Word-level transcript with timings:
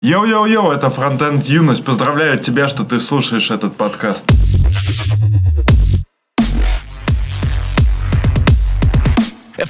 Йоу-йоу-йоу, 0.00 0.70
это 0.70 0.90
Фронтенд 0.90 1.44
Юность. 1.46 1.84
Поздравляю 1.84 2.38
тебя, 2.38 2.68
что 2.68 2.84
ты 2.84 3.00
слушаешь 3.00 3.50
этот 3.50 3.74
подкаст. 3.74 4.26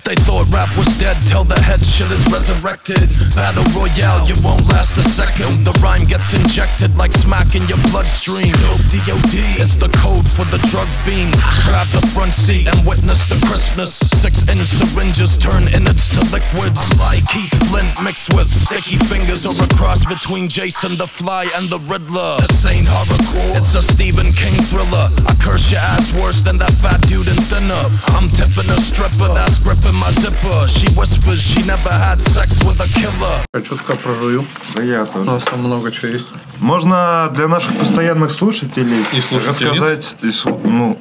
They 0.08 0.16
thought 0.24 0.48
rap 0.48 0.72
was 0.80 0.88
dead, 0.96 1.20
till 1.28 1.44
the 1.44 1.60
head 1.60 1.84
shit 1.84 2.08
is 2.08 2.24
resurrected. 2.32 3.12
Battle 3.36 3.68
Royale, 3.76 4.24
you 4.24 4.40
won't 4.40 4.64
last 4.72 4.96
a 4.96 5.04
second. 5.04 5.68
The 5.68 5.76
rhyme 5.84 6.08
gets 6.08 6.32
injected 6.32 6.96
like 6.96 7.12
smack 7.12 7.52
in 7.52 7.68
your 7.68 7.76
bloodstream. 7.92 8.56
DOD 8.88 9.36
is 9.60 9.76
the 9.76 9.92
code 10.00 10.24
for 10.24 10.48
the 10.48 10.56
drug 10.72 10.88
fiends. 11.04 11.44
Grab 11.68 11.84
the 11.92 12.00
front 12.16 12.32
seat 12.32 12.64
and 12.72 12.80
witness 12.88 13.28
the 13.28 13.36
Christmas. 13.44 14.00
Six 14.16 14.48
inch 14.48 14.64
syringes 14.64 15.36
turn 15.36 15.68
innards 15.76 16.08
to 16.16 16.24
liquids. 16.32 16.80
Like 16.96 17.20
Keith 17.28 17.52
Flint 17.68 17.92
mixed 18.00 18.32
with 18.32 18.48
sticky 18.48 18.96
fingers 18.96 19.44
or 19.44 19.52
a 19.60 19.68
cross 19.76 20.08
between 20.08 20.48
Jason 20.48 20.96
the 20.96 21.06
Fly 21.06 21.52
and 21.60 21.68
the 21.68 21.84
Riddler. 21.84 22.40
This 22.40 22.64
ain't 22.64 22.88
horrorcore, 22.88 23.60
it's 23.60 23.76
a 23.76 23.84
Stephen 23.84 24.32
King 24.32 24.56
thriller. 24.72 25.12
I 25.28 25.36
curse 25.36 25.68
your 25.68 25.84
ass 25.84 26.16
worse 26.16 26.40
than 26.40 26.56
that 26.64 26.72
fat 26.80 27.04
dude 27.04 27.28
in 27.28 27.36
thinner. 27.52 27.84
I'm 28.16 28.32
tipping 28.32 28.72
a 28.72 28.78
stripper 28.80 29.28
that's 29.36 29.60
gripping 29.60 29.97
my 30.00 30.10
zipper. 30.10 30.66
She 30.68 30.86
whispers 30.98 31.40
she 31.42 31.62
never 31.66 31.90
had 31.90 32.20
sex 32.20 32.62
with 32.64 32.80
a 32.80 32.88
killer. 32.98 33.36
Хочу 33.54 33.76
пока 33.76 33.94
прожую. 33.94 34.44
Да 34.74 34.82
я 34.82 35.02
У 35.02 35.06
тоже. 35.06 35.30
нас 35.30 35.42
там 35.44 35.60
много 35.60 35.90
чего 35.90 36.08
есть. 36.08 36.28
Можно 36.58 37.30
для 37.34 37.48
наших 37.48 37.76
постоянных 37.78 38.30
слушателей 38.30 39.04
И 39.12 39.20
слушательниц. 39.20 39.72
рассказать, 39.72 40.16
и 40.22 40.26
слу- 40.28 40.60
ну, 40.64 40.98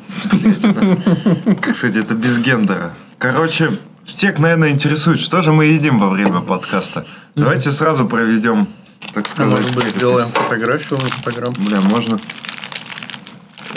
как 1.61 1.75
сказать, 1.75 1.95
это 1.97 2.13
без 2.13 2.37
гендера. 2.39 2.93
Короче, 3.20 3.77
всех, 4.05 4.39
наверное, 4.39 4.70
интересует, 4.70 5.20
что 5.20 5.41
же 5.41 5.51
мы 5.51 5.65
едим 5.65 5.99
во 5.99 6.09
время 6.09 6.41
подкаста. 6.41 7.05
Давайте 7.35 7.71
сразу 7.71 8.05
проведем, 8.07 8.67
так 9.13 9.25
А 9.25 9.29
сказать, 9.29 9.51
может 9.51 9.75
быть, 9.75 9.95
сделаем 9.95 10.27
фотографию 10.31 10.99
в 10.99 11.03
Инстаграм. 11.03 11.53
Бля, 11.57 11.81
можно. 11.81 12.20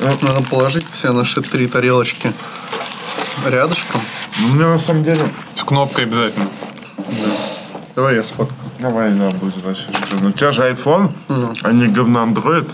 Вот 0.03 0.23
надо 0.23 0.43
положить 0.45 0.87
все 0.91 1.13
наши 1.13 1.43
три 1.43 1.67
тарелочки 1.67 2.33
рядышком. 3.47 4.01
Ну, 4.41 4.49
мне 4.55 4.65
на 4.67 4.79
самом 4.79 5.05
деле... 5.05 5.21
С 5.55 5.63
кнопкой 5.65 6.05
обязательно. 6.05 6.47
Давай 7.95 8.15
я 8.17 8.23
сфоткаю. 8.23 8.59
Давай, 8.79 9.13
да, 9.13 9.31
будет 9.31 9.63
вообще 9.65 9.87
шикарно. 9.93 10.29
У 10.29 10.33
тебя 10.33 10.53
же 10.53 10.63
iPhone, 10.63 11.13
Ну. 11.29 11.53
а 11.63 11.73
не 11.73 11.89
говно 11.89 12.23
Android. 12.25 12.69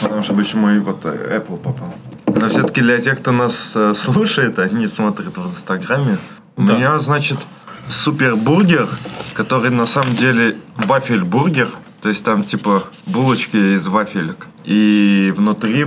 Потому 0.00 0.22
что 0.22 0.34
почему 0.34 0.70
и 0.70 0.78
вот 0.78 1.04
э, 1.04 1.38
Apple 1.40 1.58
попал. 1.58 1.94
Но 2.26 2.48
все-таки 2.48 2.80
для 2.80 2.98
тех, 2.98 3.20
кто 3.20 3.32
нас 3.32 3.72
э, 3.76 3.94
слушает, 3.94 4.58
а 4.58 4.68
не 4.68 4.88
смотрит 4.88 5.36
в 5.36 5.46
Инстаграме, 5.46 6.18
у 6.56 6.62
Да. 6.64 6.74
меня, 6.74 6.98
значит, 6.98 7.38
супербургер, 7.88 8.88
который 9.34 9.70
на 9.70 9.86
самом 9.86 10.10
деле 10.10 10.56
вафель-бургер. 10.76 11.68
То 12.02 12.08
есть 12.08 12.24
там 12.24 12.44
типа 12.44 12.84
булочки 13.06 13.76
из 13.76 13.86
вафелек. 13.86 14.46
И 14.64 15.32
внутри 15.36 15.86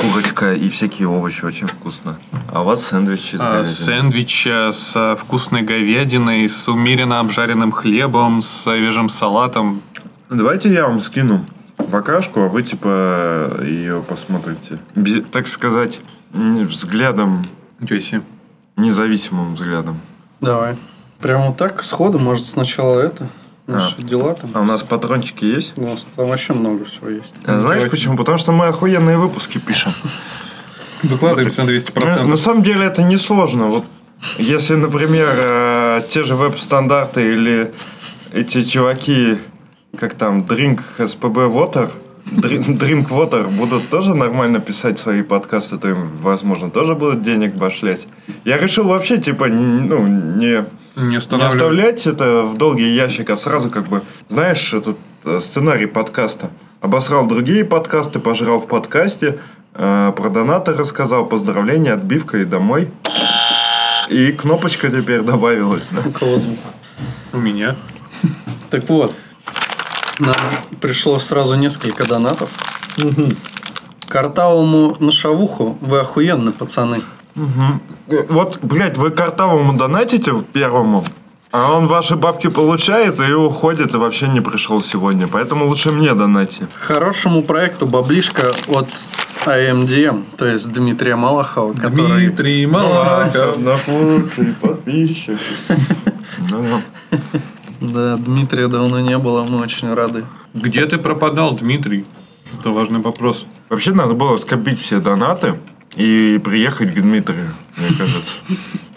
курочка 0.00 0.54
и 0.54 0.68
всякие 0.68 1.08
овощи. 1.08 1.44
Очень 1.44 1.66
вкусно. 1.66 2.18
А 2.52 2.62
у 2.62 2.64
вас 2.64 2.86
сэндвичи 2.86 3.36
с 3.36 3.40
А, 3.40 3.44
говядиной. 3.44 3.64
Сэндвич 3.66 4.46
э, 4.46 4.72
с 4.72 4.96
э, 4.96 5.16
вкусной 5.16 5.62
говядиной, 5.62 6.48
с 6.48 6.68
умеренно 6.68 7.20
обжаренным 7.20 7.72
хлебом, 7.72 8.42
с 8.42 8.48
свежим 8.64 9.08
салатом. 9.08 9.82
Давайте 10.30 10.72
я 10.72 10.86
вам 10.86 11.00
скину 11.00 11.46
вакашку, 11.78 12.42
а 12.42 12.48
вы 12.48 12.62
типа 12.62 13.60
ее 13.62 14.02
посмотрите. 14.02 14.78
Без- 14.94 15.24
так 15.30 15.46
сказать, 15.46 16.00
взглядом, 16.32 17.46
Ничего 17.80 18.00
себе. 18.00 18.22
независимым 18.76 19.54
взглядом. 19.54 20.00
Давай. 20.40 20.76
Прямо 21.20 21.46
вот 21.48 21.56
так, 21.56 21.82
сходу, 21.82 22.18
может, 22.18 22.46
сначала 22.46 23.00
это, 23.00 23.28
наши 23.68 23.94
А. 23.98 24.02
дела 24.02 24.34
там. 24.34 24.50
А 24.54 24.60
у 24.60 24.64
нас 24.64 24.82
патрончики 24.82 25.44
есть? 25.44 25.78
У 25.78 25.82
нас 25.82 26.06
там 26.16 26.26
вообще 26.26 26.52
много 26.54 26.84
всего 26.84 27.08
есть. 27.10 27.34
А 27.44 27.52
Знаешь 27.52 27.62
Давайте. 27.62 27.88
почему? 27.90 28.16
Потому 28.16 28.38
что 28.38 28.52
мы 28.52 28.66
охуенные 28.66 29.16
выпуски 29.18 29.58
пишем. 29.58 29.92
Выкладываемся 31.02 31.62
на 31.62 31.70
Ну, 31.70 31.76
200%. 31.76 32.24
На 32.24 32.36
самом 32.36 32.62
деле 32.62 32.86
это 32.86 33.02
несложно. 33.02 33.66
Вот 33.68 33.84
если, 34.38 34.74
например, 34.74 35.28
э, 35.36 36.00
те 36.10 36.24
же 36.24 36.34
веб-стандарты 36.34 37.34
или 37.34 37.72
эти 38.32 38.64
чуваки, 38.64 39.38
как 39.98 40.14
там, 40.14 40.42
Drink 40.42 40.80
SPB 40.98 41.48
Water, 41.52 41.90
Drink 42.30 42.78
Drink 42.78 43.08
Water 43.08 43.48
будут 43.48 43.88
тоже 43.88 44.14
нормально 44.14 44.60
писать 44.60 44.98
свои 44.98 45.22
подкасты, 45.22 45.78
то 45.78 45.88
им, 45.88 46.08
возможно, 46.22 46.70
тоже 46.70 46.94
будут 46.94 47.22
денег 47.22 47.54
башлять. 47.54 48.06
Я 48.44 48.58
решил 48.58 48.84
вообще, 48.84 49.18
типа, 49.18 49.46
не, 49.46 49.64
ну, 49.64 50.06
не, 50.06 50.64
Не 50.96 51.06
не 51.10 51.16
оставлять 51.16 52.06
это 52.06 52.42
в 52.42 52.56
долгий 52.56 52.94
ящик, 52.94 53.30
а 53.30 53.36
сразу 53.36 53.70
как 53.70 53.88
бы, 53.88 54.02
знаешь, 54.28 54.74
этот 54.74 54.98
э, 55.24 55.40
сценарий 55.40 55.86
подкаста. 55.86 56.50
Обосрал 56.80 57.26
другие 57.26 57.64
подкасты, 57.64 58.18
пожрал 58.18 58.60
в 58.60 58.66
подкасте, 58.66 59.38
э, 59.74 60.12
про 60.16 60.28
донаты 60.28 60.72
рассказал, 60.72 61.26
поздравления, 61.26 61.94
отбивка 61.94 62.38
и 62.38 62.44
домой. 62.44 62.90
И 64.08 64.32
кнопочка 64.32 64.90
теперь 64.90 65.22
добавилась. 65.22 65.84
да. 65.90 66.02
У 66.06 66.12
кого 66.12 66.38
звук? 66.38 66.58
У 67.32 67.38
меня. 67.38 67.76
Так 68.70 68.88
вот, 68.88 69.14
нам 70.18 70.36
пришло 70.80 71.18
сразу 71.18 71.54
несколько 71.54 72.04
донатов. 72.04 72.50
Картавому 74.08 74.96
на 75.00 75.12
шавуху 75.12 75.76
вы 75.80 76.00
охуенны, 76.00 76.52
пацаны. 76.52 77.00
Э, 77.36 78.24
Вот, 78.28 78.58
блядь, 78.62 78.96
вы 78.96 79.10
картавому 79.10 79.74
донатите 79.74 80.32
первому, 80.52 81.04
а 81.52 81.72
он 81.72 81.86
ваши 81.86 82.16
бабки 82.16 82.48
получает 82.48 83.20
и 83.20 83.32
уходит, 83.32 83.94
и 83.94 83.98
вообще 83.98 84.28
не 84.28 84.40
пришел 84.40 84.80
сегодня. 84.80 85.28
Поэтому 85.28 85.66
лучше 85.66 85.90
мне 85.92 86.14
донати. 86.14 86.66
Хорошему 86.74 87.42
проекту 87.42 87.86
баблишка 87.86 88.50
от 88.66 88.88
AMDM, 89.44 90.24
то 90.36 90.46
есть 90.46 90.70
Дмитрия 90.72 91.16
Малахова, 91.16 91.74
который... 91.74 92.26
Дмитрий 92.26 92.66
Малахов. 92.66 93.58
Напутный 93.58 94.54
подписчик. 94.60 95.38
Да, 97.80 98.16
Дмитрия 98.16 98.68
давно 98.68 99.00
не 99.00 99.16
было, 99.18 99.44
мы 99.44 99.60
очень 99.60 99.92
рады. 99.94 100.24
Где 100.54 100.84
ты 100.86 100.98
пропадал, 100.98 101.54
Дмитрий? 101.56 102.04
Это 102.58 102.70
важный 102.70 103.00
вопрос. 103.00 103.44
Вообще 103.68 103.92
надо 103.92 104.14
было 104.14 104.36
скопить 104.36 104.80
все 104.80 105.00
донаты 105.00 105.58
и 105.94 106.40
приехать 106.42 106.92
к 106.94 107.00
Дмитрию, 107.00 107.50
мне 107.76 107.88
кажется. 107.96 108.32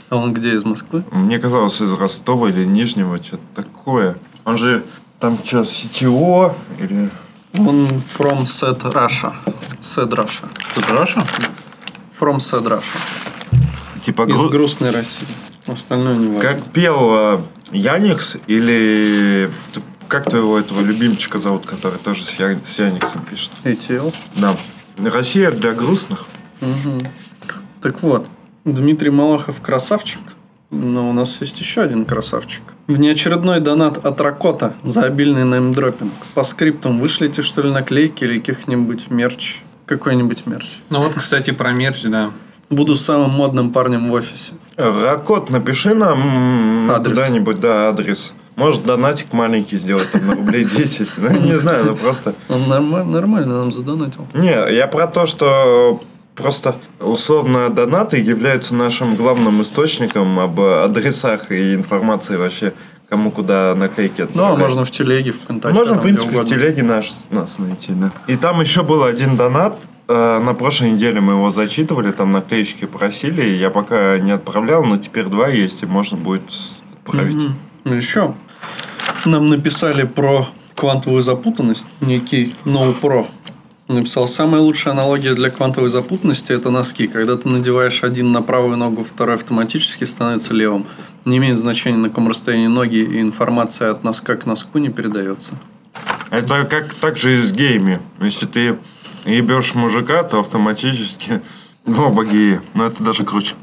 А 0.10 0.16
он 0.18 0.34
где, 0.34 0.54
из 0.54 0.64
Москвы? 0.64 1.04
Мне 1.12 1.40
казалось, 1.40 1.80
из 1.82 1.94
Ростова 1.94 2.50
или 2.50 2.66
Нижнего, 2.66 3.18
что-то 3.22 3.44
такое. 3.64 4.18
Он 4.46 4.58
же 4.58 4.84
там 5.20 5.38
что, 5.44 5.62
CTO 5.62 6.54
или... 6.80 7.10
Он 7.58 7.88
from 8.18 8.44
Sad 8.46 8.82
Russia. 8.94 9.34
Sad 9.82 10.10
Russia. 10.10 10.48
Сатраша? 10.74 11.24
From 12.20 12.38
Sad 12.38 12.64
Russia. 12.68 13.00
Типа 14.06 14.24
Из 14.24 14.36
гру- 14.36 14.50
грустной 14.50 14.92
России. 14.92 15.28
Остальное 15.68 16.16
не 16.16 16.28
важно. 16.28 16.42
Как 16.42 16.64
пел 16.72 16.98
э, 17.14 17.42
Яникс 17.72 18.38
или... 18.48 19.50
Как 20.08 20.30
твоего 20.30 20.60
этого 20.60 20.82
любимчика 20.82 21.40
зовут, 21.40 21.66
который 21.66 21.98
тоже 22.00 22.26
с, 22.26 22.38
Я- 22.40 22.60
с 22.66 22.80
Яниксом 22.80 23.22
пишет? 23.24 23.52
ATL. 23.64 24.14
Да. 24.36 24.58
Россия 24.98 25.52
для 25.52 25.72
грустных. 25.74 26.26
Так 27.82 28.02
вот, 28.04 28.28
Дмитрий 28.66 29.10
Малахов 29.10 29.62
красавчик, 29.62 30.20
но 30.70 31.10
у 31.10 31.14
нас 31.14 31.38
есть 31.42 31.60
еще 31.60 31.82
один 31.82 32.06
красавчик. 32.06 32.62
Внеочередной 32.88 33.60
донат 33.60 34.06
от 34.06 34.20
Ракота 34.22 34.76
за 34.84 35.04
обильный 35.04 35.46
неймдропинг. 35.46 36.12
По 36.34 36.44
скриптам 36.44 37.00
вышлите, 37.00 37.42
что 37.42 37.62
ли, 37.62 37.72
наклейки 37.72 38.24
или 38.24 38.40
каких-нибудь 38.40 39.10
мерч. 39.10 39.62
Какой-нибудь 39.86 40.46
мерч. 40.46 40.68
Ну 40.90 41.00
вот, 41.00 41.14
кстати, 41.16 41.52
про 41.52 41.72
мерч, 41.72 42.04
да. 42.04 42.32
Буду 42.72 42.96
самым 42.96 43.32
модным 43.32 43.72
парнем 43.72 44.10
в 44.10 44.14
офисе. 44.14 44.54
Ракот, 44.78 45.50
напиши 45.50 45.94
нам 45.94 46.90
Адрес. 46.90 47.12
куда-нибудь, 47.18 47.60
да, 47.60 47.90
адрес. 47.90 48.32
Может, 48.56 48.86
донатик 48.86 49.34
маленький 49.34 49.78
сделать, 49.78 50.10
там, 50.12 50.26
на 50.28 50.36
рублей 50.36 50.64
10. 50.66 51.10
Ну, 51.18 51.30
не 51.42 51.58
знаю, 51.60 51.86
ну 51.86 51.96
просто... 51.96 52.34
Он 52.48 52.62
норма- 52.70 53.04
нормально 53.04 53.60
нам 53.60 53.74
задонатил. 53.74 54.26
Не, 54.34 54.74
я 54.74 54.88
про 54.88 55.08
то, 55.08 55.26
что 55.26 56.02
просто 56.36 56.76
условно 57.02 57.70
донаты 57.70 58.18
являются 58.20 58.74
нашим 58.74 59.16
главным 59.16 59.62
источником 59.62 60.40
об 60.40 60.60
адресах 60.62 61.52
и 61.52 61.76
информации 61.76 62.38
вообще, 62.38 62.74
кому 63.12 63.30
куда 63.30 63.76
наклейки 63.76 64.22
Ну, 64.22 64.24
а 64.24 64.28
отправлять. 64.30 64.60
можно 64.70 64.86
в 64.86 64.92
телеге, 64.92 65.34
ВКонтакте. 65.34 65.78
Можно, 65.78 65.96
в 65.96 66.02
принципе, 66.02 66.42
в 66.42 66.46
телеге 66.48 66.82
наш, 66.82 67.12
нас 67.30 67.60
найти, 67.60 67.92
да. 67.92 68.10
И 68.28 68.38
там 68.38 68.62
еще 68.62 68.84
был 68.84 69.04
один 69.04 69.36
донат. 69.36 69.78
э, 70.08 70.40
На 70.40 70.54
прошлой 70.54 70.92
неделе 70.92 71.20
мы 71.20 71.34
его 71.34 71.52
зачитывали, 71.52 72.14
там 72.14 72.32
наклеечки 72.32 72.86
просили. 72.86 73.42
Я 73.58 73.70
пока 73.70 74.18
не 74.18 74.32
отправлял, 74.32 74.86
но 74.86 74.96
теперь 74.98 75.26
два 75.26 75.50
есть, 75.50 75.84
и 75.84 75.86
можно 75.86 76.16
будет 76.16 76.44
отправить. 77.04 77.48
Ну, 77.84 77.94
еще 77.94 78.34
нам 79.26 79.50
написали 79.50 80.04
про 80.04 80.48
квантовую 80.76 81.22
запутанность, 81.22 81.86
некий 82.00 82.56
NoPro. 82.64 83.28
Написал, 83.90 84.26
самая 84.26 84.62
лучшая 84.62 84.94
аналогия 84.94 85.34
для 85.34 85.50
квантовой 85.50 85.90
запутанности– 85.90 86.52
это 86.54 86.70
носки. 86.70 87.08
Когда 87.08 87.36
ты 87.36 87.50
надеваешь 87.50 88.04
один 88.06 88.32
на 88.32 88.42
правую 88.42 88.78
ногу, 88.78 89.04
второй 89.04 89.36
автоматически 89.36 90.06
становится 90.06 90.54
левым. 90.54 90.86
Не 91.26 91.38
имеет 91.38 91.58
значения, 91.58 91.98
на 91.98 92.10
каком 92.10 92.28
расстоянии 92.28 92.68
ноги, 92.68 92.98
и 92.98 93.22
информация 93.22 93.92
от 93.92 94.04
носка 94.04 94.36
к 94.36 94.46
носку 94.46 94.80
не 94.80 94.90
передается. 94.90 95.54
Это 96.30 96.64
как 96.66 96.94
так 96.94 97.18
же 97.18 97.38
и 97.38 97.42
с 97.42 97.52
геями. 97.52 98.00
Если 98.22 98.46
ты 98.46 98.78
ебешь 99.26 99.76
мужика, 99.76 100.24
то 100.24 100.40
автоматически 100.40 101.42
оба 101.86 102.26
геи. 102.26 102.62
Но 102.74 102.86
это 102.86 103.04
даже 103.04 103.24
круче. 103.24 103.56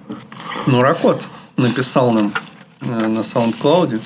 Ну, 0.66 0.82
Ракот 0.82 1.26
написал 1.56 2.12
нам 2.12 2.32
э, 2.80 3.06
на 3.06 3.20
SoundCloud. 3.20 4.00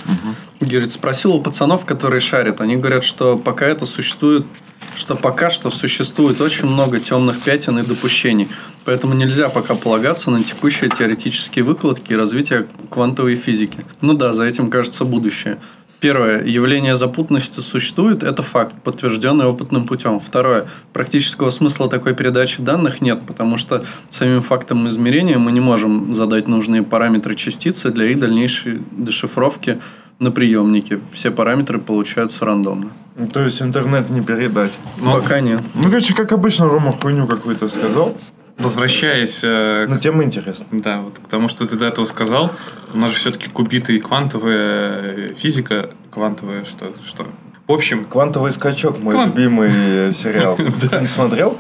Говорит, 0.61 0.93
спросил 0.93 1.35
у 1.35 1.41
пацанов, 1.41 1.85
которые 1.85 2.21
шарят. 2.21 2.61
Они 2.61 2.77
говорят, 2.77 3.05
что 3.05 3.37
пока 3.37 3.67
это 3.67 3.85
существует, 3.85 4.47
что 4.95 5.17
пока 5.17 5.51
что 5.51 5.71
существует 5.71 6.41
очень 6.41 6.67
много 6.67 7.01
темных 7.01 7.41
пятен 7.41 7.79
и 7.79 7.83
допущений. 7.83 8.49
Поэтому 8.85 9.15
нельзя 9.15 9.49
пока 9.49 9.75
полагаться 9.75 10.31
на 10.31 10.43
текущие 10.43 10.91
теоретические 10.91 11.65
выкладки 11.65 12.13
и 12.13 12.17
развитие 12.17 12.67
квантовой 12.91 13.37
физики. 13.37 13.85
Ну 14.01 14.15
да, 14.15 14.33
за 14.33 14.45
этим 14.45 14.71
кажется 14.71 15.05
будущее. 15.05 15.59
Первое. 16.03 16.43
Явление 16.45 16.97
запутанности 16.97 17.61
существует. 17.61 18.25
Это 18.25 18.43
факт, 18.43 18.75
подтвержденный 18.83 19.47
опытным 19.47 19.87
путем. 19.87 20.19
Второе. 20.19 20.67
Практического 20.93 21.51
смысла 21.51 21.89
такой 21.89 22.13
передачи 22.13 22.61
данных 22.61 23.01
нет, 23.01 23.21
потому 23.25 23.57
что 23.57 23.85
самим 24.11 24.43
фактом 24.43 24.89
измерения 24.89 25.39
мы 25.39 25.53
не 25.53 25.61
можем 25.61 26.13
задать 26.13 26.49
нужные 26.49 26.83
параметры 26.83 27.37
частицы 27.37 27.91
для 27.91 28.07
их 28.07 28.19
дальнейшей 28.19 28.83
дешифровки 28.91 29.81
на 30.19 30.33
приемнике. 30.33 30.99
Все 31.13 31.31
параметры 31.31 31.79
получаются 31.79 32.45
рандомно. 32.45 32.91
Ну, 33.15 33.29
То 33.29 33.45
есть 33.45 33.63
интернет 33.63 34.11
не 34.11 34.23
передать. 34.23 34.73
Но 35.01 35.21
Пока 35.21 35.41
нет. 35.41 35.61
Ну, 35.75 35.85
короче, 35.85 36.15
как 36.15 36.33
обычно, 36.33 36.69
Рома 36.69 36.93
хуйню 36.93 37.29
какую-то 37.29 37.69
сказал. 37.69 38.17
Возвращаясь 38.59 39.41
э, 39.43 39.87
Но 39.89 39.99
тема 39.99 40.25
интересна. 40.25 40.67
Да, 40.71 41.01
вот 41.01 41.19
к 41.19 41.29
тому, 41.29 41.49
что 41.49 41.67
ты 41.67 41.77
до 41.77 41.87
этого 41.87 42.05
сказал, 42.05 42.53
у 42.93 42.99
нас 42.99 43.11
же 43.11 43.17
все-таки 43.17 43.49
кубиты 43.51 43.97
и 43.97 44.01
квантовая 44.01 45.35
физика, 45.35 45.91
квантовая 46.11 46.65
что, 46.65 46.93
что. 47.05 47.27
В 47.67 47.73
общем, 47.73 48.05
Квантовый 48.05 48.53
скачок, 48.53 48.99
мой 48.99 49.15
Кван- 49.15 49.29
любимый 49.29 49.71
э, 49.73 50.13
сериал. 50.13 50.57
Не 51.01 51.07
смотрел? 51.07 51.57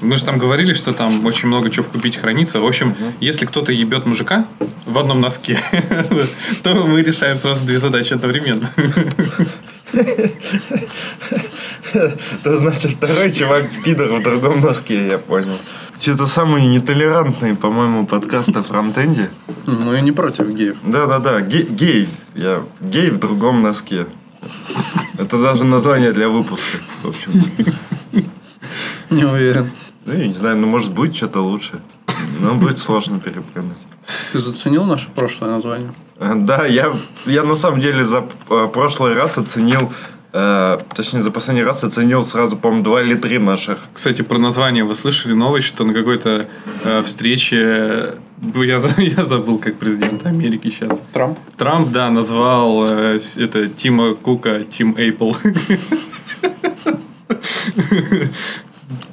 мы 0.00 0.16
же 0.16 0.24
там 0.24 0.36
говорили, 0.38 0.74
что 0.74 0.92
там 0.92 1.24
очень 1.24 1.46
много 1.46 1.70
чего 1.70 1.84
в 1.84 1.90
кубите 1.90 2.18
хранится. 2.18 2.60
В 2.60 2.66
общем, 2.66 2.96
если 3.20 3.46
кто-то 3.46 3.72
ебет 3.72 4.04
мужика 4.04 4.46
в 4.84 4.98
одном 4.98 5.20
носке, 5.20 5.58
то 6.62 6.74
мы 6.74 7.02
решаем 7.02 7.38
сразу 7.38 7.64
две 7.64 7.78
задачи 7.78 8.14
одновременно. 8.14 8.70
Это 11.92 12.58
значит, 12.58 12.92
второй 12.92 13.30
чувак 13.32 13.64
пидор 13.84 14.08
в 14.12 14.22
другом 14.22 14.60
носке, 14.60 15.06
я 15.08 15.18
понял. 15.18 15.56
Что-то 16.00 16.26
самый 16.26 16.66
нетолерантный, 16.66 17.54
по-моему, 17.54 18.06
подкаст 18.06 18.56
о 18.56 18.62
фронтенде. 18.62 19.30
Ну, 19.66 19.92
я 19.92 20.00
не 20.00 20.12
против 20.12 20.48
геев. 20.48 20.76
Да-да-да, 20.82 21.40
ге- 21.40 21.66
гей. 21.68 22.08
Я 22.34 22.62
гей 22.80 23.10
в 23.10 23.18
другом 23.18 23.62
носке. 23.62 24.06
Это 25.18 25.40
даже 25.40 25.64
название 25.64 26.12
для 26.12 26.28
выпуска, 26.28 26.78
в 27.02 27.08
общем. 27.08 27.44
Не 29.10 29.24
уверен. 29.24 29.70
Ну, 30.04 30.14
я 30.14 30.26
не 30.26 30.34
знаю, 30.34 30.56
ну, 30.56 30.66
может, 30.66 30.92
будет 30.92 31.14
что-то 31.14 31.40
лучше. 31.40 31.80
Но 32.40 32.54
будет 32.54 32.78
сложно 32.78 33.20
переплюнуть. 33.20 33.78
Ты 34.32 34.38
заценил 34.38 34.84
наше 34.84 35.10
прошлое 35.10 35.50
название? 35.50 35.90
Э, 36.18 36.32
Да, 36.34 36.64
я, 36.64 36.92
я 37.26 37.42
на 37.42 37.54
самом 37.54 37.80
деле 37.80 38.02
за 38.02 38.24
э, 38.48 38.68
прошлый 38.72 39.12
раз 39.12 39.36
оценил, 39.36 39.92
э, 40.32 40.78
точнее, 40.96 41.22
за 41.22 41.30
последний 41.30 41.62
раз 41.62 41.84
оценил 41.84 42.24
сразу, 42.24 42.56
по-моему, 42.56 42.82
два 42.82 43.02
или 43.02 43.14
три 43.14 43.38
наших. 43.38 43.78
Кстати, 43.92 44.22
про 44.22 44.38
название 44.38 44.84
вы 44.84 44.94
слышали 44.94 45.34
новость, 45.34 45.66
что 45.66 45.84
на 45.84 45.92
какой-то 45.92 46.46
э, 46.82 47.02
встрече 47.02 48.14
ну, 48.54 48.62
я, 48.62 48.80
я 48.96 49.24
забыл, 49.26 49.58
как 49.58 49.76
президент 49.76 50.24
Америки 50.24 50.70
сейчас. 50.70 51.02
Трамп? 51.12 51.38
Трамп, 51.58 51.90
да, 51.90 52.08
назвал 52.08 52.86
э, 52.88 53.20
это 53.36 53.68
Тима 53.68 54.14
Кука 54.14 54.64
Тим 54.64 54.96
Эйпл. 54.96 55.34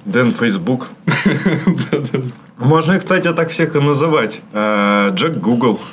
Дэн 0.06 0.32
Фейсбук. 0.32 0.88
Можно, 2.60 3.00
кстати, 3.00 3.32
так 3.34 3.50
всех 3.50 3.76
и 3.76 3.80
называть. 3.80 4.42
Э, 4.54 5.10
Джек 5.14 5.38
Гугл. 5.38 5.80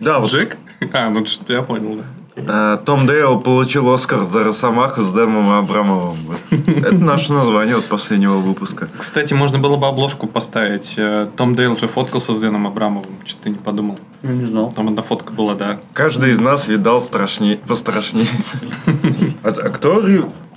Да, 0.00 0.20
вот 0.20 0.28
Джек? 0.28 0.56
А, 0.92 1.10
ну 1.10 1.26
что, 1.26 1.52
я 1.52 1.62
понял, 1.62 2.00
да. 2.36 2.74
э, 2.76 2.78
Том 2.84 3.08
Дейл 3.08 3.40
получил 3.40 3.92
Оскар 3.92 4.26
за 4.26 4.44
Росомаху 4.44 5.02
с 5.02 5.08
Дэмом 5.10 5.50
Абрамовым. 5.50 6.16
Это 6.52 6.94
наше 7.04 7.32
название 7.32 7.74
от 7.76 7.86
последнего 7.86 8.36
выпуска. 8.36 8.88
Кстати, 8.96 9.34
можно 9.34 9.58
было 9.58 9.76
бы 9.76 9.88
обложку 9.88 10.28
поставить. 10.28 10.94
Э, 10.96 11.26
Том 11.36 11.56
Дейл 11.56 11.76
же 11.76 11.88
фоткался 11.88 12.32
с 12.32 12.38
Дэном 12.38 12.68
Абрамовым. 12.68 13.18
Что 13.24 13.42
ты 13.42 13.50
не 13.50 13.56
подумал? 13.58 13.98
Я 14.22 14.30
не 14.30 14.44
знал. 14.46 14.70
Там 14.70 14.86
одна 14.86 15.02
фотка 15.02 15.32
была, 15.32 15.56
да. 15.56 15.80
Каждый 15.94 16.30
из 16.30 16.38
нас 16.38 16.68
видал 16.68 17.00
страшнее, 17.00 17.56
пострашнее. 17.56 18.28
А, 19.42 19.48
а 19.48 19.68
кто, 19.70 20.00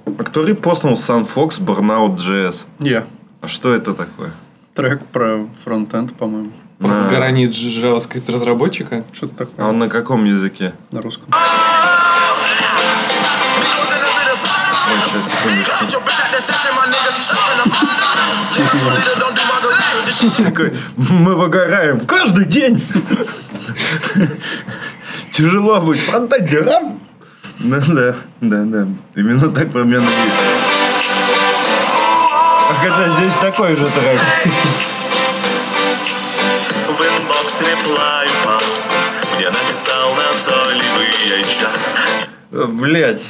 а 0.06 0.24
кто 0.24 0.44
репостнул 0.44 0.96
Сан 0.98 1.26
Фокс 1.26 1.60
Burnout 1.60 2.18
JS? 2.18 2.58
Я. 2.80 3.06
А 3.42 3.48
что 3.48 3.74
это 3.74 3.96
такое? 3.96 4.34
Трек 4.74 5.06
про 5.08 5.48
фронтенд, 5.64 6.14
по-моему. 6.16 6.52
На- 6.80 7.08
Гранит 7.10 7.52
JavaScript 7.52 8.32
разработчика. 8.32 9.04
Что-то 9.14 9.34
А 9.44 9.46
такое 9.46 9.66
он 9.66 9.80
на 9.80 9.90
каком 9.90 10.26
языке? 10.26 10.74
на 10.92 11.02
русском. 11.02 11.30
Такой, 20.38 20.74
мы 20.98 21.36
выгораем 21.36 22.02
каждый 22.02 22.46
день. 22.46 22.82
Тяжело 25.32 25.82
быть 25.82 26.00
фронтендером. 26.00 27.00
Да, 27.60 27.80
да, 27.88 28.16
да, 28.42 28.64
да. 28.66 28.88
Именно 29.16 29.50
так 29.52 29.72
примерно 29.72 30.08
А 30.10 30.61
хотя 32.76 33.10
здесь 33.16 33.34
такой 33.36 33.76
же 33.76 33.86
трек. 33.86 34.20
В 36.88 37.02
инбокс 37.02 37.62
реплай 37.62 38.28
упал, 38.42 38.62
где 39.38 39.50
написал 39.50 40.16
назойливый 40.16 41.10
HR. 42.52 42.68
Блять. 42.68 43.24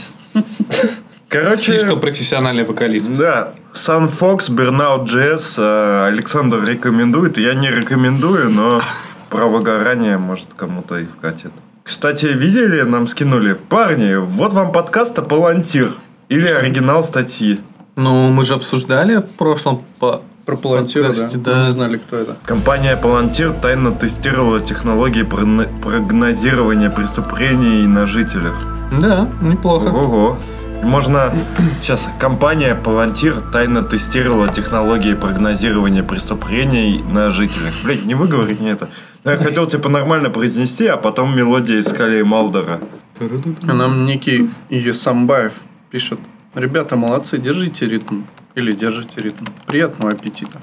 Короче, 1.30 1.78
Слишком 1.78 2.00
профессиональный 2.02 2.66
вокалист. 2.66 3.16
да, 3.16 3.54
Sun 3.74 4.12
Fox, 4.12 4.50
Burnout 4.50 5.06
JS 5.06 5.54
э, 5.58 6.08
Александр 6.08 6.62
рекомендует. 6.66 7.38
Я 7.38 7.54
не 7.54 7.70
рекомендую, 7.72 8.50
но 8.50 8.82
про 9.30 9.46
выгорание 9.48 10.18
может 10.18 10.48
кому-то 10.58 10.98
и 10.98 11.06
вкатит. 11.06 11.52
Кстати, 11.84 12.26
видели, 12.26 12.82
нам 12.82 13.08
скинули. 13.08 13.54
Парни, 13.54 14.16
вот 14.16 14.54
вам 14.54 14.74
подкаст 14.74 15.18
о 15.20 15.22
Палантир. 15.22 15.94
Или 16.28 16.48
оригинал 16.48 17.02
статьи. 17.02 17.60
Ну, 17.96 18.32
мы 18.32 18.46
же 18.46 18.54
обсуждали 18.54 19.18
в 19.18 19.26
прошлом 19.38 19.84
по... 20.00 20.22
Про 20.46 20.58
Палантира, 20.58 21.04
да. 21.04 21.10
подкасте, 21.10 21.38
Мы 21.38 21.66
не 21.68 21.72
знали, 21.72 21.98
кто 21.98 22.18
это. 22.18 22.36
Компания 22.46 23.00
Palantir 23.02 23.58
тайно 23.62 23.92
тестировала 23.92 24.60
технологии 24.60 25.24
прогно- 25.24 25.70
прогнозирования 25.82 26.90
преступлений 26.90 27.86
на 27.86 28.08
жителях. 28.08 28.56
Да, 29.00 29.30
неплохо. 29.42 29.86
Ого. 29.86 30.40
Можно... 30.82 31.32
Сейчас. 31.82 32.08
Компания 32.20 32.76
Palantir 32.84 33.52
тайно 33.52 33.84
тестировала 33.84 34.48
технологии 34.48 35.14
прогнозирования 35.14 36.02
преступлений 36.02 37.04
на 37.04 37.30
жителях. 37.30 37.74
Блять, 37.84 38.06
не 38.06 38.16
выговорить 38.16 38.60
мне 38.60 38.72
это. 38.72 38.90
Ну, 39.24 39.32
Я 39.32 39.38
хотел 39.38 39.68
типа 39.68 39.90
нормально 39.90 40.32
произнести, 40.32 40.88
а 40.88 40.98
потом 40.98 41.36
мелодия 41.38 41.78
из 41.78 41.88
Скали 41.88 42.24
Малдора. 42.24 42.82
А 43.20 43.74
нам 43.74 44.06
некий 44.08 44.50
Есамбаев 44.72 45.54
пишет. 45.92 46.20
Ребята, 46.54 46.98
молодцы, 46.98 47.38
держите 47.38 47.86
ритм. 47.88 48.24
Или 48.56 48.74
держите 48.74 49.22
ритм. 49.22 49.46
Приятного 49.68 50.12
аппетита. 50.12 50.60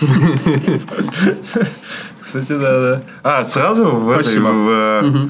Кстати, 2.20 2.48
да, 2.48 2.80
да. 2.80 3.00
А, 3.22 3.44
сразу 3.44 3.84
в 3.86 4.10
этой... 4.10 4.24
Спасибо. 4.24 4.48
в, 4.48 4.68
э. 4.68 5.28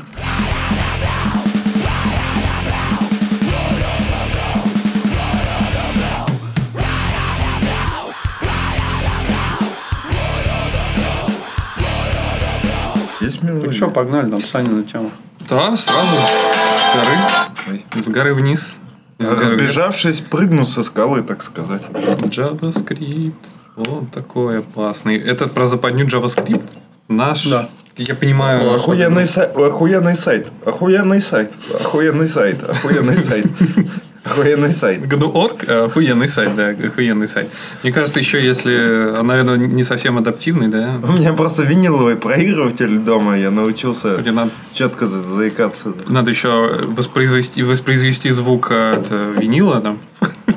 Есть 13.21 13.43
мелодия? 13.43 13.69
Так 13.69 13.77
что, 13.77 13.89
погнали, 13.91 14.31
там 14.31 14.41
Саня 14.41 14.71
на 14.71 14.85
тему. 14.85 15.11
Да, 15.51 15.77
сразу 15.77 16.17
с 16.17 16.95
горы. 16.95 17.17
Ой. 17.69 17.85
С 17.95 18.09
горы 18.09 18.33
вниз. 18.33 18.79
Разбежавшись, 19.19 20.21
прыгну 20.21 20.65
со 20.65 20.83
скалы, 20.83 21.23
так 21.23 21.43
сказать. 21.43 21.83
JavaScript. 21.83 23.33
Он 23.77 24.07
такой 24.07 24.59
опасный. 24.61 25.19
Это 25.19 25.49
про 25.49 25.67
западню 25.67 26.07
JavaScript? 26.07 26.69
Наш 27.09 27.47
Да. 27.47 27.69
Я 27.97 28.15
понимаю, 28.15 28.75
Охуенный 28.75 29.27
сайт, 29.27 29.57
охуенный 29.57 30.15
сайт, 30.15 30.53
охуенный 30.65 31.21
сайт, 31.21 31.53
охуенный 31.75 32.29
сайт, 32.29 32.63
охуенный 32.63 33.17
сайт, 33.17 33.47
охуенный 34.25 34.73
сайт. 34.73 35.03
GNU.org 35.05 35.65
э, 35.67 35.85
охуенный 35.87 36.29
сайт, 36.29 36.55
да, 36.55 36.69
охуенный 36.69 37.27
сайт. 37.29 37.49
Мне 37.83 37.93
кажется, 37.93 38.19
еще 38.21 38.41
если, 38.45 39.21
наверное, 39.23 39.57
не 39.57 39.83
совсем 39.83 40.19
адаптивный, 40.19 40.69
да, 40.69 41.01
У 41.03 41.13
меня 41.13 41.33
просто 41.33 41.63
виниловый 41.63 42.17
проигрыватель 42.17 42.99
дома, 42.99 43.39
я 43.39 43.51
научился 43.51 44.19
надо, 44.33 44.51
четко 44.75 45.07
за- 45.07 45.23
заикаться. 45.23 45.95
надо 46.09 46.31
еще 46.31 46.49
воспроизвести, 46.89 47.63
воспроизвести 47.63 48.31
звук 48.31 48.71
от 48.71 49.09
э, 49.11 49.35
винила 49.41 49.81
там. 49.81 49.99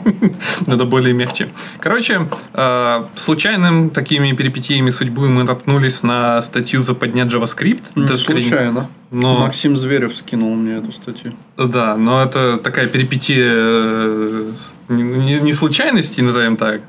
Надо 0.68 0.86
более 0.86 1.14
мягче. 1.14 1.50
Короче, 1.80 2.28
э, 2.54 3.04
случайным 3.16 3.90
такими 3.90 4.32
перипетиями 4.34 4.90
судьбы 4.90 5.30
мы 5.30 5.44
наткнулись 5.44 6.04
на 6.04 6.42
статью 6.42 6.82
западня 6.82 7.24
JavaScript. 7.26 7.84
Не 7.96 8.06
Это 8.06 8.18
случайно. 8.18 8.90
Но- 9.12 9.40
Максим 9.40 9.76
Зверев 9.78 10.16
скинул 10.16 10.56
мне 10.56 10.78
эту 10.78 10.92
статью. 10.92 11.34
Да, 11.58 11.96
но 11.98 12.22
это 12.24 12.58
такая 12.58 12.88
перипетия 12.88 13.52
э, 13.54 14.52
не, 14.90 15.54
случайности, 15.54 16.22
назовем 16.22 16.56
так. 16.58 16.82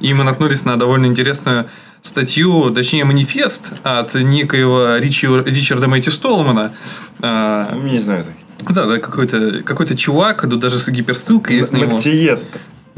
И 0.00 0.12
мы 0.14 0.24
наткнулись 0.24 0.64
на 0.64 0.76
довольно 0.76 1.06
интересную 1.06 1.68
статью, 2.02 2.70
точнее 2.70 3.04
манифест 3.04 3.72
от 3.82 4.14
некоего 4.14 4.96
Ричи, 4.96 5.26
Ричарда 5.26 5.88
Мэтью 5.88 6.12
Столмана. 6.12 6.72
А, 7.20 7.74
Не 7.76 7.98
знаю 7.98 8.24
так. 8.24 8.34
Да, 8.60 8.86
да, 8.86 8.98
какой-то 8.98 9.62
какой 9.62 9.86
чувак, 9.96 10.42
тут 10.42 10.60
даже 10.60 10.78
с 10.78 10.88
гиперссылкой 10.88 11.56
есть 11.56 11.72
на 11.72 11.78
него. 11.78 11.98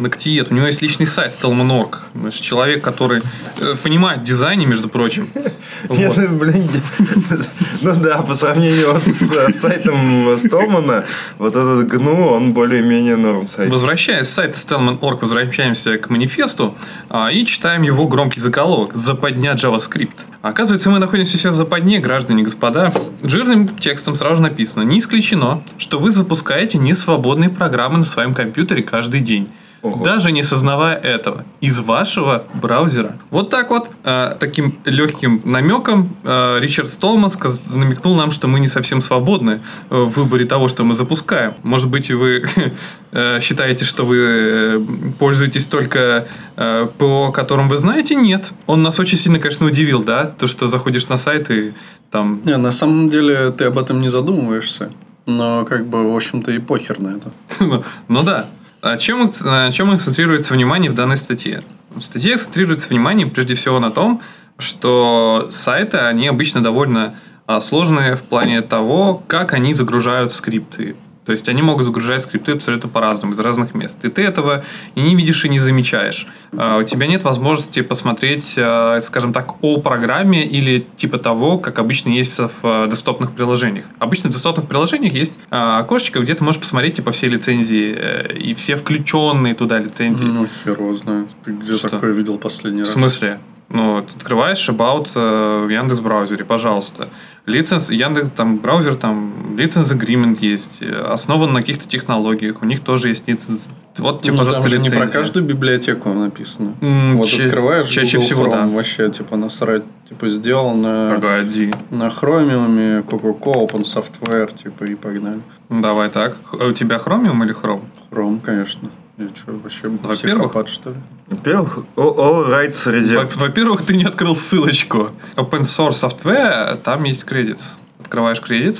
Ногтиет. 0.00 0.50
У 0.50 0.54
него 0.54 0.66
есть 0.66 0.83
личный 0.83 1.07
сайт 1.07 1.33
Stallman.org. 1.33 1.99
Значит, 2.14 2.42
человек, 2.42 2.83
который 2.83 3.21
э, 3.59 3.75
понимает 3.83 4.21
в 4.21 4.25
дизайне, 4.25 4.66
между 4.66 4.88
прочим. 4.88 5.28
Я, 5.90 6.11
Вот. 6.11 6.30
блин, 6.30 6.69
ну 7.83 7.97
да, 7.97 8.23
по 8.23 8.35
сравнению 8.35 8.95
вот 8.95 9.02
с 9.02 9.37
э, 9.37 9.52
сайтом 9.52 10.38
Столмана, 10.38 11.04
вот 11.38 11.57
этот 11.57 11.92
GNU, 11.92 12.37
он 12.37 12.52
более-менее 12.52 13.16
норм 13.16 13.49
сайт. 13.49 13.71
Возвращаясь 13.71 14.26
с 14.26 14.30
сайта 14.30 14.57
Stallman.org, 14.57 15.21
возвращаемся 15.21 15.99
к 15.99 16.11
манифесту 16.11 16.76
а, 17.09 17.30
и 17.30 17.45
читаем 17.45 17.83
его 17.83 18.07
громкий 18.07 18.40
заголовок 18.40 18.95
«Западня 18.95 19.52
JavaScript». 19.52 20.26
Оказывается, 20.42 20.90
мы 20.90 20.99
находимся 20.99 21.37
сейчас 21.37 21.54
в 21.54 21.59
западне, 21.59 21.99
граждане 22.00 22.42
и 22.42 22.45
господа. 22.45 22.92
Жирным 23.23 23.69
текстом 23.69 24.14
сразу 24.14 24.42
написано 24.42 24.83
«Не 24.83 24.99
исключено, 24.99 25.62
что 25.76 25.99
вы 25.99 26.11
запускаете 26.11 26.78
несвободные 26.78 27.50
программы 27.50 27.99
на 27.99 28.04
своем 28.04 28.35
компьютере 28.35 28.83
каждый 28.83 29.21
день». 29.21 29.50
Ого. 29.82 30.04
Даже 30.04 30.30
не 30.30 30.42
сознавая 30.42 30.96
этого, 30.96 31.44
из 31.62 31.80
вашего 31.80 32.44
браузера. 32.54 33.16
Вот 33.30 33.49
так 33.49 33.70
вот, 33.70 33.90
э, 34.04 34.37
таким 34.38 34.78
легким 34.84 35.40
намеком 35.44 36.16
э, 36.22 36.58
Ричард 36.60 36.90
Столман 36.90 37.30
сказ- 37.30 37.70
намекнул 37.75 38.14
нам, 38.14 38.30
что 38.30 38.46
мы 38.46 38.60
не 38.60 38.68
совсем 38.68 39.00
свободны 39.00 39.62
э, 39.88 39.96
в 39.96 40.10
выборе 40.10 40.44
того, 40.44 40.68
что 40.68 40.84
мы 40.84 40.92
запускаем. 40.94 41.54
Может 41.62 41.88
быть, 41.88 42.10
вы 42.10 42.44
э, 43.12 43.40
считаете, 43.40 43.87
что 43.87 44.04
вы 44.04 44.16
э, 44.18 44.80
пользуетесь 45.18 45.64
только 45.64 46.26
э, 46.56 46.87
ПО, 46.99 47.32
которым 47.32 47.68
вы 47.68 47.78
знаете? 47.78 48.14
Нет. 48.16 48.52
Он 48.66 48.82
нас 48.82 48.99
очень 49.00 49.16
сильно, 49.16 49.38
конечно, 49.38 49.66
удивил, 49.66 50.02
да? 50.02 50.26
То, 50.26 50.46
что 50.46 50.68
заходишь 50.68 51.08
на 51.08 51.16
сайт 51.16 51.50
и 51.50 51.72
там... 52.10 52.42
Не, 52.44 52.58
на 52.58 52.72
самом 52.72 53.08
деле 53.08 53.50
ты 53.50 53.64
об 53.64 53.78
этом 53.78 54.00
не 54.00 54.10
задумываешься. 54.10 54.92
Но 55.26 55.64
как 55.64 55.87
бы, 55.87 56.12
в 56.12 56.16
общем-то, 56.16 56.50
и 56.50 56.58
похер 56.58 57.00
на 57.00 57.16
это. 57.16 57.30
Ну, 57.60 57.82
ну 58.08 58.22
да. 58.22 58.46
О 58.80 58.96
чем, 58.96 59.28
на 59.42 59.70
чем 59.70 59.90
акцентрируется 59.90 60.54
внимание 60.54 60.90
в 60.90 60.94
данной 60.94 61.18
статье? 61.18 61.60
В 61.90 62.00
статье 62.00 62.34
акцентрируется 62.34 62.88
внимание 62.88 63.26
прежде 63.26 63.54
всего 63.54 63.78
на 63.78 63.90
том, 63.90 64.22
что 64.56 65.49
сайты, 65.50 65.99
они 65.99 66.28
обычно 66.28 66.62
довольно 66.62 67.14
а, 67.46 67.60
сложные 67.60 68.16
в 68.16 68.22
плане 68.22 68.62
того, 68.62 69.22
как 69.26 69.52
они 69.52 69.75
загружают 69.75 70.32
скрипты. 70.32 70.96
То 71.30 71.32
есть 71.32 71.49
они 71.49 71.62
могут 71.62 71.84
загружать 71.84 72.22
скрипты 72.22 72.50
абсолютно 72.50 72.88
по-разному, 72.88 73.34
из 73.34 73.38
разных 73.38 73.72
мест. 73.72 74.04
И 74.04 74.08
ты 74.08 74.22
этого 74.22 74.64
и 74.96 75.00
не 75.00 75.14
видишь, 75.14 75.44
и 75.44 75.49
не 75.49 75.60
замечаешь. 75.60 76.26
А, 76.58 76.78
У 76.78 76.82
тебя 76.82 77.06
нет 77.06 77.22
возможности 77.22 77.82
посмотреть, 77.82 78.54
а, 78.58 79.00
скажем 79.00 79.32
так, 79.32 79.62
о 79.62 79.80
программе 79.80 80.44
или 80.44 80.84
типа 80.96 81.18
того, 81.20 81.58
как 81.58 81.78
обычно 81.78 82.08
есть 82.08 82.37
в 82.37 82.50
а, 82.64 82.88
десктопных 82.88 83.30
приложениях. 83.30 83.84
Обычно 84.00 84.28
в 84.28 84.32
десктопных 84.32 84.66
приложениях 84.66 85.12
есть 85.12 85.34
а, 85.52 85.78
окошечко, 85.78 86.18
где 86.18 86.34
ты 86.34 86.42
можешь 86.42 86.58
посмотреть 86.60 86.96
типа 86.96 87.12
все 87.12 87.28
лицензии 87.28 87.94
э, 87.96 88.37
и 88.37 88.54
все 88.54 88.75
включенные 88.75 89.54
туда 89.54 89.78
лицензии. 89.78 90.25
Ну, 90.25 90.49
хер 90.64 90.80
его 90.80 90.94
знает. 90.94 91.28
Ты 91.44 91.52
где 91.52 91.75
Что? 91.75 91.90
такое 91.90 92.10
видел 92.10 92.38
последний 92.38 92.82
В 92.82 92.87
раз? 92.87 92.92
смысле? 92.94 93.38
Ну, 93.72 93.99
открываешь 93.99 94.68
About 94.68 95.10
э, 95.14 95.64
в 95.64 95.68
Яндекс 95.68 96.00
браузере, 96.00 96.44
пожалуйста. 96.44 97.08
Лиценз, 97.47 97.90
Яндекс, 97.90 98.30
там, 98.30 98.59
браузер, 98.59 98.94
там, 98.94 99.56
лиценз 99.56 99.90
agreement 99.92 100.38
есть, 100.40 100.78
э, 100.82 100.92
основан 101.12 101.52
на 101.52 101.61
каких-то 101.61 101.88
технологиях, 101.88 102.62
у 102.62 102.66
них 102.66 102.80
тоже 102.80 103.09
есть 103.09 103.26
лиценз. 103.26 103.68
Вот 103.99 104.23
тебе, 104.23 104.35
Ну, 104.35 104.38
пожалуйста, 104.40 104.62
там 104.62 104.70
же 104.70 104.78
не 104.78 104.85
лицензия. 104.85 105.06
про 105.06 105.12
каждую 105.20 105.47
библиотеку 105.47 106.11
написано. 106.12 106.75
М, 106.80 107.16
вот 107.16 107.28
ча- 107.28 107.44
открываешь 107.44 107.88
чаще 107.88 108.18
Google 108.18 108.26
всего, 108.26 108.44
Chrome, 108.47 108.50
да. 108.50 108.66
вообще, 108.68 109.11
типа, 109.11 109.37
насрать, 109.37 109.82
типа, 110.09 110.28
сделал 110.28 110.75
на, 110.75 111.11
Погоди. 111.14 111.73
на 111.90 112.09
Chromium, 112.09 113.04
Coca-Cola, 113.04 113.66
Open 113.68 113.82
Software, 113.85 114.50
типа, 114.62 114.85
и 114.85 114.94
погнали. 114.94 115.40
Давай 115.70 116.09
так. 116.11 116.37
У 116.52 116.73
тебя 116.73 116.97
Chromium 116.97 117.42
или 117.44 117.54
Chrome? 117.54 117.82
Chrome, 118.11 118.40
конечно. 118.40 118.90
Я 119.21 119.27
что, 119.37 119.53
вообще 119.53 119.89
Во-первых- 119.89 120.17
психопат, 120.50 120.69
что 120.71 120.91
ли? 120.91 120.97
Во-первых, 121.29 121.79
all, 121.97 122.49
rights 122.50 122.87
Во- 122.87 122.93
reserved. 122.97 123.39
Во-первых, 123.39 123.83
ты 123.85 123.95
не 123.97 124.05
открыл 124.05 124.35
ссылочку. 124.35 125.11
Open 125.37 125.61
Source 125.61 126.03
Software, 126.09 126.77
там 126.83 127.05
есть 127.05 127.25
кредит. 127.25 127.59
Открываешь 128.00 128.41
кредит, 128.41 128.77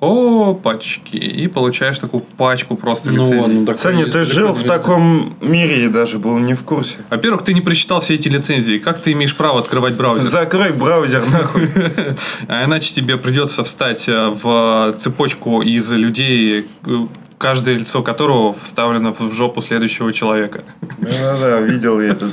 опачки, 0.00 1.16
и 1.16 1.46
получаешь 1.46 1.98
такую 1.98 2.22
пачку 2.36 2.76
просто 2.76 3.10
Ну 3.10 3.22
лицензий. 3.22 3.38
ладно, 3.40 3.60
такое 3.66 3.76
Саня, 3.76 4.06
ты 4.06 4.24
жил 4.24 4.52
в 4.52 4.64
таком 4.64 5.36
мире 5.40 5.86
и 5.86 5.88
даже 5.88 6.18
был 6.18 6.36
не 6.38 6.54
в 6.54 6.62
курсе. 6.64 6.96
Во-первых, 7.08 7.42
ты 7.42 7.54
не 7.54 7.60
прочитал 7.62 8.00
все 8.00 8.14
эти 8.16 8.28
лицензии. 8.28 8.78
Как 8.78 9.00
ты 9.00 9.12
имеешь 9.12 9.34
право 9.34 9.60
открывать 9.60 9.94
браузер? 9.94 10.28
Закрой 10.28 10.72
браузер 10.72 11.24
нахуй. 11.30 11.68
А 12.48 12.64
иначе 12.64 12.92
тебе 12.94 13.16
придется 13.16 13.62
встать 13.64 14.08
э, 14.08 14.28
в 14.28 14.94
цепочку 14.98 15.62
из 15.62 15.90
людей, 15.92 16.66
э, 16.84 17.06
каждое 17.44 17.76
лицо 17.76 18.02
которого 18.02 18.54
вставлено 18.54 19.12
в 19.12 19.30
жопу 19.30 19.60
следующего 19.60 20.14
человека. 20.14 20.62
Да-да-да, 20.80 21.60
видел 21.60 22.00
я 22.00 22.12
этот 22.12 22.32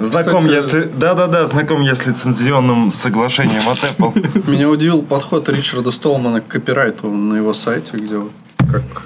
Знаком, 0.00 0.46
если... 0.46 0.84
Да-да-да, 0.84 1.46
знаком 1.46 1.82
я 1.82 1.94
с 1.94 2.06
лицензионным 2.06 2.90
соглашением 2.90 3.68
от 3.68 3.76
Apple. 3.76 4.50
Меня 4.50 4.70
удивил 4.70 5.02
подход 5.02 5.50
Ричарда 5.50 5.90
Столмана 5.90 6.40
к 6.40 6.48
копирайту 6.48 7.10
на 7.10 7.34
его 7.34 7.52
сайте, 7.52 7.98
где 7.98 8.16
вот 8.16 8.32
как... 8.58 9.02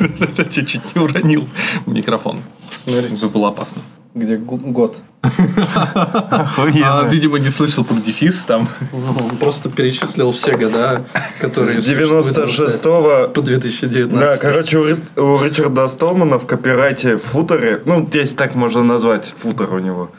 Я 0.36 0.44
чуть 0.44 0.96
не 0.96 1.00
уронил 1.00 1.48
микрофон. 1.86 2.42
Это 2.86 3.28
было 3.28 3.50
опасно. 3.50 3.82
Где 4.14 4.36
год. 4.36 4.98
А, 5.22 6.42
Охуенно. 6.58 7.08
видимо, 7.08 7.38
не 7.38 7.48
слышал 7.48 7.84
про 7.84 7.94
дефис 7.94 8.44
там. 8.44 8.68
Ну, 8.92 8.98
Он 9.24 9.36
просто 9.38 9.70
перечислил 9.70 10.32
все 10.32 10.56
года, 10.56 11.02
которые 11.40 11.72
С 11.80 11.86
существуют 11.86 12.26
на 12.36 12.46
сайте 12.48 12.62
96-го... 12.64 13.28
по 13.28 13.40
2019. 13.40 14.18
Да, 14.18 14.36
короче, 14.36 14.78
у, 14.78 15.42
Ричарда 15.42 15.88
Столмана 15.88 16.38
в 16.38 16.46
копирайте 16.46 17.16
в 17.16 17.22
футере, 17.22 17.82
ну, 17.86 18.06
здесь 18.06 18.34
так 18.34 18.54
можно 18.54 18.82
назвать, 18.82 19.32
футер 19.40 19.72
у 19.72 19.78
него. 19.78 20.10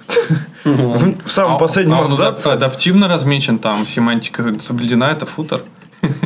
В 0.63 1.29
самом 1.29 1.59
последнем 1.59 1.95
А 1.95 2.01
он 2.01 2.11
абзаце. 2.13 2.49
адаптивно 2.49 3.07
размечен 3.07 3.59
там, 3.59 3.85
семантика 3.85 4.43
соблюдена, 4.59 5.05
это 5.05 5.25
футер. 5.25 5.61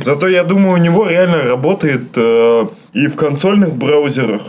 Зато 0.05 0.27
я 0.27 0.43
думаю, 0.43 0.73
у 0.73 0.77
него 0.77 1.07
реально 1.07 1.43
работает 1.43 2.09
э, 2.15 2.67
и 2.97 3.07
в 3.07 3.15
консольных 3.15 3.75
браузерах. 3.75 4.41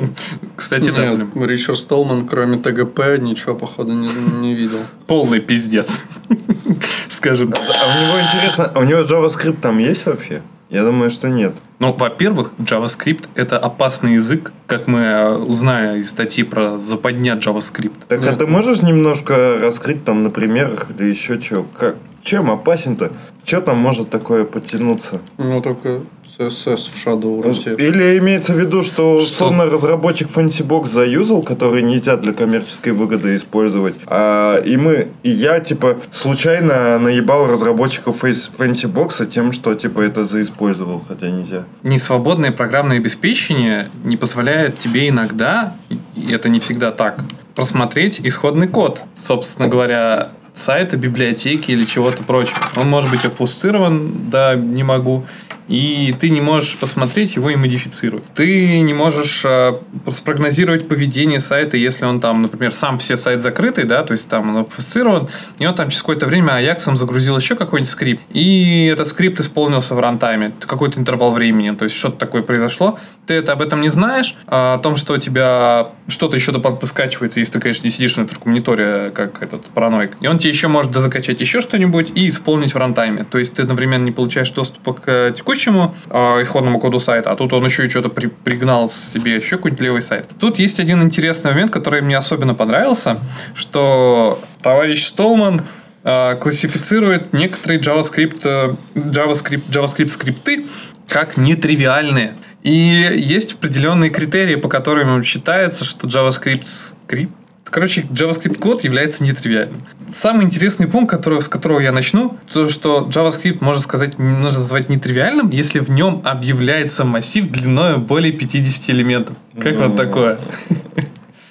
Кстати, 0.56 0.90
да, 0.90 1.12
Нет, 1.12 1.28
Ричард 1.34 1.78
Столман, 1.78 2.26
кроме 2.26 2.56
ТГП, 2.56 3.18
ничего, 3.18 3.54
походу, 3.54 3.92
не, 3.92 4.08
не 4.40 4.54
видел. 4.54 4.78
полный 5.06 5.40
пиздец. 5.40 6.00
Скажем 7.10 7.52
так. 7.52 7.64
А 7.68 7.98
у 7.98 8.06
него 8.06 8.20
интересно, 8.20 8.70
а 8.74 8.78
у 8.78 8.84
него 8.84 9.00
JavaScript 9.00 9.60
там 9.60 9.78
есть 9.78 10.06
вообще? 10.06 10.40
Я 10.70 10.84
думаю, 10.84 11.10
что 11.10 11.28
нет. 11.28 11.54
Ну, 11.78 11.92
во-первых, 11.92 12.52
JavaScript— 12.58 13.28
это 13.34 13.58
опасный 13.58 14.14
язык, 14.14 14.52
как 14.66 14.86
мы 14.86 15.00
э, 15.00 15.34
узнали 15.36 15.98
из 15.98 16.10
статьи 16.10 16.44
про 16.44 16.78
западня 16.78 17.34
JavaScript. 17.34 18.06
Так 18.08 18.26
а 18.26 18.32
ты 18.34 18.46
можешь 18.46 18.80
немножко 18.80 19.58
раскрыть 19.60 20.04
там 20.04 20.22
на 20.22 20.30
примерах 20.30 20.88
или 20.96 21.08
еще 21.08 21.38
чего? 21.38 21.66
Как, 21.76 21.96
чем 22.22 22.50
опасен-то? 22.50 23.12
Что 23.44 23.60
там 23.60 23.78
может 23.78 24.10
такое 24.10 24.44
подтянуться? 24.44 25.20
Ну, 25.38 25.60
только 25.60 26.02
CSS 26.38 26.90
в 26.90 27.06
Shadow 27.06 27.38
вроде. 27.38 27.70
Или 27.76 28.18
имеется 28.18 28.52
в 28.52 28.58
виду, 28.58 28.82
что 28.82 29.16
условно 29.16 29.66
разработчик 29.66 30.28
FancyBox 30.28 30.86
заюзал, 30.86 31.42
который 31.42 31.82
нельзя 31.82 32.16
для 32.16 32.32
коммерческой 32.32 32.92
выгоды 32.92 33.36
использовать. 33.36 33.94
А, 34.06 34.58
и 34.58 34.76
мы, 34.76 35.08
и 35.22 35.30
я, 35.30 35.60
типа, 35.60 35.98
случайно 36.10 36.98
наебал 36.98 37.46
разработчиков 37.46 38.24
Face- 38.24 38.50
FancyBox 38.56 39.26
тем, 39.26 39.52
что, 39.52 39.74
типа, 39.74 40.00
это 40.00 40.24
заиспользовал, 40.24 41.02
хотя 41.06 41.28
нельзя. 41.30 41.64
Несвободное 41.82 42.52
программное 42.52 42.96
обеспечение 42.98 43.90
не 44.04 44.16
позволяет 44.16 44.78
тебе 44.78 45.08
иногда, 45.08 45.74
и 46.16 46.32
это 46.32 46.48
не 46.48 46.60
всегда 46.60 46.90
так, 46.92 47.20
просмотреть 47.54 48.20
исходный 48.22 48.68
код. 48.68 49.02
Собственно 49.14 49.68
говоря, 49.68 50.30
сайта, 50.54 50.96
библиотеки 50.96 51.70
или 51.70 51.84
чего-то 51.84 52.22
прочего. 52.22 52.58
Он 52.76 52.88
может 52.88 53.10
быть 53.10 53.24
опустирован, 53.24 54.30
да, 54.30 54.54
не 54.54 54.82
могу. 54.82 55.24
И 55.70 56.12
ты 56.18 56.30
не 56.30 56.40
можешь 56.40 56.76
посмотреть 56.78 57.36
его 57.36 57.48
и 57.48 57.54
модифицировать. 57.54 58.24
Ты 58.34 58.80
не 58.80 58.92
можешь 58.92 59.42
э, 59.44 59.74
спрогнозировать 60.08 60.88
поведение 60.88 61.38
сайта, 61.38 61.76
если 61.76 62.04
он 62.04 62.20
там, 62.20 62.42
например, 62.42 62.72
сам 62.72 62.98
все 62.98 63.16
сайт 63.16 63.40
закрытый, 63.40 63.84
да, 63.84 64.02
то 64.02 64.12
есть 64.12 64.28
там 64.28 64.50
он 64.50 64.62
опустирован, 64.62 65.28
и 65.60 65.66
он 65.66 65.74
там 65.76 65.88
через 65.88 66.02
какое-то 66.02 66.26
время 66.26 66.54
Аяксом 66.54 66.96
загрузил 66.96 67.36
еще 67.36 67.54
какой-нибудь 67.54 67.88
скрипт, 67.88 68.22
и 68.30 68.90
этот 68.92 69.06
скрипт 69.06 69.38
исполнился 69.38 69.94
в 69.94 70.00
рантайме, 70.00 70.52
какой-то 70.58 70.98
интервал 70.98 71.30
времени, 71.30 71.70
то 71.70 71.84
есть 71.84 71.96
что-то 71.96 72.18
такое 72.18 72.42
произошло, 72.42 72.98
ты 73.26 73.34
это 73.34 73.52
об 73.52 73.62
этом 73.62 73.80
не 73.80 73.90
знаешь, 73.90 74.34
а 74.48 74.74
о 74.74 74.78
том, 74.78 74.96
что 74.96 75.14
у 75.14 75.18
тебя 75.18 75.92
что-то 76.08 76.36
еще 76.36 76.50
дополнительно 76.50 76.88
скачивается, 76.88 77.38
если 77.38 77.54
ты, 77.54 77.60
конечно, 77.60 77.86
не 77.86 77.92
сидишь 77.92 78.16
на 78.16 78.22
интеркоммуниторе, 78.22 79.10
как 79.14 79.40
этот 79.40 79.66
параноик, 79.66 80.12
и 80.20 80.26
он 80.26 80.38
тебе 80.38 80.50
еще 80.50 80.66
может 80.66 80.90
дозакачать 80.90 81.40
еще 81.40 81.60
что-нибудь 81.60 82.10
и 82.16 82.28
исполнить 82.28 82.74
в 82.74 82.76
рантайме, 82.76 83.24
то 83.24 83.38
есть 83.38 83.54
ты 83.54 83.62
одновременно 83.62 84.02
не 84.02 84.12
получаешь 84.12 84.50
доступа 84.50 84.94
к 84.94 85.32
текущему 85.60 85.94
э, 86.08 86.42
исходному 86.42 86.78
коду 86.78 86.98
сайта, 86.98 87.30
а 87.30 87.36
тут 87.36 87.52
он 87.52 87.64
еще 87.64 87.86
и 87.86 87.88
что-то 87.88 88.08
при, 88.08 88.26
пригнал 88.26 88.88
себе 88.88 89.36
еще 89.36 89.56
какой-нибудь 89.56 89.82
левый 89.82 90.02
сайт. 90.02 90.28
Тут 90.38 90.58
есть 90.58 90.80
один 90.80 91.02
интересный 91.02 91.50
момент, 91.50 91.70
который 91.70 92.00
мне 92.02 92.16
особенно 92.16 92.54
понравился, 92.54 93.18
что 93.54 94.40
товарищ 94.62 95.04
Столман 95.04 95.66
э, 96.04 96.34
классифицирует 96.36 97.32
некоторые 97.32 97.80
JavaScript, 97.80 98.40
э, 98.44 98.74
JavaScript, 98.94 99.68
JavaScript 99.70 100.10
скрипты 100.10 100.64
как 101.08 101.36
нетривиальные. 101.36 102.32
И 102.62 102.70
есть 102.70 103.54
определенные 103.54 104.10
критерии, 104.10 104.56
по 104.56 104.68
которым 104.68 105.22
считается, 105.22 105.84
что 105.84 106.06
JavaScript 106.06 106.64
скрипт 106.64 107.39
Короче, 107.70 108.02
JavaScript 108.02 108.58
код 108.58 108.82
является 108.82 109.22
нетривиальным. 109.22 109.82
Самый 110.08 110.44
интересный 110.44 110.88
пункт, 110.88 111.10
который, 111.10 111.40
с 111.40 111.48
которого 111.48 111.78
я 111.80 111.92
начну, 111.92 112.36
то, 112.52 112.68
что 112.68 113.08
JavaScript 113.08 113.58
можно 113.60 113.82
сказать, 113.82 114.18
нужно 114.18 114.60
назвать 114.60 114.88
нетривиальным, 114.88 115.50
если 115.50 115.78
в 115.78 115.88
нем 115.88 116.22
объявляется 116.24 117.04
массив 117.04 117.46
длиной 117.46 117.98
более 117.98 118.32
50 118.32 118.90
элементов. 118.90 119.36
Как 119.60 119.76
вот 119.76 119.96
такое? 119.96 120.38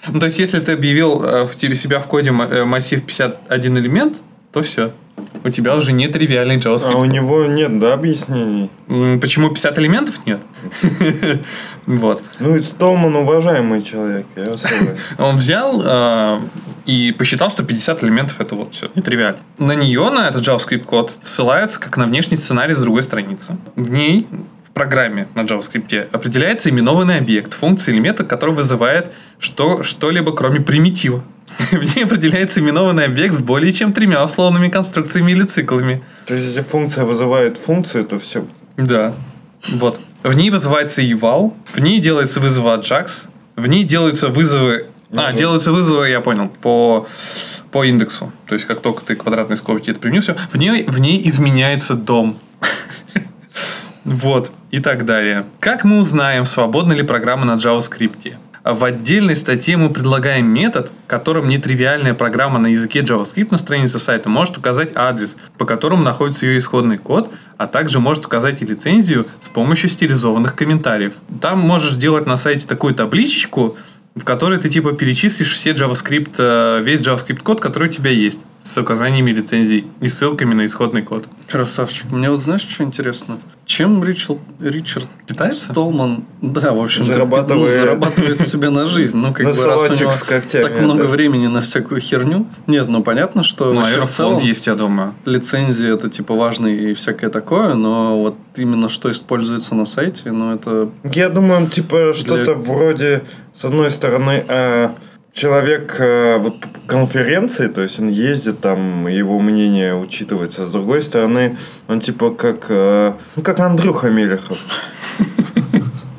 Ну, 0.08 0.20
то 0.20 0.26
есть, 0.26 0.40
если 0.40 0.60
ты 0.60 0.72
объявил 0.74 1.24
э, 1.24 1.44
в 1.44 1.54
себя 1.56 2.00
в 2.00 2.08
коде 2.08 2.32
э, 2.32 2.66
массив 2.66 3.04
51 3.04 3.78
элемент, 3.78 4.18
то 4.52 4.62
все. 4.62 4.92
У 5.44 5.50
тебя 5.50 5.76
уже 5.76 5.94
не 5.94 6.08
тривиальный 6.08 6.58
JavaScript. 6.58 6.94
А 6.94 6.98
у 6.98 7.06
него 7.06 7.46
нет, 7.46 7.80
да, 7.80 7.94
объяснений? 7.94 8.70
Почему 9.22 9.50
50 9.50 9.80
элементов 9.80 10.26
нет? 10.26 10.42
Вот. 11.90 12.22
Ну, 12.38 12.56
и 12.56 12.62
Столман 12.62 13.16
уважаемый 13.16 13.82
человек, 13.82 14.28
я 14.36 14.56
согласен. 14.58 14.96
Он 15.18 15.38
взял 15.38 15.82
э, 15.84 16.40
и 16.86 17.12
посчитал, 17.18 17.50
что 17.50 17.64
50 17.64 18.04
элементов 18.04 18.40
это 18.40 18.54
вот 18.54 18.76
все, 18.76 18.92
нетривиально. 18.94 19.40
На 19.58 19.74
нее, 19.74 20.08
на 20.12 20.28
этот 20.28 20.48
JavaScript 20.48 20.84
код, 20.84 21.16
ссылается 21.20 21.80
как 21.80 21.98
на 21.98 22.06
внешний 22.06 22.38
сценарий 22.38 22.76
с 22.76 22.80
другой 22.80 23.02
страницы. 23.02 23.58
В 23.76 23.90
ней, 23.90 24.28
в 24.64 24.70
программе 24.70 25.28
на 25.34 25.42
JavaScript, 25.42 26.12
определяется 26.12 26.70
именованный 26.70 27.18
объект, 27.18 27.56
функция 27.56 27.94
или 27.94 28.00
метод, 28.00 28.28
который 28.28 28.54
вызывает 28.54 29.12
что, 29.40 29.82
что-либо, 29.82 30.32
кроме 30.36 30.60
примитива. 30.60 31.24
В 31.72 31.96
ней 31.96 32.06
определяется 32.06 32.60
именованный 32.60 33.06
объект 33.06 33.34
с 33.34 33.40
более 33.40 33.74
чем 33.74 33.94
тремя 33.94 34.24
условными 34.24 34.70
конструкциями 34.70 35.32
или 35.32 35.42
циклами. 35.42 36.04
То 36.28 36.36
есть, 36.36 36.46
если 36.46 36.62
функция 36.62 37.04
вызывает 37.04 37.58
функцию, 37.58 38.04
то 38.06 38.20
все. 38.20 38.46
Да. 38.78 39.16
Вот. 39.70 40.00
В 40.24 40.34
ней 40.34 40.50
вызывается 40.50 41.02
eval, 41.02 41.54
в 41.74 41.80
ней 41.80 42.00
делается 42.00 42.40
вызов 42.40 42.66
Ajax, 42.66 43.30
в 43.56 43.68
ней 43.68 43.84
делаются 43.84 44.28
вызовы... 44.28 44.88
А, 45.16 45.32
делаются 45.34 45.72
вызовы, 45.72 46.10
я 46.10 46.22
понял, 46.22 46.50
по, 46.62 47.08
по 47.72 47.84
индексу. 47.84 48.32
То 48.46 48.54
есть, 48.54 48.66
как 48.66 48.82
только 48.82 49.04
ты 49.04 49.16
квадратные 49.16 49.58
скобки 49.58 49.92
это 49.92 50.22
все. 50.22 50.36
В 50.52 50.58
ней, 50.58 50.84
в 50.86 51.00
ней 51.00 51.22
изменяется 51.28 51.96
дом. 51.96 52.38
Вот. 54.06 54.52
И 54.72 54.80
так 54.80 55.06
далее. 55.06 55.46
Как 55.60 55.84
мы 55.84 56.00
узнаем, 56.00 56.46
свободна 56.46 56.94
ли 56.94 57.04
программа 57.04 57.46
на 57.46 57.58
JavaScript? 57.58 58.34
В 58.64 58.84
отдельной 58.84 59.36
статье 59.36 59.78
мы 59.78 59.90
предлагаем 59.90 60.46
метод, 60.46 60.92
которым 61.08 61.48
нетривиальная 61.48 62.14
программа 62.14 62.60
на 62.60 62.68
языке 62.68 63.00
JavaScript 63.00 63.48
на 63.52 63.58
странице 63.58 64.00
сайта 64.00 64.28
может 64.28 64.58
указать 64.58 64.92
адрес, 64.96 65.38
по 65.58 65.66
которому 65.66 66.04
находится 66.04 66.46
ее 66.46 66.58
исходный 66.58 66.98
код, 66.98 67.32
а 67.58 67.68
также 67.68 68.00
может 68.00 68.26
указать 68.26 68.62
и 68.62 68.66
лицензию 68.66 69.28
с 69.40 69.48
помощью 69.48 69.90
стилизованных 69.90 70.56
комментариев. 70.56 71.14
Там 71.42 71.60
можешь 71.60 71.92
сделать 71.92 72.26
на 72.26 72.36
сайте 72.36 72.68
такую 72.68 72.94
табличечку, 72.94 73.78
в 74.16 74.26
которой 74.26 74.60
ты 74.60 74.70
типа 74.70 74.94
перечислишь 74.94 75.54
все 75.54 75.72
JavaScript, 75.72 76.36
э, 76.38 76.82
весь 76.84 77.00
JavaScript 77.00 77.42
код, 77.42 77.62
который 77.62 77.88
у 77.88 77.92
тебя 77.92 78.12
есть, 78.12 78.40
с 78.62 78.78
указаниями 78.78 79.32
лицензий 79.32 79.88
и 80.02 80.10
ссылками 80.10 80.54
на 80.54 80.66
исходный 80.66 81.04
код. 81.04 81.30
Красавчик. 81.48 82.12
Мне 82.12 82.30
вот 82.30 82.42
знаешь, 82.42 82.68
что 82.68 82.84
интересно? 82.84 83.40
Чем 83.70 84.04
Ричард, 84.04 84.40
Ричард 84.60 85.08
Питается? 85.28 85.66
Столман, 85.72 86.24
да, 86.42 86.74
в 86.74 86.82
общем 86.82 87.04
Зарабатывает. 87.04 87.76
зарабатывает 87.76 88.40
себе 88.40 88.72
на 88.72 88.88
жизнь. 88.88 89.16
Ну, 89.16 89.32
как 89.32 89.46
На 89.46 89.52
бы, 89.54 89.64
раз 89.64 89.88
у 89.92 89.94
него 89.94 90.10
с 90.12 90.24
когтями, 90.24 90.64
так 90.64 90.82
много 90.82 91.02
это. 91.04 91.08
времени 91.10 91.46
на 91.46 91.62
всякую 91.62 92.02
херню. 92.02 92.48
Нет, 92.66 92.88
ну 92.90 93.04
понятно, 93.04 93.44
что 93.44 93.72
Ну, 93.72 93.82
вообще 93.82 94.02
в 94.02 94.08
целом 94.08 94.38
есть, 94.42 94.66
я 94.66 94.74
думаю. 94.74 95.14
лицензии 95.26 95.94
это 95.94 96.10
типа 96.10 96.34
важно 96.34 96.66
и 96.66 96.96
всякое 96.96 97.30
такое, 97.30 97.76
но 97.76 98.20
вот 98.20 98.38
именно 98.56 98.90
что 98.90 99.12
используется 99.12 99.76
на 99.76 99.86
сайте, 99.86 100.32
ну 100.32 100.52
это 100.56 100.90
Я 101.04 101.30
думаю, 101.30 101.58
он 101.62 101.68
типа 101.68 102.14
что-то 102.16 102.56
вроде, 102.56 103.22
с 103.54 103.64
одной 103.66 103.92
стороны, 103.92 104.44
э, 104.48 104.90
человек 105.34 105.96
э, 106.00 106.38
вот 106.38 106.66
конференции, 106.88 107.68
то 107.68 107.82
есть 107.82 108.00
он 108.00 108.08
ездит 108.08 108.60
там, 108.62 109.08
его 109.08 109.40
мнение 109.40 109.96
учитывается. 109.96 110.66
С 110.66 110.72
другой 110.72 111.02
стороны, 111.02 111.58
он 111.88 112.00
типа 112.00 112.32
как, 112.32 112.66
э, 112.70 113.14
ну 113.36 113.44
как 113.44 113.60
Андрюха 113.60 114.10
Мелехов. 114.10 114.58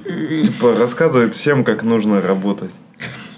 Типа 0.04 0.74
рассказывает 0.76 1.34
всем, 1.34 1.64
как 1.64 1.82
нужно 1.82 2.20
работать. 2.20 2.70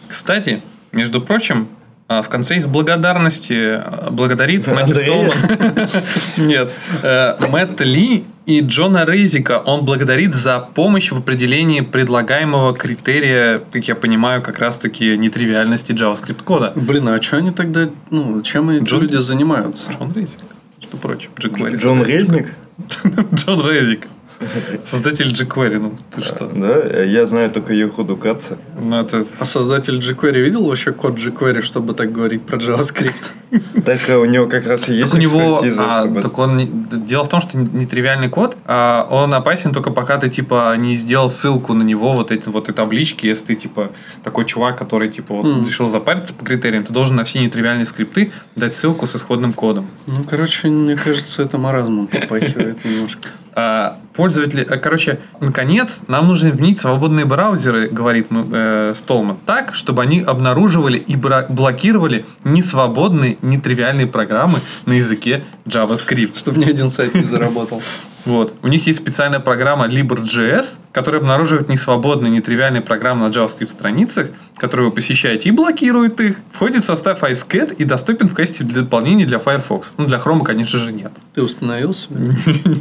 Кстати, 0.08 0.62
между 0.92 1.20
прочим, 1.22 1.68
а, 1.68 1.81
в 2.08 2.28
конце 2.28 2.54
есть 2.56 2.66
благодарности. 2.66 3.52
а, 3.76 4.08
Благодарит 4.10 4.66
Мэтью? 4.66 4.94
Столман. 4.96 5.88
Нет. 6.36 6.70
э, 7.02 7.36
Мэтта 7.48 7.84
Ли 7.84 8.24
и 8.44 8.60
Джона 8.60 9.04
Рейзика 9.06 9.58
он 9.64 9.84
благодарит 9.84 10.34
за 10.34 10.58
помощь 10.58 11.10
в 11.12 11.18
определении 11.18 11.80
предлагаемого 11.80 12.74
критерия, 12.76 13.62
как 13.70 13.84
я 13.88 13.94
понимаю, 13.94 14.42
как 14.42 14.58
раз-таки 14.58 15.16
нетривиальности 15.16 15.92
JavaScript 15.92 16.42
кода. 16.42 16.72
Блин, 16.76 17.08
а 17.08 17.22
что 17.22 17.36
они 17.38 17.50
тогда, 17.52 17.88
ну, 18.10 18.42
чем 18.42 18.70
эти 18.70 18.84
Джон- 18.84 19.00
люди 19.02 19.16
занимаются? 19.16 19.90
Джон 19.92 20.12
Рейзик. 20.12 20.40
Что 20.80 20.96
прочим. 20.96 21.30
Джон 21.38 22.02
Резник? 22.04 22.52
Джон 23.34 23.66
Рейзик. 23.66 24.08
Создатель 24.84 25.32
jQuery. 25.32 25.78
Ну, 25.78 25.98
ты 26.10 26.22
что? 26.22 26.46
Да, 26.46 27.02
я 27.02 27.26
знаю 27.26 27.50
только 27.50 27.72
Ехуду 27.72 28.16
Каца. 28.16 28.58
Ну, 28.82 28.96
это... 28.96 29.24
А 29.40 29.44
создатель 29.44 29.98
jQuery 29.98 30.40
видел 30.40 30.64
вообще 30.64 30.92
код 30.92 31.14
jQuery, 31.18 31.60
чтобы 31.62 31.94
так 31.94 32.12
говорить 32.12 32.42
про 32.42 32.56
JavaScript? 32.58 33.30
Так 33.84 34.08
э, 34.08 34.16
у 34.16 34.24
него 34.24 34.46
как 34.46 34.66
раз 34.66 34.88
и 34.88 34.94
есть 34.94 35.10
Так 35.10 35.18
у 35.18 35.20
него, 35.20 35.60
а, 35.78 36.00
чтобы- 36.00 36.22
так 36.22 36.38
он, 36.38 36.86
дело 37.04 37.24
в 37.24 37.28
том, 37.28 37.42
что 37.42 37.58
нетривиальный 37.58 38.30
код, 38.30 38.56
а, 38.64 39.06
он 39.10 39.34
опасен 39.34 39.72
только 39.72 39.90
пока 39.90 40.16
ты, 40.16 40.30
типа, 40.30 40.74
не 40.78 40.96
сделал 40.96 41.28
ссылку 41.28 41.74
на 41.74 41.82
него, 41.82 42.12
вот 42.14 42.30
эти 42.30 42.48
вот 42.48 42.70
и 42.70 42.72
таблички, 42.72 43.26
если 43.26 43.48
ты, 43.48 43.54
типа, 43.56 43.90
такой 44.22 44.46
чувак, 44.46 44.78
который, 44.78 45.08
типа, 45.10 45.34
вот 45.34 45.66
решил 45.66 45.86
запариться 45.86 46.32
по 46.32 46.46
критериям, 46.46 46.84
ты 46.84 46.94
должен 46.94 47.16
на 47.16 47.24
все 47.24 47.40
нетривиальные 47.40 47.84
скрипты 47.84 48.32
дать 48.56 48.74
ссылку 48.74 49.06
с 49.06 49.16
исходным 49.16 49.52
кодом. 49.52 49.88
Ну, 50.06 50.24
короче, 50.24 50.68
мне 50.68 50.96
кажется, 50.96 51.42
это 51.42 51.58
маразмом 51.58 52.06
попахивает 52.06 52.82
немножко. 52.84 53.28
А, 53.54 53.98
пользователи, 54.14 54.66
а, 54.68 54.78
короче, 54.78 55.20
наконец, 55.40 56.02
нам 56.08 56.26
нужно 56.28 56.50
изменить 56.50 56.80
свободные 56.80 57.26
браузеры, 57.26 57.88
говорит 57.88 58.28
э, 58.30 58.92
Столман, 58.94 59.36
так, 59.44 59.74
чтобы 59.74 60.02
они 60.02 60.20
обнаруживали 60.20 60.98
и 60.98 61.16
бра- 61.16 61.46
блокировали 61.48 62.24
несвободные, 62.44 63.36
нетривиальные 63.42 64.06
программы 64.06 64.60
на 64.86 64.94
языке 64.94 65.44
JavaScript. 65.66 66.38
Чтобы 66.38 66.60
ни 66.60 66.64
один 66.70 66.88
сайт 66.88 67.14
не 67.14 67.24
заработал. 67.24 67.82
Вот. 68.24 68.54
У 68.62 68.68
них 68.68 68.86
есть 68.86 69.00
специальная 69.00 69.40
программа 69.40 69.86
Libre.js, 69.86 70.78
которая 70.92 71.20
обнаруживает 71.20 71.68
несвободные, 71.68 72.30
нетривиальные 72.30 72.82
программы 72.82 73.28
на 73.28 73.32
JavaScript 73.32 73.68
страницах, 73.68 74.28
которые 74.56 74.88
вы 74.88 74.92
посещаете 74.92 75.48
и 75.48 75.52
блокирует 75.52 76.20
их. 76.20 76.36
Входит 76.52 76.84
в 76.84 76.86
состав 76.86 77.22
iSCAT 77.22 77.76
и 77.76 77.84
доступен 77.84 78.28
в 78.28 78.34
качестве 78.34 78.66
для 78.66 78.82
дополнения 78.82 79.26
для 79.26 79.38
Firefox. 79.38 79.94
Ну, 79.96 80.06
для 80.06 80.18
Chrome, 80.18 80.44
конечно 80.44 80.78
же, 80.78 80.92
нет. 80.92 81.12
Ты 81.34 81.42
установил 81.42 81.94
себе? 81.94 82.34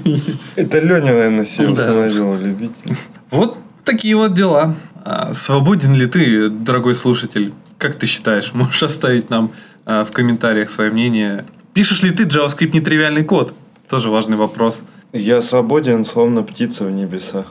Это 0.55 0.79
Леня, 0.79 1.13
наверное, 1.13 1.45
себе 1.45 1.67
Ну 1.67 1.73
установил, 1.73 2.35
любитель. 2.35 2.95
Вот 3.31 3.57
такие 3.83 4.15
вот 4.15 4.33
дела. 4.33 4.75
А 5.03 5.33
свободен 5.33 5.95
ли 5.95 6.05
ты, 6.05 6.49
дорогой 6.49 6.95
слушатель? 6.95 7.53
Как 7.77 7.95
ты 7.95 8.05
считаешь? 8.05 8.51
Можешь 8.53 8.83
оставить 8.83 9.29
нам 9.29 9.51
а, 9.85 10.03
в 10.03 10.11
комментариях 10.11 10.69
свое 10.69 10.91
мнение. 10.91 11.45
Пишешь 11.73 12.03
ли 12.03 12.11
ты 12.11 12.25
JavaScript 12.25 12.71
нетривиальный 12.73 13.23
код? 13.23 13.53
Тоже 13.89 14.09
важный 14.09 14.37
вопрос. 14.37 14.83
Я 15.13 15.41
свободен, 15.41 16.05
словно 16.05 16.41
птица 16.41 16.85
в 16.85 16.91
небесах. 16.91 17.47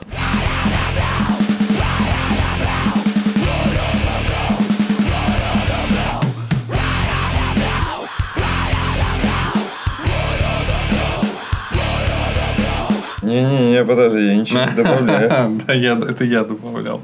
Не-не-не, 13.23 13.85
подожди, 13.85 14.27
я 14.27 14.37
ничего 14.37 14.61
не 14.61 14.75
добавляю. 14.75 15.61
Да, 15.67 15.75
это 15.75 16.25
я 16.25 16.45
добавлял. 16.45 17.03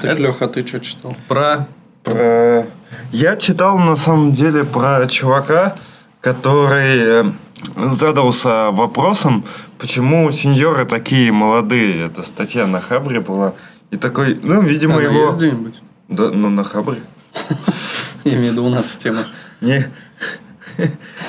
Так, 0.00 0.20
Леха, 0.20 0.46
ты 0.46 0.64
что 0.64 0.78
читал? 0.78 1.16
Про... 1.26 1.66
Про... 2.04 2.66
Я 3.10 3.34
читал, 3.34 3.76
на 3.76 3.96
самом 3.96 4.32
деле, 4.34 4.62
про 4.62 5.04
чувака, 5.08 5.74
который 6.20 6.98
э, 6.98 7.24
задался 7.92 8.70
вопросом, 8.70 9.44
почему 9.78 10.30
сеньоры 10.30 10.84
такие 10.84 11.32
молодые. 11.32 12.06
Это 12.06 12.22
статья 12.22 12.66
на 12.66 12.80
Хабре 12.80 13.20
была. 13.20 13.54
И 13.90 13.96
такой, 13.96 14.38
ну, 14.42 14.62
видимо, 14.62 14.94
Она 14.94 15.04
его... 15.04 15.24
есть 15.24 15.36
где-нибудь? 15.36 15.82
Да, 16.08 16.30
ну, 16.30 16.48
на 16.50 16.64
Хабре. 16.64 17.02
Я 18.24 18.34
имею 18.34 18.48
в 18.48 18.52
виду 18.52 18.64
у 18.64 18.68
нас 18.68 18.86
в 18.86 18.98
темах. 18.98 19.26
Не, 19.60 19.90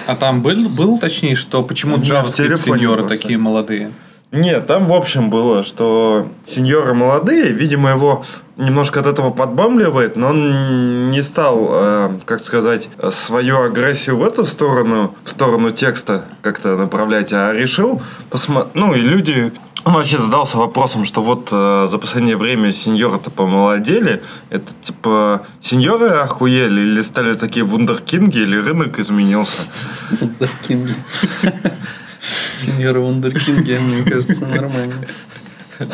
А 0.07 0.15
там 0.15 0.41
был, 0.41 0.69
был 0.69 0.99
точнее, 0.99 1.35
что 1.35 1.63
почему 1.63 1.97
JavaScript 1.97 2.57
сеньоры 2.57 3.07
такие 3.07 3.37
молодые? 3.37 3.91
Нет, 4.31 4.67
там 4.67 4.85
в 4.87 4.93
общем 4.93 5.29
было, 5.29 5.63
что 5.63 6.27
сеньоры 6.45 6.93
молодые, 6.93 7.51
видимо, 7.51 7.91
его 7.91 8.23
немножко 8.57 8.99
от 8.99 9.05
этого 9.05 9.29
подбамливает, 9.29 10.17
но 10.17 10.29
он 10.29 11.11
не 11.11 11.21
стал, 11.21 11.69
э, 11.71 12.19
как 12.25 12.41
сказать, 12.41 12.89
свою 13.09 13.61
агрессию 13.61 14.17
в 14.17 14.23
эту 14.23 14.45
сторону, 14.45 15.15
в 15.23 15.29
сторону 15.29 15.71
текста 15.71 16.25
как-то 16.41 16.75
направлять, 16.75 17.31
а 17.31 17.53
решил 17.53 18.01
посмотреть. 18.29 18.75
Ну, 18.75 18.93
и 18.93 18.99
люди... 18.99 19.53
Он 19.85 19.93
вообще 19.93 20.17
задался 20.17 20.57
вопросом, 20.57 21.05
что 21.05 21.21
вот 21.21 21.47
э, 21.53 21.87
за 21.89 21.97
последнее 21.97 22.35
время 22.35 22.73
сеньоры-то 22.73 23.31
помолодели. 23.31 24.21
Это 24.49 24.65
типа 24.83 25.43
сеньоры 25.61 26.09
охуели 26.09 26.81
или 26.81 26.99
стали 26.99 27.33
такие 27.33 27.63
вундеркинги, 27.63 28.39
или 28.39 28.57
рынок 28.57 28.99
изменился? 28.99 29.61
Вундеркинги. 30.11 30.93
Сеньоры 32.53 32.99
Вундеркинги, 32.99 33.77
мне 33.79 34.03
кажется, 34.03 34.45
нормально. 34.45 34.95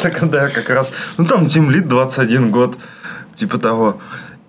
Так, 0.01 0.29
да, 0.29 0.49
как 0.49 0.69
раз. 0.69 0.91
Ну, 1.17 1.25
там 1.25 1.45
Team 1.47 1.69
Lead 1.69 1.87
21 1.87 2.51
год, 2.51 2.77
типа 3.35 3.57
того. 3.57 3.99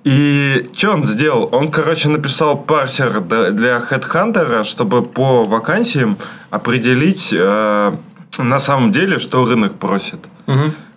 И 0.04 0.70
что 0.76 0.92
он 0.92 1.04
сделал? 1.04 1.48
Он, 1.50 1.70
короче, 1.70 2.08
написал 2.08 2.58
парсер 2.58 3.20
для 3.20 3.78
HeadHunter, 3.78 4.64
чтобы 4.64 5.02
по 5.02 5.42
вакансиям 5.44 6.18
определить 6.50 7.32
э, 7.32 7.96
на 8.38 8.58
самом 8.58 8.92
деле, 8.92 9.18
что 9.18 9.44
рынок 9.46 9.78
просит. 9.78 10.20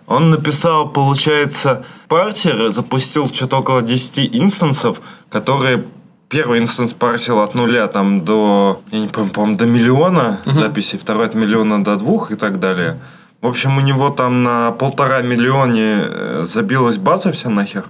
Он 0.06 0.30
написал, 0.30 0.88
получается, 0.88 1.84
парсер, 2.08 2.70
запустил 2.70 3.28
что-то 3.28 3.58
около 3.58 3.82
10 3.82 4.36
инстансов, 4.36 5.00
которые 5.30 5.84
Первый 6.28 6.58
инстанс 6.58 6.92
парсил 6.92 7.40
от 7.40 7.54
нуля 7.54 7.86
там 7.88 8.24
до, 8.24 8.80
я 8.90 9.00
не 9.00 9.08
помню, 9.08 9.30
по-моему, 9.30 9.56
до 9.56 9.66
миллиона 9.66 10.40
записей, 10.44 10.98
второй 10.98 11.26
от 11.26 11.34
миллиона 11.34 11.82
до 11.82 11.96
двух 11.96 12.30
и 12.32 12.36
так 12.36 12.60
далее. 12.60 12.98
В 13.40 13.46
общем, 13.46 13.78
у 13.78 13.80
него 13.80 14.10
там 14.10 14.42
на 14.42 14.72
полтора 14.72 15.22
миллионе 15.22 16.02
э, 16.02 16.42
забилась 16.44 16.98
база 16.98 17.32
вся 17.32 17.48
нахер. 17.48 17.84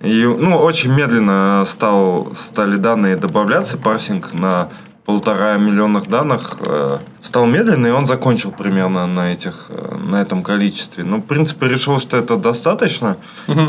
И, 0.00 0.24
ну, 0.24 0.56
очень 0.56 0.92
медленно 0.92 1.64
стал, 1.66 2.32
стали 2.36 2.76
данные 2.76 3.16
добавляться, 3.16 3.78
парсинг 3.78 4.34
на 4.34 4.68
полтора 5.06 5.56
миллионных 5.56 6.08
данных 6.08 6.58
э, 6.60 6.98
стал 7.20 7.46
медленный, 7.46 7.90
и 7.90 7.92
он 7.92 8.04
закончил 8.04 8.50
примерно 8.50 9.06
на 9.06 9.32
этих, 9.32 9.66
э, 9.68 9.96
на 9.96 10.20
этом 10.20 10.42
количестве. 10.42 11.04
Ну, 11.04 11.18
в 11.18 11.22
принципе, 11.22 11.68
решил, 11.68 11.98
что 12.00 12.16
это 12.16 12.36
достаточно, 12.36 13.16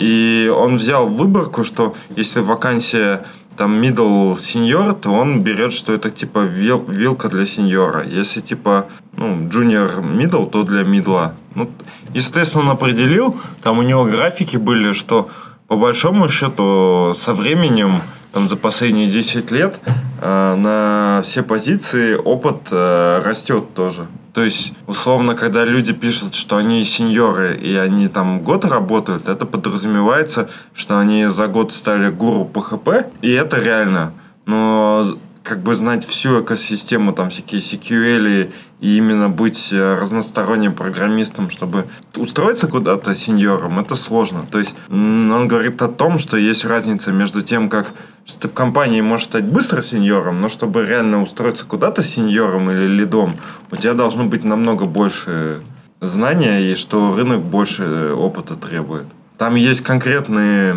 и 0.02 0.52
он 0.54 0.76
взял 0.76 1.08
выборку, 1.08 1.63
что 1.63 1.95
если 2.15 2.41
вакансия 2.41 3.23
там 3.56 3.82
middle 3.82 4.36
senior, 4.36 4.93
то 4.93 5.12
он 5.12 5.41
берет, 5.41 5.73
что 5.73 5.93
это 5.93 6.10
типа 6.10 6.39
вил- 6.39 6.86
вилка 6.88 7.30
для 7.30 7.45
сеньора. 7.45 8.06
Если 8.06 8.41
типа 8.41 8.88
ну, 9.13 9.47
junior 9.47 10.02
middle, 10.02 10.50
то 10.50 10.63
для 10.63 10.84
мидла. 10.84 11.34
Ну, 11.56 11.69
естественно, 12.13 12.65
он 12.65 12.69
определил, 12.69 13.36
там 13.62 13.80
у 13.80 13.82
него 13.82 14.06
графики 14.06 14.58
были, 14.58 14.93
что 14.93 15.30
по 15.67 15.76
большому 15.76 16.30
счету 16.30 17.13
со 17.15 17.34
временем, 17.34 18.02
там 18.38 18.50
за 18.50 18.56
последние 18.56 19.08
10 19.08 19.50
лет, 19.50 19.80
э, 20.21 20.56
на 20.56 21.21
все 21.23 21.41
позиции 21.41 22.13
опыт 22.13 22.67
э, 22.69 23.21
растет 23.26 23.73
тоже. 23.73 24.06
То 24.32 24.43
есть, 24.43 24.73
условно, 24.86 25.34
когда 25.34 25.65
люди 25.65 25.91
пишут, 25.91 26.36
что 26.36 26.58
они 26.58 26.84
сеньоры 26.84 27.58
и 27.58 27.76
они 27.76 28.08
там 28.08 28.41
год 28.43 28.63
работают, 28.63 29.28
это 29.28 29.47
подразумевается, 29.47 30.50
что 30.76 31.00
они 31.00 31.26
за 31.26 31.47
год 31.47 31.73
стали 31.73 32.12
гуру 32.12 32.45
ПХП, 32.45 33.08
и 33.23 33.32
это 33.32 33.60
реально. 33.60 34.13
Но 34.45 35.04
как 35.47 35.60
бы 35.60 35.75
знать 35.75 36.05
всю 36.05 36.41
экосистему, 36.41 37.13
там 37.13 37.29
всякие 37.29 37.62
SQL 37.62 38.51
и 38.81 38.97
именно 38.97 39.29
быть 39.29 39.69
э, 39.71 39.95
разносторонним 39.95 40.73
программистом, 40.73 41.49
чтобы 41.49 41.88
устроиться 42.15 42.67
куда-то 42.67 43.13
сеньором, 43.13 43.79
это 43.79 43.95
сложно. 43.95 44.45
То 44.51 44.60
есть 44.60 44.75
он 44.89 45.47
говорит 45.47 45.81
о 45.81 45.88
том, 45.88 46.19
что 46.19 46.36
есть 46.38 46.65
разница 46.65 47.12
между 47.12 47.41
тем, 47.41 47.69
как 47.69 47.93
что 48.25 48.39
ты 48.41 48.47
в 48.49 48.53
компании 48.53 48.99
можешь 48.99 49.27
стать 49.27 49.45
быстро 49.45 49.81
сеньором, 49.81 50.41
но 50.41 50.49
чтобы 50.49 50.86
реально 50.86 51.21
устроиться 51.21 51.65
куда-то 51.65 52.03
сеньором 52.03 52.69
или 52.69 52.86
лидом, 52.86 53.33
у 53.71 53.77
тебя 53.77 53.93
должно 53.93 54.25
быть 54.25 54.43
намного 54.43 54.83
больше 54.83 55.62
знания 56.01 56.71
и 56.71 56.75
что 56.75 57.15
рынок 57.15 57.41
больше 57.41 57.83
э, 57.83 58.13
опыта 58.13 58.55
требует. 58.55 59.07
Там 59.38 59.55
есть 59.55 59.81
конкретные 59.81 60.75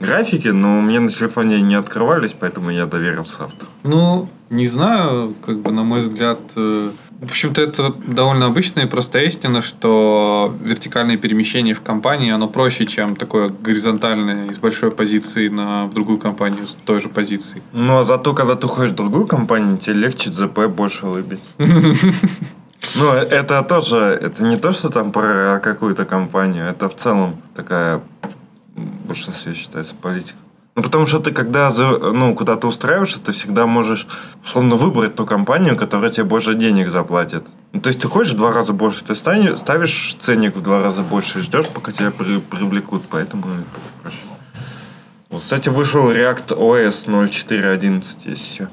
графики, 0.00 0.48
но 0.48 0.78
у 0.78 0.82
меня 0.82 1.00
на 1.00 1.08
телефоне 1.08 1.60
не 1.62 1.74
открывались, 1.74 2.34
поэтому 2.38 2.70
я 2.70 2.86
доверился 2.86 3.44
автору. 3.44 3.70
Ну, 3.82 4.28
не 4.50 4.68
знаю, 4.68 5.34
как 5.44 5.60
бы, 5.60 5.72
на 5.72 5.82
мой 5.82 6.00
взгляд, 6.00 6.38
э, 6.56 6.90
в 7.20 7.24
общем-то, 7.30 7.62
это 7.62 7.94
довольно 8.06 8.46
обычная 8.46 8.84
и 8.84 8.88
простая 8.88 9.24
истина, 9.24 9.62
что 9.62 10.54
вертикальное 10.60 11.16
перемещение 11.16 11.74
в 11.74 11.80
компании, 11.80 12.30
оно 12.30 12.48
проще, 12.48 12.86
чем 12.86 13.16
такое 13.16 13.48
горизонтальное 13.48 14.50
из 14.50 14.58
большой 14.58 14.90
позиции 14.90 15.48
на 15.48 15.86
в 15.86 15.94
другую 15.94 16.18
компанию 16.18 16.66
с 16.66 16.74
той 16.84 17.00
же 17.00 17.08
позиции. 17.08 17.62
Но 17.72 18.02
зато, 18.02 18.34
когда 18.34 18.56
ты 18.56 18.66
уходишь 18.66 18.92
в 18.92 18.96
другую 18.96 19.26
компанию, 19.26 19.78
тебе 19.78 19.94
легче 19.94 20.32
ЗП 20.32 20.66
больше 20.66 21.06
выбить. 21.06 21.42
Ну, 22.96 23.12
это 23.12 23.62
тоже, 23.62 23.96
это 23.96 24.44
не 24.44 24.56
то, 24.56 24.72
что 24.72 24.88
там 24.88 25.10
про 25.10 25.58
какую-то 25.62 26.04
компанию, 26.04 26.68
это 26.68 26.88
в 26.88 26.94
целом 26.94 27.40
такая, 27.56 28.02
в 28.74 29.06
большинстве 29.06 29.54
считается, 29.54 29.94
политика. 29.94 30.38
Ну, 30.76 30.82
потому 30.82 31.06
что 31.06 31.20
ты, 31.20 31.30
когда 31.30 31.70
ну, 31.70 32.34
куда-то 32.34 32.66
устраиваешься, 32.66 33.20
ты 33.20 33.30
всегда 33.30 33.64
можешь, 33.66 34.08
условно, 34.44 34.74
выбрать 34.74 35.14
ту 35.14 35.24
компанию, 35.24 35.76
которая 35.76 36.10
тебе 36.10 36.24
больше 36.24 36.54
денег 36.54 36.88
заплатит. 36.88 37.44
Ну, 37.72 37.80
то 37.80 37.88
есть 37.88 38.00
ты 38.00 38.08
хочешь 38.08 38.32
в 38.32 38.36
два 38.36 38.52
раза 38.52 38.72
больше, 38.72 39.04
ты 39.04 39.14
стань- 39.14 39.54
ставишь 39.54 40.16
ценник 40.18 40.56
в 40.56 40.62
два 40.62 40.82
раза 40.82 41.02
больше 41.02 41.38
и 41.38 41.42
ждешь, 41.42 41.68
пока 41.68 41.92
тебя 41.92 42.10
при- 42.10 42.40
привлекут, 42.40 43.04
поэтому 43.08 43.42
это 43.46 43.80
проще. 44.02 44.16
Вот, 45.30 45.42
кстати, 45.42 45.68
вышел 45.68 46.10
React 46.10 46.48
OS 46.58 47.06
04.11, 47.06 48.18
если 48.24 48.54
что. 48.54 48.68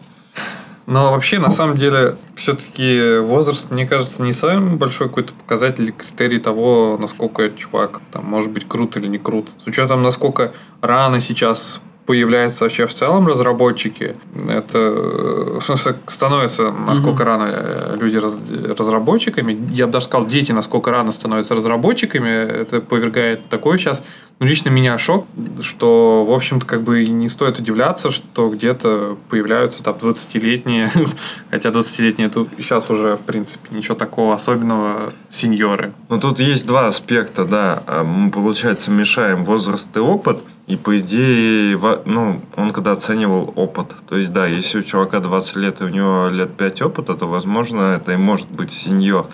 Но 0.91 1.11
вообще, 1.11 1.39
на 1.39 1.51
самом 1.51 1.77
деле, 1.77 2.17
все-таки 2.35 3.19
возраст, 3.19 3.71
мне 3.71 3.87
кажется, 3.87 4.21
не 4.23 4.33
самый 4.33 4.75
большой 4.75 5.07
какой-то 5.07 5.31
показатель 5.31 5.85
или 5.85 5.91
критерий 5.91 6.37
того, 6.37 6.97
насколько 6.99 7.43
этот 7.43 7.59
чувак 7.59 8.01
там, 8.11 8.25
может 8.25 8.51
быть 8.51 8.67
крут 8.67 8.97
или 8.97 9.07
не 9.07 9.17
крут. 9.17 9.47
С 9.57 9.67
учетом, 9.67 10.03
насколько 10.03 10.51
рано 10.81 11.21
сейчас 11.21 11.79
появляются 12.05 12.65
вообще 12.65 12.87
в 12.87 12.93
целом 12.93 13.25
разработчики, 13.25 14.17
это 14.49 14.77
э, 14.77 15.59
в 15.59 15.61
смысле 15.61 15.95
становятся 16.07 16.71
насколько 16.71 17.23
рано 17.23 17.49
э, 17.53 17.97
люди 17.97 18.17
раз- 18.17 18.35
разработчиками. 18.77 19.57
Я 19.71 19.85
бы 19.85 19.93
даже 19.93 20.07
сказал, 20.07 20.27
дети 20.27 20.51
насколько 20.51 20.91
рано 20.91 21.13
становятся 21.13 21.55
разработчиками. 21.55 22.27
Это 22.27 22.81
повергает 22.81 23.47
такой 23.47 23.79
сейчас 23.79 24.03
ну, 24.41 24.47
лично 24.47 24.69
меня 24.69 24.97
шок, 24.97 25.27
что, 25.61 26.25
в 26.25 26.31
общем-то, 26.31 26.65
как 26.65 26.81
бы 26.81 27.05
не 27.05 27.29
стоит 27.29 27.59
удивляться, 27.59 28.09
что 28.09 28.49
где-то 28.49 29.15
появляются 29.29 29.83
там 29.83 29.95
20-летние, 29.97 30.89
хотя 31.51 31.69
20-летние 31.69 32.27
тут 32.27 32.49
сейчас 32.57 32.89
уже, 32.89 33.17
в 33.17 33.21
принципе, 33.21 33.67
ничего 33.69 33.93
такого 33.93 34.33
особенного, 34.33 35.13
сеньоры. 35.29 35.93
Ну, 36.09 36.19
тут 36.19 36.39
есть 36.39 36.65
два 36.65 36.87
аспекта, 36.87 37.45
да. 37.45 37.83
А, 37.85 38.03
Мы, 38.03 38.31
получается, 38.31 38.89
мешаем 38.89 39.43
возраст 39.43 39.95
и 39.95 39.99
опыт. 39.99 40.39
И, 40.65 40.75
по 40.75 40.97
идее, 40.97 41.77
ну, 42.05 42.41
он 42.55 42.71
когда 42.71 42.93
оценивал 42.93 43.53
опыт. 43.55 43.95
То 44.09 44.17
есть, 44.17 44.33
да, 44.33 44.47
если 44.47 44.79
у 44.79 44.81
чувака 44.81 45.19
20 45.19 45.55
лет 45.57 45.81
и 45.81 45.83
у 45.83 45.89
него 45.89 46.29
лет 46.29 46.57
5 46.57 46.81
опыта, 46.81 47.13
то, 47.13 47.27
возможно, 47.27 47.97
это 48.01 48.13
и 48.13 48.17
может 48.17 48.49
быть 48.49 48.71
сеньор. 48.71 49.27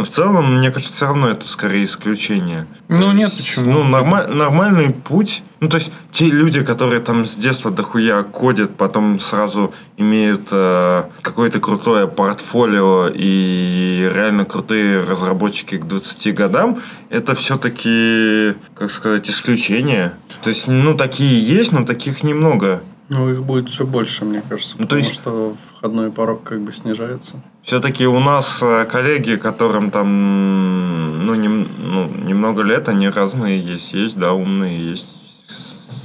Но 0.00 0.04
в 0.04 0.08
целом, 0.08 0.56
мне 0.56 0.70
кажется, 0.70 0.94
все 0.94 1.06
равно 1.08 1.28
это 1.28 1.46
скорее 1.46 1.84
исключение. 1.84 2.66
Ну, 2.88 2.98
То 3.00 3.12
нет, 3.12 3.28
есть, 3.30 3.54
почему? 3.56 3.70
Ну, 3.72 3.84
норма- 3.84 4.26
нормальный 4.28 4.94
путь. 4.94 5.42
Ну, 5.60 5.68
то 5.68 5.76
есть, 5.76 5.92
те 6.10 6.24
люди, 6.30 6.62
которые 6.64 7.02
там 7.02 7.26
с 7.26 7.34
детства 7.34 7.70
дохуя 7.70 8.22
кодят, 8.22 8.74
потом 8.76 9.20
сразу 9.20 9.74
имеют 9.98 10.48
э, 10.52 11.04
какое-то 11.20 11.60
крутое 11.60 12.08
портфолио 12.08 13.10
и 13.14 14.10
реально 14.14 14.46
крутые 14.46 15.04
разработчики 15.04 15.76
к 15.76 15.84
20 15.84 16.34
годам, 16.34 16.78
это 17.10 17.34
все-таки, 17.34 18.54
как 18.74 18.90
сказать, 18.90 19.28
исключение. 19.28 20.14
То 20.42 20.48
есть, 20.48 20.66
ну, 20.66 20.94
такие 20.94 21.38
есть, 21.46 21.72
но 21.72 21.84
таких 21.84 22.22
немного. 22.22 22.82
Ну, 23.10 23.30
их 23.30 23.42
будет 23.42 23.68
все 23.68 23.84
больше, 23.84 24.24
мне 24.24 24.40
кажется, 24.48 24.76
Ну, 24.78 24.84
то 24.84 24.90
потому 24.96 25.00
есть- 25.02 25.12
что 25.14 25.54
входной 25.76 26.10
порог 26.10 26.42
как 26.42 26.62
бы 26.62 26.72
снижается. 26.72 27.34
Все-таки 27.62 28.06
у 28.06 28.18
нас 28.20 28.60
э, 28.62 28.86
коллеги, 28.90 29.36
которым 29.36 29.90
там, 29.90 31.26
ну, 31.26 31.34
нем- 31.34 31.68
ну, 31.78 32.06
немного 32.24 32.62
лет, 32.62 32.88
они 32.88 33.08
разные 33.08 33.60
есть. 33.60 33.92
Есть, 33.92 34.18
да, 34.18 34.32
умные, 34.32 34.90
есть 34.90 35.06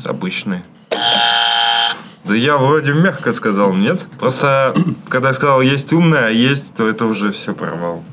обычные. 0.06 0.64
Да 0.92 2.34
я 2.36 2.58
вроде 2.58 2.94
мягко 2.94 3.32
сказал, 3.34 3.74
нет? 3.74 4.06
Просто, 4.20 4.74
когда 5.10 5.30
я 5.30 5.34
сказал, 5.34 5.62
есть 5.62 5.94
умные, 5.94 6.26
а 6.26 6.30
есть, 6.30 6.74
то 6.74 6.88
это 6.88 7.06
уже 7.06 7.32
все 7.32 7.54
порвал. 7.54 8.04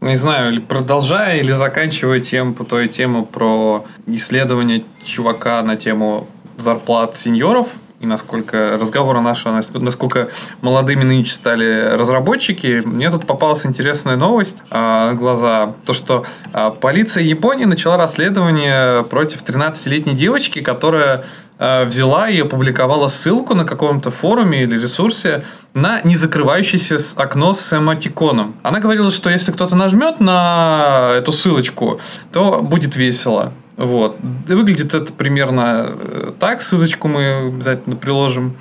Не 0.00 0.16
знаю, 0.16 0.60
продолжая 0.62 1.38
или 1.38 1.52
заканчивая 1.52 2.18
тем 2.18 2.54
по 2.54 2.64
той 2.64 2.88
тему 2.88 3.24
про 3.24 3.86
исследование 4.06 4.84
чувака 5.04 5.62
на 5.62 5.76
тему 5.76 6.26
зарплат 6.58 7.14
сеньоров 7.14 7.68
и 8.02 8.06
насколько 8.06 8.76
разговора 8.80 9.20
нашего, 9.20 9.52
нас- 9.52 9.70
насколько 9.72 10.28
молодыми 10.60 11.04
нынче 11.04 11.32
стали 11.32 11.94
разработчики, 11.96 12.82
мне 12.84 13.10
тут 13.10 13.26
попалась 13.26 13.64
интересная 13.64 14.16
новость 14.16 14.62
на 14.70 15.12
глаза. 15.12 15.74
То, 15.86 15.92
что 15.92 16.26
а, 16.52 16.70
полиция 16.70 17.22
Японии 17.22 17.64
начала 17.64 17.96
расследование 17.96 19.04
против 19.04 19.44
13-летней 19.44 20.14
девочки, 20.14 20.60
которая 20.60 21.24
а, 21.60 21.84
взяла 21.84 22.28
и 22.28 22.40
опубликовала 22.40 23.06
ссылку 23.06 23.54
на 23.54 23.64
каком-то 23.64 24.10
форуме 24.10 24.62
или 24.62 24.74
ресурсе 24.76 25.44
на 25.74 26.00
незакрывающееся 26.02 26.96
окно 27.16 27.54
с 27.54 27.72
эмотиконом. 27.72 28.56
Она 28.64 28.80
говорила, 28.80 29.12
что 29.12 29.30
если 29.30 29.52
кто-то 29.52 29.76
нажмет 29.76 30.18
на 30.18 31.12
эту 31.18 31.30
ссылочку, 31.30 32.00
то 32.32 32.62
будет 32.62 32.96
весело. 32.96 33.52
Вот. 33.76 34.16
И 34.48 34.52
Выглядит 34.52 34.94
это 34.94 35.12
примерно 35.12 35.90
э, 35.90 36.32
так. 36.38 36.62
Ссылочку 36.62 37.08
мы 37.08 37.48
обязательно 37.48 37.96
приложим. 37.96 38.56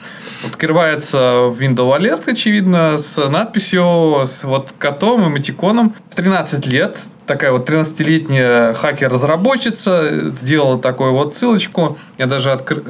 Открывается 0.46 1.18
Windows 1.58 2.00
Alert, 2.00 2.32
очевидно, 2.32 2.98
с 2.98 3.18
надписью, 3.30 4.22
с 4.26 4.44
вот 4.44 4.74
котом, 4.78 5.28
эмотиконом. 5.28 5.94
В 6.10 6.16
13 6.16 6.66
лет 6.66 6.98
такая 7.26 7.52
вот 7.52 7.70
13-летняя 7.70 8.74
хакер-разработчица 8.74 10.32
сделала 10.32 10.80
такую 10.80 11.14
вот 11.14 11.36
ссылочку. 11.36 11.98
Я 12.18 12.26
даже 12.26 12.52
открыл... 12.52 12.84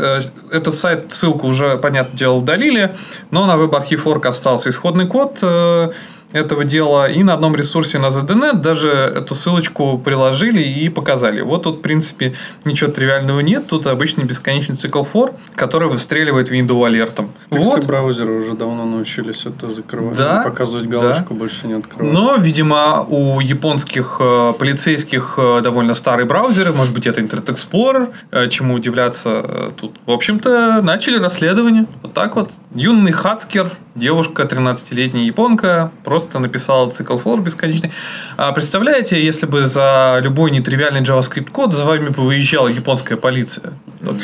Этот 0.52 0.74
сайт, 0.74 1.14
ссылку 1.14 1.48
уже, 1.48 1.78
понятное 1.78 2.18
дело, 2.18 2.36
удалили, 2.36 2.96
но 3.32 3.46
на 3.46 3.58
веб-архив 3.58 4.08
org 4.08 4.26
остался 4.28 4.70
исходный 4.70 5.08
код 5.08 5.40
э, 5.42 5.92
этого 6.34 6.64
дела. 6.64 7.10
И 7.10 7.24
на 7.24 7.34
одном 7.34 7.56
ресурсе 7.56 8.00
на 8.00 8.08
ZDNet 8.08 8.62
даже 8.62 8.90
эту 8.90 9.36
ссылочку 9.36 9.98
приложили 9.98 10.62
и 10.62 10.90
показали. 10.90 11.42
Вот 11.42 11.64
тут, 11.64 11.78
в 11.78 11.82
принципе, 11.82 12.34
ничего 12.66 12.92
тривиального 12.92 13.40
нет. 13.40 13.68
Тут 13.68 13.88
обычный 13.88 14.24
бесконечный 14.24 14.76
цикл 14.76 15.02
for, 15.02 15.34
который 15.56 15.90
выстреливает 15.90 16.52
Windows 16.52 16.86
алертом. 16.86 17.32
Так 17.50 17.60
Вот. 17.60 17.80
Все 17.80 17.88
браузеры 17.88 18.34
уже 18.38 18.54
давно 18.54 18.86
научились 18.86 19.46
это 19.46 19.70
закрывать. 19.70 20.18
Да, 20.18 20.44
Показывать 20.44 20.90
да. 20.90 21.00
галочку 21.00 21.34
больше 21.34 21.68
не 21.68 21.74
открывать. 21.74 22.14
Но, 22.14 22.36
видимо, 22.38 23.02
у 23.08 23.40
японских 23.40 24.18
э, 24.20 24.54
полицейских 24.58 25.36
э, 25.38 25.62
довольно 25.62 25.94
старые 25.94 26.26
браузеры, 26.26 26.72
может 26.74 26.94
быть, 26.94 27.08
это 27.08 27.22
Internet 27.22 27.46
Explorer, 27.46 28.14
э, 28.32 28.50
чему 28.50 28.76
удивляться 28.76 29.30
э, 29.44 29.72
тут. 29.80 29.96
В 30.06 30.12
общем-то, 30.12 30.82
начали 30.82 31.18
расследование. 31.18 31.86
Вот 32.02 32.14
так 32.14 32.36
вот. 32.36 32.52
Юный 32.74 33.12
хацкер, 33.12 33.72
девушка 33.96 34.44
13-летняя 34.44 35.26
японка, 35.26 35.92
просто 36.04 36.21
написала 36.40 36.90
цикл 36.90 37.16
for 37.16 37.42
бесконечный. 37.42 37.92
А 38.38 38.52
представляете, 38.52 39.24
если 39.24 39.46
бы 39.46 39.66
за 39.66 40.20
любой 40.22 40.52
нетривиальный 40.52 41.02
JavaScript 41.02 41.52
код 41.52 41.74
за 41.74 41.86
вами 41.86 42.10
бы 42.10 42.24
выезжала 42.24 42.68
японская 42.68 43.18
полиция? 43.18 43.74
Вот, 44.02 44.18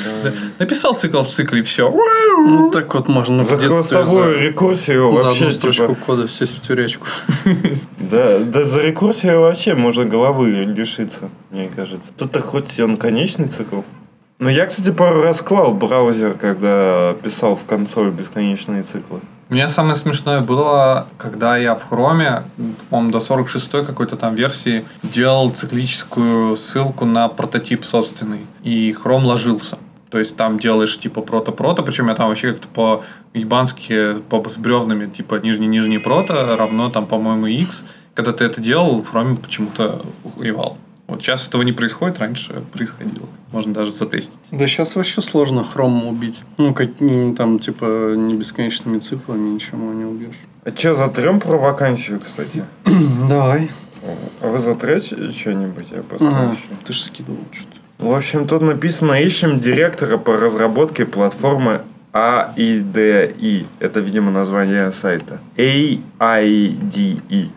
Написал 0.59 0.93
цикл 0.93 1.21
в 1.21 1.27
цикле, 1.27 1.59
и 1.59 1.63
все. 1.63 1.91
Ну, 1.91 2.71
так 2.71 2.93
вот 2.93 3.07
можно 3.07 3.43
в 3.43 3.47
За 3.47 3.57
детстве 3.57 3.75
хвостовую 3.75 4.39
за, 4.39 4.45
рекурсию 4.45 5.15
за 5.15 5.23
вообще, 5.23 5.45
одну 5.45 5.55
строчку 5.55 5.87
типа, 5.87 6.05
кода 6.05 6.27
сесть 6.27 6.57
в 6.57 6.61
тюрячку. 6.61 7.07
да, 7.97 8.39
да 8.39 8.63
за 8.63 8.81
рекурсию 8.81 9.41
вообще 9.41 9.73
можно 9.73 10.05
головы 10.05 10.49
лишиться, 10.49 11.29
мне 11.51 11.69
кажется. 11.75 12.09
Тут-то 12.17 12.39
хоть 12.39 12.79
он 12.79 12.97
конечный 12.97 13.47
цикл. 13.47 13.81
Но 14.39 14.49
я, 14.49 14.67
кстати, 14.67 14.91
пару 14.91 15.21
раз 15.21 15.41
клал 15.41 15.73
браузер, 15.73 16.35
когда 16.35 17.15
писал 17.23 17.55
в 17.55 17.65
консоль 17.65 18.11
бесконечные 18.11 18.83
циклы. 18.83 19.21
У 19.49 19.53
меня 19.53 19.69
самое 19.69 19.95
смешное 19.95 20.41
было, 20.41 21.07
когда 21.17 21.55
я 21.55 21.73
в 21.75 21.83
Хроме, 21.87 22.43
по-моему, 22.89 23.13
до 23.13 23.19
46-й 23.19 23.85
какой-то 23.85 24.17
там 24.17 24.35
версии, 24.35 24.83
делал 25.03 25.51
циклическую 25.51 26.57
ссылку 26.57 27.05
на 27.05 27.29
прототип 27.29 27.85
собственный. 27.85 28.45
И 28.63 28.91
Хром 28.91 29.25
ложился. 29.25 29.77
То 30.09 30.17
есть 30.17 30.35
там 30.35 30.59
делаешь 30.59 30.99
типа 30.99 31.21
прото-прото, 31.21 31.81
причем 31.83 32.09
я 32.09 32.15
там 32.15 32.27
вообще 32.27 32.51
как-то 32.51 32.67
по 32.67 33.03
ебански 33.33 34.15
по 34.29 34.47
с 34.47 34.57
бревнами, 34.57 35.09
типа 35.09 35.35
нижний-нижний 35.35 35.99
прото 35.99 36.57
равно 36.57 36.89
там, 36.89 37.07
по-моему, 37.07 37.47
x. 37.47 37.85
Когда 38.15 38.33
ты 38.33 38.43
это 38.43 38.59
делал, 38.59 39.01
в 39.01 39.09
Хроме 39.09 39.37
почему-то 39.37 40.01
уевал. 40.35 40.77
Вот 41.07 41.21
сейчас 41.21 41.47
этого 41.47 41.61
не 41.61 41.71
происходит, 41.71 42.19
раньше 42.19 42.63
происходило. 42.73 43.27
Можно 43.53 43.73
даже 43.73 43.91
затестить. 43.93 44.37
Да 44.51 44.67
сейчас 44.67 44.95
вообще 44.95 45.21
сложно 45.21 45.63
хром 45.63 46.05
убить. 46.05 46.43
Ну, 46.57 46.73
как, 46.73 46.89
там, 47.37 47.59
типа, 47.59 48.13
не 48.15 48.35
бесконечными 48.35 48.99
циклами 48.99 49.49
ничего 49.49 49.93
не 49.93 50.03
убьешь. 50.03 50.35
А 50.65 50.69
что, 50.69 50.95
затрем 50.95 51.39
про 51.39 51.57
вакансию, 51.57 52.19
кстати? 52.19 52.65
Давай. 53.29 53.71
А 54.41 54.47
вы 54.47 54.59
затрете 54.59 55.31
что-нибудь? 55.31 55.91
Я 55.91 56.03
просто 56.03 56.27
Ага, 56.27 56.57
ты 56.85 56.91
же 56.93 57.01
скидывал 57.01 57.39
что-то. 57.51 57.77
В 57.97 58.13
общем, 58.13 58.45
тут 58.45 58.61
написано 58.61 59.13
«Ищем 59.13 59.59
директора 59.59 60.17
по 60.17 60.37
разработке 60.37 61.05
платформы 61.05 61.81
AIDE». 62.13 63.65
Это, 63.79 63.99
видимо, 64.01 64.29
название 64.29 64.91
сайта. 64.91 65.39
AIDE. 65.55 66.01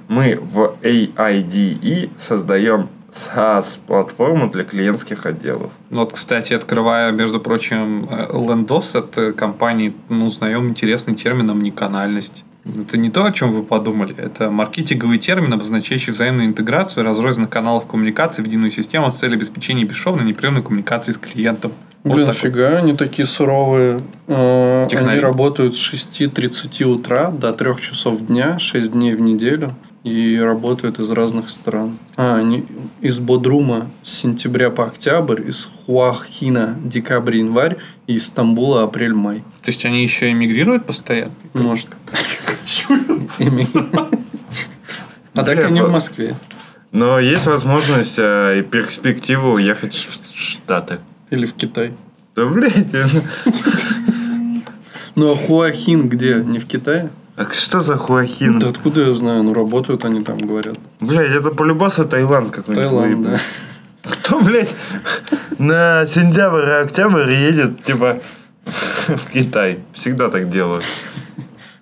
Мы 0.08 0.38
в 0.40 0.76
AIDE 0.82 2.10
создаем 2.16 2.88
SaaS-платформу 3.14 4.50
для 4.50 4.64
клиентских 4.64 5.26
отделов. 5.26 5.70
Вот, 5.90 6.12
кстати, 6.12 6.52
открывая, 6.52 7.12
между 7.12 7.40
прочим, 7.40 8.06
э, 8.10 8.26
Lendos 8.32 8.96
от 8.96 9.16
э, 9.18 9.32
компании, 9.32 9.94
мы 10.08 10.26
узнаем 10.26 10.68
интересный 10.68 11.14
термин 11.14 11.50
«омниканальность». 11.50 12.44
Это 12.64 12.98
не 12.98 13.10
то, 13.10 13.24
о 13.24 13.32
чем 13.32 13.52
вы 13.52 13.62
подумали. 13.62 14.14
Это 14.16 14.50
маркетинговый 14.50 15.18
термин, 15.18 15.52
обозначающий 15.52 16.12
взаимную 16.12 16.46
интеграцию 16.46 17.04
разрозненных 17.04 17.48
каналов 17.48 17.86
коммуникации 17.86 18.42
в 18.42 18.46
единую 18.46 18.70
систему 18.70 19.10
с 19.10 19.18
целью 19.18 19.36
обеспечения 19.36 19.84
бесшовной 19.84 20.24
непрерывной 20.24 20.62
коммуникации 20.62 21.12
с 21.12 21.18
клиентом. 21.18 21.72
Вот 22.04 22.14
Блин, 22.14 22.26
вот. 22.26 22.36
фига, 22.36 22.78
они 22.78 22.94
такие 22.94 23.26
суровые. 23.26 23.98
Э, 24.26 24.86
Технари. 24.90 25.12
Они 25.12 25.20
работают 25.20 25.74
с 25.74 25.92
6.30 25.92 26.84
утра 26.84 27.30
до 27.30 27.52
3 27.52 27.76
часов 27.80 28.26
дня, 28.26 28.58
6 28.58 28.92
дней 28.92 29.14
в 29.14 29.20
неделю. 29.20 29.74
И 30.02 30.38
работают 30.38 30.98
из 30.98 31.10
разных 31.10 31.50
стран. 31.50 31.98
А, 32.16 32.36
они 32.36 32.64
из 33.02 33.18
Бодрума 33.18 33.90
с 34.02 34.14
сентября 34.14 34.70
по 34.70 34.86
октябрь, 34.86 35.46
из 35.46 35.68
Хуахина 35.86 36.78
декабрь-январь, 36.82 37.76
и 38.06 38.14
из 38.14 38.26
Стамбула 38.28 38.84
апрель-май. 38.84 39.44
То 39.60 39.70
есть 39.70 39.84
они 39.84 40.02
еще 40.02 40.30
эмигрируют 40.30 40.86
постоянно? 40.86 41.34
Может. 41.52 41.88
А 45.34 45.44
так 45.44 45.64
они 45.64 45.80
в 45.82 45.90
Москве. 45.90 46.34
Но 46.92 47.20
есть 47.20 47.46
возможность 47.46 48.18
э, 48.18 48.60
и 48.60 48.62
перспектива 48.62 49.52
уехать 49.52 49.94
в 49.94 50.18
Штаты. 50.36 50.98
Или 51.30 51.46
в 51.46 51.54
Китай. 51.54 51.92
Да, 52.34 52.46
блядь, 52.46 52.92
Ну 55.14 55.30
а 55.30 55.34
Хуахин 55.34 56.08
где? 56.08 56.36
Не 56.36 56.58
в 56.58 56.66
Китае? 56.66 57.10
А 57.40 57.50
что 57.54 57.80
за 57.80 57.96
хуахин? 57.96 58.58
Да 58.58 58.68
откуда 58.68 59.00
я 59.00 59.14
знаю? 59.14 59.42
Ну 59.42 59.54
работают 59.54 60.04
они 60.04 60.22
там, 60.22 60.36
говорят. 60.36 60.76
Блядь, 61.00 61.32
это 61.32 61.50
полюбаса 61.50 62.04
Таиланд 62.04 62.50
какой-нибудь. 62.50 62.90
Таиланд, 62.90 63.22
да. 63.22 63.38
Кто, 64.02 64.40
блядь, 64.40 64.68
на 65.56 66.04
сентябрь 66.04 66.68
и 66.68 66.72
октябрь 66.72 67.32
едет, 67.32 67.82
типа, 67.82 68.20
в 68.66 69.26
Китай? 69.32 69.78
Всегда 69.94 70.28
так 70.28 70.50
делают. 70.50 70.84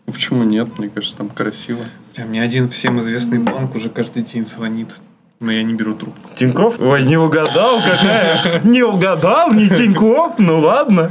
Ну, 0.06 0.12
Почему 0.12 0.44
нет? 0.44 0.78
Мне 0.78 0.90
кажется, 0.90 1.16
там 1.16 1.28
красиво. 1.28 1.80
Бля, 2.14 2.24
Мне 2.24 2.40
один 2.40 2.68
всем 2.68 3.00
известный 3.00 3.40
банк 3.40 3.74
уже 3.74 3.88
каждый 3.88 4.22
день 4.22 4.46
звонит. 4.46 4.94
Но 5.40 5.50
я 5.50 5.64
не 5.64 5.74
беру 5.74 5.94
трубку. 5.94 6.30
Тиньков? 6.36 6.78
Ой, 6.78 7.02
не 7.02 7.16
угадал, 7.16 7.82
какая? 7.82 8.60
Не 8.62 8.84
угадал, 8.84 9.52
не 9.52 9.68
Тиньков? 9.68 10.38
Ну 10.38 10.60
ладно. 10.60 11.10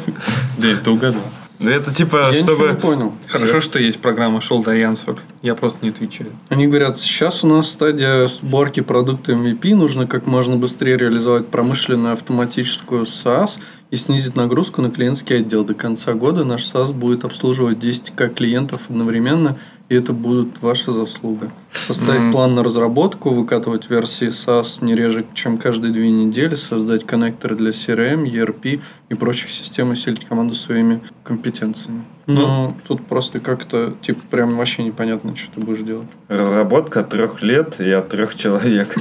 Да, 0.57 0.69
ты 0.81 0.89
угадал. 0.89 1.21
Да 1.59 1.71
это 1.71 1.93
типа, 1.93 2.29
Я 2.31 2.41
ничего 2.41 2.51
не 2.51 2.57
чтобы... 2.57 2.79
понял. 2.79 3.13
Хорошо, 3.27 3.59
что 3.59 3.79
есть 3.79 3.99
программа 3.99 4.39
до 4.39 4.75
Answer. 4.75 5.17
Я 5.41 5.55
просто 5.55 5.79
не 5.83 5.89
отвечаю. 5.89 6.31
Они 6.49 6.67
говорят, 6.67 6.99
сейчас 6.99 7.43
у 7.43 7.47
нас 7.47 7.69
стадия 7.69 8.27
сборки 8.27 8.81
продукта 8.81 9.31
MVP, 9.31 9.73
нужно 9.73 10.05
как 10.05 10.27
можно 10.27 10.55
быстрее 10.55 10.97
реализовать 10.97 11.47
промышленную 11.47 12.13
автоматическую 12.13 13.03
SaaS 13.03 13.59
и 13.89 13.95
снизить 13.95 14.35
нагрузку 14.35 14.81
на 14.81 14.89
клиентский 14.91 15.37
отдел. 15.37 15.63
До 15.63 15.73
конца 15.73 16.13
года 16.13 16.43
наш 16.43 16.63
SaaS 16.63 16.93
будет 16.93 17.23
обслуживать 17.25 17.77
10к 17.77 18.29
клиентов 18.29 18.81
одновременно, 18.89 19.57
и 19.89 19.95
это 19.95 20.11
будет 20.11 20.61
ваша 20.61 20.91
заслуга. 20.91 21.51
Составить 21.71 22.21
Мгм. 22.23 22.31
план 22.33 22.55
на 22.55 22.63
разработку, 22.63 23.29
выкатывать 23.29 23.89
версии 23.89 24.27
SaaS 24.27 24.83
не 24.83 24.95
реже, 24.95 25.25
чем 25.33 25.57
каждые 25.57 25.93
две 25.93 26.09
недели, 26.11 26.55
создать 26.55 27.05
коннекторы 27.05 27.55
для 27.55 27.71
CRM, 27.71 28.25
ERP 28.25 28.81
и 29.09 29.13
прочих 29.13 29.49
систем, 29.49 29.91
усилить 29.91 30.25
команду 30.25 30.55
своими 30.55 31.01
компетенциями. 31.23 32.03
Но 32.25 32.75
тут 32.85 33.05
просто 33.05 33.39
как-то, 33.39 33.93
типа, 34.01 34.19
прям 34.29 34.57
вообще 34.57 34.83
непонятно, 34.83 35.33
что 35.37 35.49
ты 35.55 35.61
будешь 35.61 35.79
делать. 35.79 36.07
Разработка 36.27 37.01
трех 37.03 37.41
лет 37.41 37.79
и 37.79 37.89
от 37.89 38.09
трех 38.09 38.35
человек. 38.35 38.97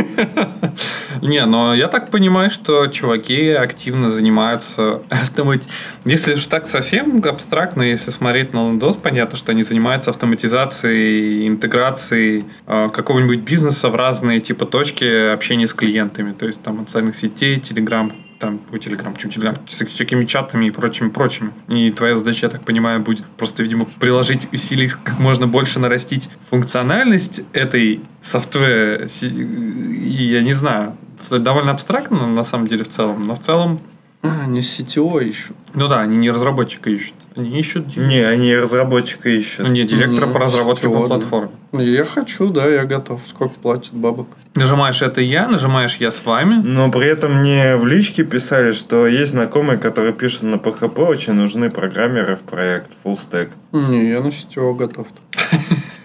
Не, 1.22 1.44
но 1.46 1.74
я 1.74 1.88
так 1.88 2.10
понимаю, 2.10 2.50
что 2.50 2.86
чуваки 2.86 3.50
активно 3.50 4.10
занимаются 4.10 5.02
автомати... 5.10 5.68
Если 6.04 6.34
же 6.34 6.48
так 6.48 6.66
совсем 6.66 7.22
абстрактно, 7.24 7.82
если 7.82 8.10
смотреть 8.10 8.52
на 8.52 8.58
Windows, 8.58 8.98
понятно, 9.00 9.36
что 9.36 9.52
они 9.52 9.62
занимаются 9.62 10.10
автоматизацией, 10.10 11.46
интеграцией 11.46 12.44
э, 12.66 12.88
какого-нибудь 12.92 13.40
бизнеса 13.40 13.88
в 13.88 13.96
разные 13.96 14.40
типа 14.40 14.66
точки 14.66 15.32
общения 15.32 15.66
с 15.66 15.74
клиентами. 15.74 16.32
То 16.32 16.46
есть 16.46 16.62
там 16.62 16.86
социальных 16.86 17.16
сетей, 17.16 17.58
Telegram, 17.58 18.12
там, 18.40 18.60
ой, 18.72 18.78
Telegram, 18.78 19.16
чем 19.16 19.30
с 19.68 19.84
всякими 19.84 20.24
чатами 20.24 20.66
и 20.66 20.70
прочими, 20.70 21.10
прочими. 21.10 21.52
И 21.68 21.92
твоя 21.92 22.16
задача, 22.16 22.46
я 22.46 22.50
так 22.50 22.64
понимаю, 22.64 23.00
будет 23.00 23.24
просто, 23.36 23.62
видимо, 23.62 23.84
приложить 23.84 24.48
усилий 24.52 24.88
как 25.04 25.18
можно 25.18 25.46
больше 25.46 25.78
нарастить 25.78 26.28
функциональность 26.48 27.42
этой 27.52 28.00
софтвера. 28.22 29.06
И 29.22 30.24
я 30.24 30.42
не 30.42 30.54
знаю, 30.54 30.96
довольно 31.30 31.70
абстрактно 31.70 32.26
на 32.26 32.44
самом 32.44 32.66
деле 32.66 32.82
в 32.82 32.88
целом, 32.88 33.22
но 33.22 33.34
в 33.34 33.40
целом, 33.40 33.80
А, 34.22 34.44
не 34.46 34.60
CTO 34.60 35.24
ищут. 35.24 35.56
ну 35.74 35.88
да, 35.88 36.00
они 36.00 36.16
не 36.18 36.30
разработчика 36.30 36.90
ищут, 36.90 37.14
они 37.36 37.58
ищут 37.58 37.96
Не, 37.96 38.20
они 38.20 38.54
разработчика 38.54 39.30
ищут. 39.30 39.60
ну, 39.60 39.68
не 39.68 39.84
директора 39.84 40.26
Ну, 40.26 40.32
по 40.34 40.38
разработке 40.40 40.88
CTO, 40.88 40.92
по 40.92 41.00
да. 41.00 41.06
платформе. 41.06 41.50
Я 41.72 42.04
хочу, 42.04 42.50
да, 42.50 42.66
я 42.68 42.84
готов. 42.84 43.22
Сколько 43.26 43.54
платят 43.54 43.92
бабок? 43.94 44.28
Нажимаешь 44.56 45.00
это 45.00 45.20
я, 45.22 45.48
нажимаешь 45.48 45.96
я 45.96 46.10
с 46.12 46.24
вами. 46.26 46.56
Но 46.56 46.90
при 46.90 47.06
этом 47.06 47.36
мне 47.40 47.76
в 47.76 47.86
личке 47.86 48.24
писали, 48.24 48.72
что 48.72 49.06
есть 49.06 49.30
знакомые, 49.30 49.78
которые 49.78 50.12
пишут 50.12 50.42
на 50.42 50.56
PHP, 50.56 51.02
очень 51.06 51.32
нужны 51.32 51.70
программеры 51.70 52.36
в 52.36 52.40
проект 52.40 52.90
Full 53.04 53.14
Stack. 53.14 53.52
Не, 53.72 54.10
я 54.10 54.20
на 54.20 54.28
CTO 54.28 54.74
готов. 54.74 55.06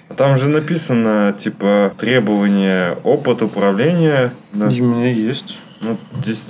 А 0.08 0.14
Там 0.14 0.38
же 0.38 0.48
написано, 0.48 1.36
типа, 1.38 1.94
требования 1.98 2.98
опыт 3.04 3.42
управления. 3.42 4.32
Да. 4.54 4.68
У 4.68 4.72
меня 4.72 5.12
есть. 5.12 5.58
Ну, 5.82 5.98
здесь... 6.24 6.48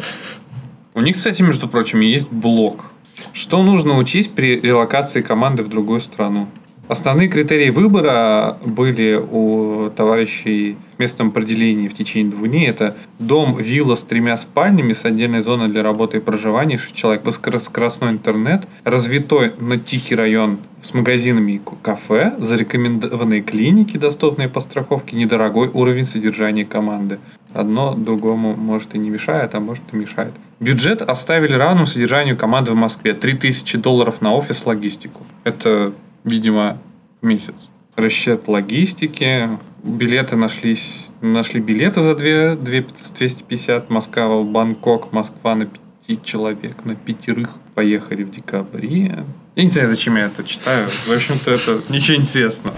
У 0.97 1.01
них, 1.01 1.17
кстати, 1.17 1.41
между 1.41 1.67
прочим, 1.67 1.99
есть 1.99 2.31
блок. 2.31 2.85
Что 3.33 3.61
нужно 3.63 3.97
учесть 3.97 4.33
при 4.33 4.57
релокации 4.61 5.21
команды 5.21 5.61
в 5.61 5.67
другую 5.67 5.99
страну? 5.99 6.47
Основные 6.87 7.29
критерии 7.29 7.71
выбора 7.71 8.57
были 8.63 9.15
у 9.15 9.89
товарищей 9.89 10.77
в 10.95 10.99
местном 10.99 11.29
определении 11.29 11.87
в 11.87 11.93
течение 11.93 12.31
двух 12.31 12.47
дней. 12.47 12.67
Это 12.67 12.95
дом, 13.17 13.57
вилла 13.57 13.95
с 13.95 14.03
тремя 14.03 14.37
спальнями, 14.37 14.93
с 14.93 15.03
отдельной 15.03 15.41
зоной 15.41 15.67
для 15.67 15.81
работы 15.81 16.17
и 16.17 16.19
проживания, 16.19 16.77
шесть 16.77 16.95
человек, 16.95 17.23
скоростной 17.31 18.11
интернет, 18.11 18.67
развитой, 18.83 19.53
но 19.59 19.77
тихий 19.77 20.15
район 20.15 20.59
с 20.81 20.93
магазинами 20.93 21.53
и 21.53 21.61
кафе, 21.81 22.35
зарекомендованные 22.37 23.41
клиники, 23.41 23.97
доступные 23.97 24.47
по 24.47 24.59
страховке, 24.59 25.15
недорогой 25.15 25.69
уровень 25.69 26.05
содержания 26.05 26.65
команды. 26.65 27.17
Одно 27.53 27.95
другому 27.95 28.55
может 28.55 28.93
и 28.93 28.99
не 28.99 29.09
мешает, 29.09 29.55
а 29.55 29.59
может 29.59 29.83
и 29.91 29.95
мешает. 29.95 30.33
Бюджет 30.59 31.01
оставили 31.01 31.53
равным 31.53 31.85
содержанию 31.85 32.37
команды 32.37 32.71
в 32.71 32.75
Москве. 32.75 33.13
3000 33.13 33.77
долларов 33.77 34.21
на 34.21 34.33
офис, 34.33 34.65
логистику. 34.65 35.23
Это, 35.43 35.93
видимо, 36.25 36.77
в 37.21 37.25
месяц. 37.25 37.69
Расчет 37.95 38.47
логистики. 38.49 39.57
Билеты 39.83 40.35
нашлись. 40.35 41.07
Нашли 41.21 41.61
билеты 41.61 42.01
за 42.01 42.15
2, 42.15 42.55
250. 42.55 43.89
Москва, 43.89 44.43
Бангкок, 44.43 45.13
Москва 45.13 45.55
на 45.55 45.67
пяти 45.67 46.19
человек, 46.21 46.83
на 46.83 46.95
пятерых. 46.95 47.55
Поехали 47.73 48.23
в 48.23 48.31
декабре. 48.31 49.25
Я 49.55 49.63
не 49.63 49.69
знаю, 49.69 49.87
зачем 49.87 50.17
я 50.17 50.25
это 50.25 50.43
читаю. 50.43 50.89
В 50.89 51.11
общем-то, 51.11 51.51
это 51.51 51.81
ничего 51.89 52.17
интересного. 52.17 52.75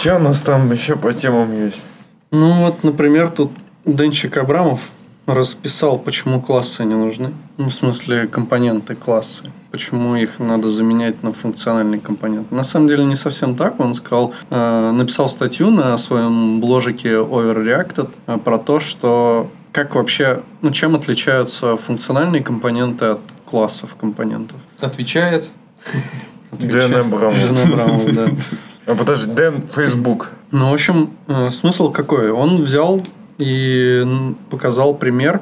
Что 0.00 0.16
у 0.16 0.18
нас 0.18 0.40
там 0.40 0.72
еще 0.72 0.96
по 0.96 1.12
темам 1.12 1.66
есть? 1.66 1.82
Ну 2.30 2.52
вот, 2.52 2.84
например, 2.84 3.28
тут 3.28 3.50
Денчик 3.84 4.38
Абрамов 4.38 4.80
расписал, 5.26 5.98
почему 5.98 6.40
классы 6.40 6.86
не 6.86 6.94
нужны. 6.94 7.34
Ну, 7.58 7.68
в 7.68 7.74
смысле, 7.74 8.26
компоненты 8.26 8.94
классы. 8.94 9.44
Почему 9.70 10.16
их 10.16 10.38
надо 10.38 10.70
заменять 10.70 11.22
на 11.22 11.34
функциональные 11.34 12.00
компоненты. 12.00 12.54
На 12.54 12.64
самом 12.64 12.88
деле 12.88 13.04
не 13.04 13.14
совсем 13.14 13.54
так. 13.56 13.78
Он 13.78 13.94
сказал, 13.94 14.32
э, 14.48 14.90
написал 14.90 15.28
статью 15.28 15.70
на 15.70 15.98
своем 15.98 16.60
бложике 16.60 17.16
Overreacted 17.16 18.08
э, 18.26 18.38
про 18.38 18.56
то, 18.56 18.80
что 18.80 19.50
как 19.70 19.96
вообще, 19.96 20.42
ну, 20.62 20.70
чем 20.70 20.96
отличаются 20.96 21.76
функциональные 21.76 22.42
компоненты 22.42 23.04
от 23.04 23.20
классов 23.44 23.96
компонентов. 24.00 24.56
Отвечает. 24.78 25.50
Дэн 26.52 26.94
Абрамов. 26.94 27.36
Дэн 27.36 27.72
Абрамов, 27.72 28.14
да. 28.14 28.28
А 28.86 28.94
подожди, 28.94 29.30
Дэн 29.30 29.68
Facebook. 29.68 30.30
Ну, 30.50 30.70
в 30.70 30.74
общем, 30.74 31.10
э, 31.28 31.50
смысл 31.50 31.90
какой? 31.92 32.30
Он 32.30 32.62
взял 32.62 33.02
и 33.38 34.04
показал 34.50 34.94
пример, 34.94 35.40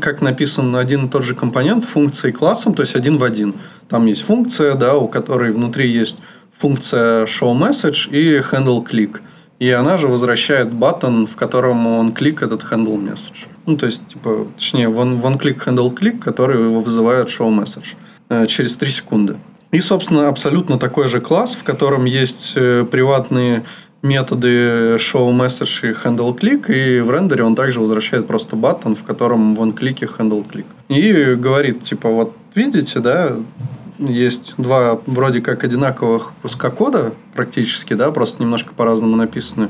как 0.00 0.22
написан 0.22 0.74
один 0.76 1.06
и 1.06 1.08
тот 1.08 1.24
же 1.24 1.34
компонент 1.34 1.84
функции 1.84 2.30
классом, 2.30 2.74
то 2.74 2.82
есть 2.82 2.96
один 2.96 3.18
в 3.18 3.24
один. 3.24 3.54
Там 3.88 4.06
есть 4.06 4.22
функция, 4.22 4.74
да, 4.74 4.96
у 4.96 5.08
которой 5.08 5.52
внутри 5.52 5.90
есть 5.90 6.18
функция 6.58 7.26
show 7.26 7.54
message 7.54 8.10
и 8.10 8.38
handle 8.38 8.84
click. 8.84 9.20
И 9.58 9.70
она 9.70 9.98
же 9.98 10.08
возвращает 10.08 10.72
баттон, 10.72 11.26
в 11.26 11.36
котором 11.36 11.86
он 11.86 12.12
клик 12.12 12.42
этот 12.42 12.62
handle 12.62 12.96
message. 12.96 13.48
Ну, 13.66 13.76
то 13.76 13.86
есть, 13.86 14.06
типа, 14.08 14.46
точнее, 14.56 14.86
one, 14.86 15.20
one 15.20 15.38
click 15.38 15.64
handle 15.66 15.92
click, 15.94 16.20
который 16.20 16.62
его 16.62 16.80
вызывает 16.80 17.28
show 17.28 17.50
message 17.50 17.96
э, 18.28 18.46
через 18.46 18.76
3 18.76 18.90
секунды. 18.90 19.36
И, 19.70 19.80
собственно, 19.80 20.28
абсолютно 20.28 20.78
такой 20.78 21.08
же 21.08 21.20
класс, 21.20 21.54
в 21.54 21.62
котором 21.62 22.06
есть 22.06 22.52
э, 22.56 22.86
приватные 22.90 23.64
методы 24.02 24.96
show 24.96 25.28
message 25.30 25.90
и 25.90 25.92
handle 25.92 26.36
click, 26.38 26.72
и 26.72 27.00
в 27.00 27.10
рендере 27.10 27.44
он 27.44 27.54
также 27.54 27.80
возвращает 27.80 28.26
просто 28.26 28.56
баттон, 28.56 28.94
в 28.94 29.04
котором 29.04 29.54
в 29.54 29.72
клике 29.74 30.06
handle 30.06 30.46
click. 30.48 30.66
И 30.88 31.34
говорит, 31.34 31.82
типа, 31.82 32.08
вот 32.08 32.34
видите, 32.54 33.00
да, 33.00 33.36
есть 33.98 34.54
два 34.56 35.00
вроде 35.06 35.40
как 35.40 35.64
одинаковых 35.64 36.32
куска 36.40 36.70
кода 36.70 37.12
практически, 37.34 37.94
да, 37.94 38.10
просто 38.10 38.42
немножко 38.42 38.72
по-разному 38.74 39.16
написаны. 39.16 39.68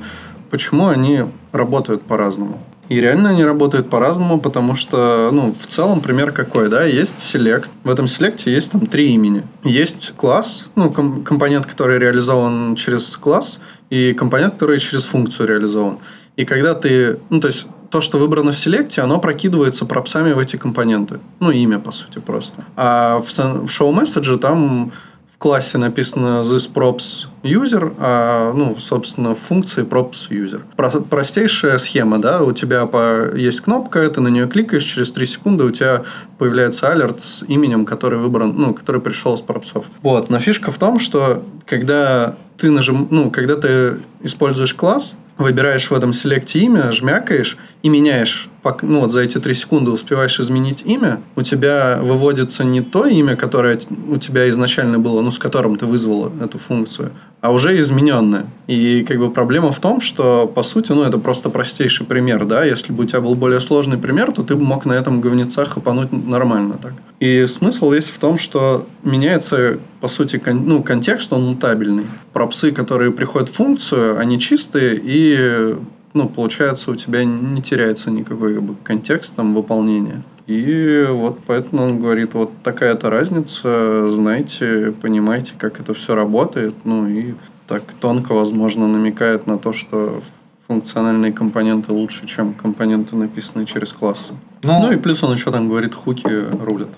Почему 0.50 0.88
они 0.88 1.24
работают 1.52 2.02
по-разному? 2.02 2.62
И 2.88 3.00
реально 3.00 3.30
они 3.30 3.44
работают 3.44 3.90
по-разному, 3.90 4.40
потому 4.40 4.74
что, 4.74 5.30
ну, 5.32 5.54
в 5.58 5.66
целом 5.66 6.00
пример 6.00 6.32
какой, 6.32 6.68
да, 6.68 6.84
есть 6.84 7.20
селект. 7.20 7.70
В 7.84 7.90
этом 7.90 8.06
селекте 8.06 8.52
есть 8.52 8.72
там 8.72 8.86
три 8.86 9.12
имени. 9.12 9.42
Есть 9.62 10.14
класс, 10.16 10.68
ну, 10.74 10.90
ком- 10.90 11.22
компонент, 11.22 11.66
который 11.66 11.98
реализован 11.98 12.76
через 12.76 13.16
класс, 13.16 13.60
и 13.90 14.14
компонент, 14.14 14.54
который 14.54 14.78
через 14.78 15.04
функцию 15.04 15.48
реализован. 15.48 15.98
И 16.36 16.44
когда 16.44 16.74
ты, 16.74 17.18
ну, 17.30 17.40
то 17.40 17.48
есть 17.48 17.66
то, 17.90 18.00
что 18.00 18.18
выбрано 18.18 18.52
в 18.52 18.58
селекте, 18.58 19.00
оно 19.00 19.18
прокидывается 19.18 19.84
пропсами 19.86 20.32
в 20.32 20.38
эти 20.38 20.56
компоненты. 20.56 21.20
Ну, 21.40 21.50
имя, 21.50 21.78
по 21.78 21.90
сути, 21.90 22.18
просто. 22.18 22.64
А 22.76 23.18
в, 23.18 23.28
в 23.28 23.80
message 23.80 24.38
там 24.38 24.92
в 25.32 25.38
классе 25.38 25.78
написано 25.78 26.42
this 26.44 26.70
props 26.72 27.27
user, 27.42 27.94
а, 27.98 28.52
ну, 28.52 28.76
собственно, 28.78 29.34
функции 29.34 29.84
props 29.84 30.28
user. 30.30 30.62
Про- 30.76 31.00
простейшая 31.00 31.78
схема, 31.78 32.18
да, 32.20 32.42
у 32.42 32.52
тебя 32.52 32.86
по... 32.86 33.34
есть 33.34 33.60
кнопка, 33.60 34.08
ты 34.08 34.20
на 34.20 34.28
нее 34.28 34.46
кликаешь, 34.46 34.84
через 34.84 35.10
3 35.12 35.26
секунды 35.26 35.64
у 35.64 35.70
тебя 35.70 36.02
появляется 36.38 36.88
алерт 36.88 37.22
с 37.22 37.44
именем, 37.46 37.84
который 37.84 38.18
выбран, 38.18 38.54
ну, 38.56 38.74
который 38.74 39.00
пришел 39.00 39.36
с 39.36 39.40
пропсов. 39.40 39.86
Вот, 40.02 40.30
но 40.30 40.38
фишка 40.38 40.70
в 40.70 40.78
том, 40.78 40.98
что 40.98 41.44
когда 41.66 42.36
ты 42.56 42.70
нажим, 42.70 43.08
ну, 43.10 43.30
когда 43.30 43.56
ты 43.56 44.00
используешь 44.22 44.74
класс, 44.74 45.16
выбираешь 45.38 45.88
в 45.88 45.94
этом 45.94 46.12
селекте 46.12 46.58
имя, 46.60 46.92
жмякаешь 46.92 47.56
и 47.82 47.88
меняешь, 47.88 48.48
ну 48.82 49.00
вот 49.00 49.12
за 49.12 49.20
эти 49.20 49.38
три 49.38 49.54
секунды 49.54 49.90
успеваешь 49.90 50.38
изменить 50.40 50.82
имя, 50.84 51.22
у 51.36 51.42
тебя 51.42 52.00
выводится 52.02 52.64
не 52.64 52.82
то 52.82 53.06
имя, 53.06 53.36
которое 53.36 53.78
у 54.08 54.18
тебя 54.18 54.48
изначально 54.50 54.98
было, 54.98 55.22
ну 55.22 55.30
с 55.30 55.38
которым 55.38 55.76
ты 55.76 55.86
вызвала 55.86 56.32
эту 56.42 56.58
функцию, 56.58 57.12
а 57.40 57.52
уже 57.52 57.80
измененное. 57.80 58.46
И 58.66 59.04
как 59.06 59.18
бы 59.18 59.30
проблема 59.30 59.72
в 59.72 59.80
том, 59.80 60.00
что 60.00 60.50
по 60.52 60.62
сути, 60.62 60.92
ну 60.92 61.02
это 61.02 61.18
просто 61.18 61.50
простейший 61.50 62.04
пример, 62.06 62.44
да, 62.44 62.64
если 62.64 62.92
бы 62.92 63.04
у 63.04 63.06
тебя 63.06 63.20
был 63.20 63.34
более 63.34 63.60
сложный 63.60 63.96
пример, 63.96 64.32
то 64.32 64.42
ты 64.42 64.56
бы 64.56 64.62
мог 64.62 64.84
на 64.84 64.92
этом 64.92 65.20
говнеца 65.20 65.64
хапануть 65.64 66.12
нормально 66.12 66.78
так. 66.80 66.94
И 67.20 67.46
смысл 67.46 67.90
весь 67.90 68.08
в 68.08 68.18
том, 68.18 68.38
что 68.38 68.86
меняется, 69.02 69.78
по 70.00 70.08
сути, 70.08 70.38
кон- 70.38 70.66
ну, 70.66 70.82
контекст, 70.82 71.32
он 71.32 71.46
мутабельный. 71.46 72.06
Пропсы, 72.32 72.72
которые 72.72 73.12
приходят 73.12 73.48
в 73.48 73.54
функцию, 73.54 74.18
они 74.18 74.38
чистые 74.38 75.00
и 75.02 75.76
ну, 76.14 76.28
получается, 76.28 76.90
у 76.90 76.96
тебя 76.96 77.22
не 77.24 77.62
теряется 77.62 78.10
никакой 78.10 78.54
как 78.54 78.62
бы, 78.62 78.74
контекст 78.82 79.36
там 79.36 79.54
выполнения. 79.54 80.24
И 80.48 81.04
вот 81.10 81.40
поэтому 81.46 81.82
он 81.82 82.00
говорит, 82.00 82.32
вот 82.32 82.50
такая-то 82.62 83.10
разница, 83.10 84.08
знаете, 84.08 84.94
понимаете, 85.02 85.52
как 85.58 85.78
это 85.78 85.92
все 85.92 86.14
работает, 86.14 86.74
ну 86.84 87.06
и 87.06 87.34
так 87.66 87.82
тонко, 88.00 88.32
возможно, 88.32 88.88
намекает 88.88 89.46
на 89.46 89.58
то, 89.58 89.74
что 89.74 90.22
функциональные 90.66 91.34
компоненты 91.34 91.92
лучше, 91.92 92.26
чем 92.26 92.54
компоненты, 92.54 93.14
написанные 93.14 93.66
через 93.66 93.92
классы. 93.92 94.32
Ну, 94.62 94.80
Ну 94.80 94.92
и 94.92 94.96
плюс 94.96 95.22
он 95.22 95.34
еще 95.34 95.50
там 95.50 95.68
говорит, 95.68 95.94
хуки 95.94 96.26
рулят. 96.26 96.88